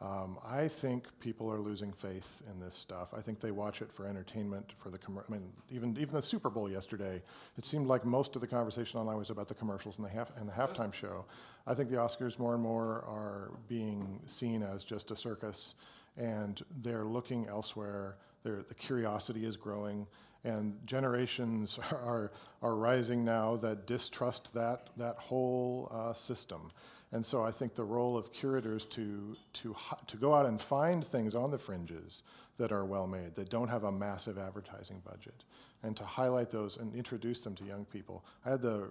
[0.00, 3.14] Um, I think people are losing faith in this stuff.
[3.16, 6.20] I think they watch it for entertainment, for the com- I mean, even even the
[6.20, 7.22] Super Bowl yesterday.
[7.56, 10.36] It seemed like most of the conversation online was about the commercials and the half
[10.36, 11.24] and the halftime show.
[11.66, 15.76] I think the Oscars more and more are being seen as just a circus,
[16.16, 18.16] and they're looking elsewhere.
[18.42, 20.06] They're, the curiosity is growing
[20.44, 22.30] and generations are,
[22.62, 26.70] are rising now that distrust that, that whole uh, system.
[27.12, 29.76] And so I think the role of curators to, to,
[30.06, 32.24] to go out and find things on the fringes
[32.56, 35.44] that are well made, that don't have a massive advertising budget,
[35.82, 38.24] and to highlight those and introduce them to young people.
[38.44, 38.90] I had the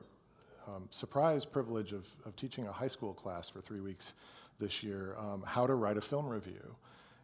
[0.68, 4.16] um, surprise privilege of, of teaching a high school class for three weeks
[4.60, 6.76] this year um, how to write a film review.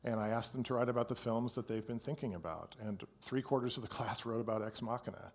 [0.04, 2.76] And I asked them to write about the films that they've been thinking about.
[2.82, 5.32] And three quarters of the class wrote about Ex Machina.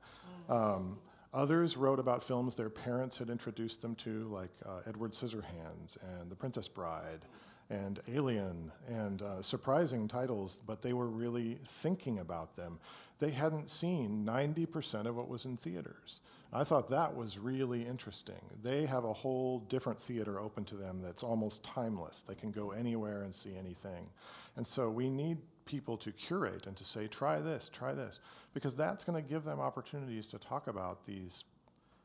[0.49, 0.99] Um,
[1.33, 6.31] others wrote about films their parents had introduced them to, like uh, Edward Scissorhands and
[6.31, 7.27] The Princess Bride
[7.71, 12.79] and Alien, and uh, surprising titles, but they were really thinking about them.
[13.21, 16.21] They hadn't seen 90% of what was in theaters.
[16.53, 18.41] I thought that was really interesting.
[18.63, 22.23] They have a whole different theater open to them that's almost timeless.
[22.23, 24.09] They can go anywhere and see anything.
[24.57, 28.21] And so we need people to curate and to say, try this, try this,
[28.53, 31.45] because that's going to give them opportunities to talk about these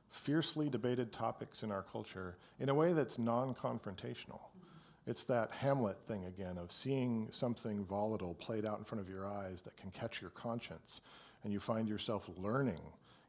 [0.09, 4.41] fiercely debated topics in our culture in a way that's non confrontational.
[5.05, 9.27] It's that Hamlet thing again of seeing something volatile played out in front of your
[9.27, 11.01] eyes that can catch your conscience,
[11.43, 12.81] and you find yourself learning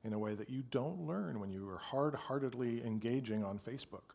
[0.04, 4.14] in a way that you don't learn when you are hard heartedly engaging on Facebook.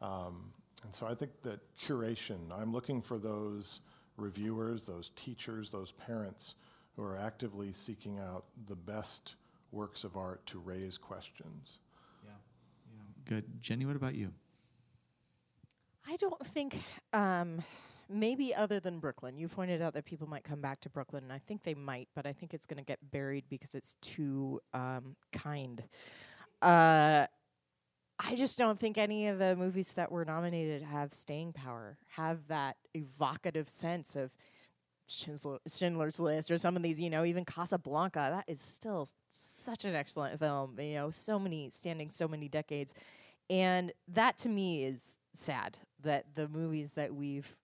[0.00, 0.52] Um,
[0.84, 3.80] And so I think that curation, I'm looking for those
[4.16, 6.54] reviewers, those teachers, those parents
[6.96, 9.36] who are actively seeking out the best
[9.70, 11.78] works of art to raise questions.
[12.24, 12.30] Yeah.
[12.94, 13.00] yeah.
[13.24, 13.44] Good.
[13.60, 14.32] Jenny, what about you?
[16.06, 16.82] I don't think,
[17.12, 17.62] um,
[18.08, 19.38] maybe other than Brooklyn.
[19.38, 22.08] You pointed out that people might come back to Brooklyn, and I think they might,
[22.14, 25.82] but I think it's going to get buried because it's too um, kind.
[26.60, 27.26] Uh,
[28.24, 32.46] I just don't think any of the movies that were nominated have staying power, have
[32.48, 34.30] that evocative sense of
[35.06, 38.28] Schindler's List or some of these, you know, even Casablanca.
[38.30, 42.94] That is still such an excellent film, you know, so many standing so many decades.
[43.50, 47.56] And that to me is sad that the movies that we've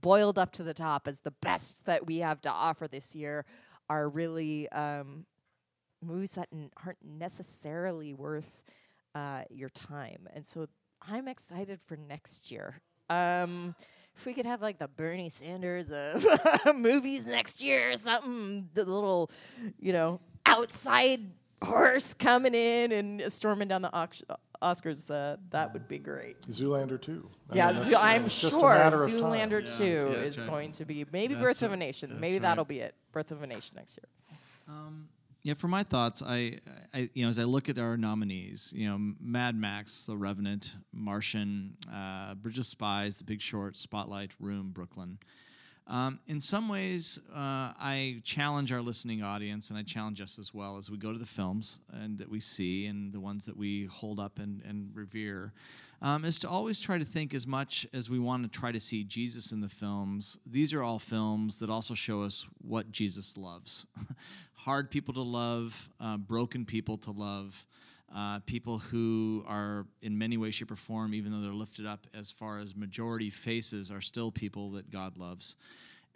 [0.00, 3.44] boiled up to the top as the best that we have to offer this year
[3.88, 5.26] are really um,
[6.02, 8.62] movies that n- aren't necessarily worth
[9.14, 10.28] uh, your time.
[10.34, 10.68] And so
[11.02, 12.80] I'm excited for next year.
[13.10, 13.74] Um,
[14.16, 16.26] if we could have like the Bernie Sanders of
[16.76, 19.30] movies next year or something, the little,
[19.78, 21.20] you know, outside
[21.62, 23.90] horse coming in and storming down the
[24.62, 26.40] Oscars, uh, that would be great.
[26.42, 27.28] Zoolander 2.
[27.50, 31.72] I yeah, mean, I'm sure Zoolander 2 yeah, is going to be maybe Birth of
[31.72, 32.18] a Nation.
[32.20, 32.42] Maybe right.
[32.42, 32.94] that'll be it.
[33.12, 34.38] Birth of a Nation next year.
[34.68, 35.08] Um,
[35.44, 36.58] yeah, for my thoughts, I,
[36.94, 40.72] I, you know, as I look at our nominees, you know, Mad Max, The Revenant,
[40.90, 45.18] Martian, uh, Bridge of Spies, The Big Short, Spotlight, Room, Brooklyn.
[45.86, 50.54] Um, in some ways, uh, I challenge our listening audience, and I challenge us as
[50.54, 53.54] well as we go to the films and that we see, and the ones that
[53.54, 55.52] we hold up and, and revere,
[56.00, 58.80] um, is to always try to think as much as we want to try to
[58.80, 60.38] see Jesus in the films.
[60.46, 63.84] These are all films that also show us what Jesus loves:
[64.64, 67.66] hard people to love, uh, broken people to love
[68.14, 72.06] uh, people who are in many ways, shape, or form, even though they're lifted up
[72.14, 75.56] as far as majority faces, are still people that God loves.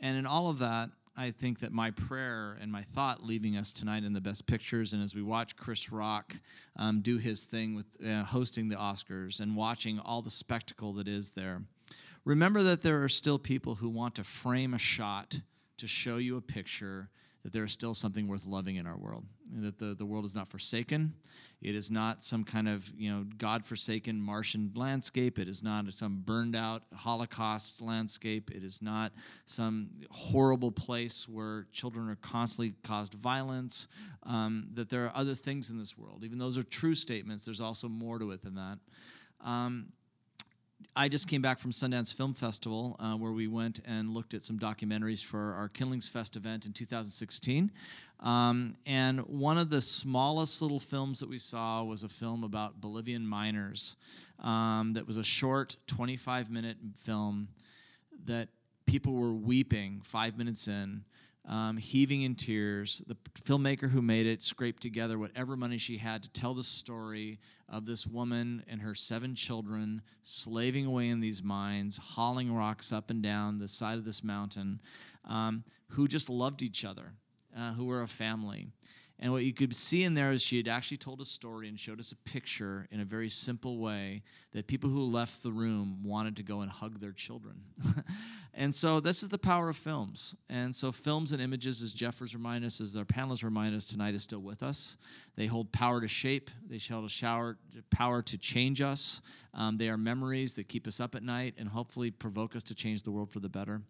[0.00, 3.72] And in all of that, I think that my prayer and my thought leaving us
[3.72, 6.34] tonight in the best pictures, and as we watch Chris Rock
[6.76, 11.08] um, do his thing with uh, hosting the Oscars and watching all the spectacle that
[11.08, 11.60] is there,
[12.24, 15.38] remember that there are still people who want to frame a shot
[15.76, 17.10] to show you a picture
[17.42, 19.24] that there is still something worth loving in our world.
[19.56, 21.14] That the, the world is not forsaken.
[21.62, 25.38] It is not some kind of you know God forsaken Martian landscape.
[25.38, 28.50] It is not some burned out Holocaust landscape.
[28.50, 29.12] It is not
[29.46, 33.88] some horrible place where children are constantly caused violence.
[34.24, 36.24] Um, that there are other things in this world.
[36.24, 37.44] Even those are true statements.
[37.44, 38.78] There's also more to it than that.
[39.40, 39.92] Um,
[40.98, 44.42] I just came back from Sundance Film Festival, uh, where we went and looked at
[44.42, 47.70] some documentaries for our Kindlings Fest event in 2016.
[48.18, 52.80] Um, and one of the smallest little films that we saw was a film about
[52.80, 53.94] Bolivian miners.
[54.40, 57.46] Um, that was a short 25 minute film
[58.24, 58.48] that
[58.84, 61.04] people were weeping five minutes in
[61.48, 63.02] um, heaving in tears.
[63.06, 67.40] The filmmaker who made it scraped together whatever money she had to tell the story
[67.68, 73.10] of this woman and her seven children slaving away in these mines, hauling rocks up
[73.10, 74.80] and down the side of this mountain,
[75.24, 77.12] um, who just loved each other,
[77.56, 78.68] uh, who were a family.
[79.20, 81.78] And what you could see in there is she had actually told a story and
[81.78, 84.22] showed us a picture in a very simple way
[84.52, 87.60] that people who left the room wanted to go and hug their children.
[88.54, 90.36] and so this is the power of films.
[90.48, 94.14] And so films and images, as Jeffers remind us, as our panelists remind us tonight,
[94.14, 94.96] is still with us.
[95.34, 96.50] They hold power to shape.
[96.68, 97.58] They hold a shower,
[97.90, 99.20] power to change us.
[99.54, 102.74] Um, they are memories that keep us up at night and hopefully provoke us to
[102.74, 103.80] change the world for the better.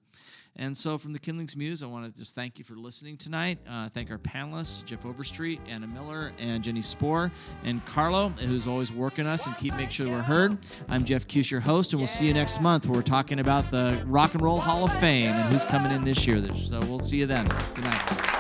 [0.57, 3.59] And so, from the Kindlings Muse, I want to just thank you for listening tonight.
[3.69, 7.31] Uh, thank our panelists, Jeff Overstreet, Anna Miller, and Jenny Spohr,
[7.65, 10.59] and Carlo, who's always working us and keep making sure we're heard.
[10.89, 13.71] I'm Jeff Keuss, your host, and we'll see you next month where we're talking about
[13.71, 16.43] the Rock and Roll Hall of Fame and who's coming in this year.
[16.57, 17.47] So, we'll see you then.
[17.75, 18.38] Good night.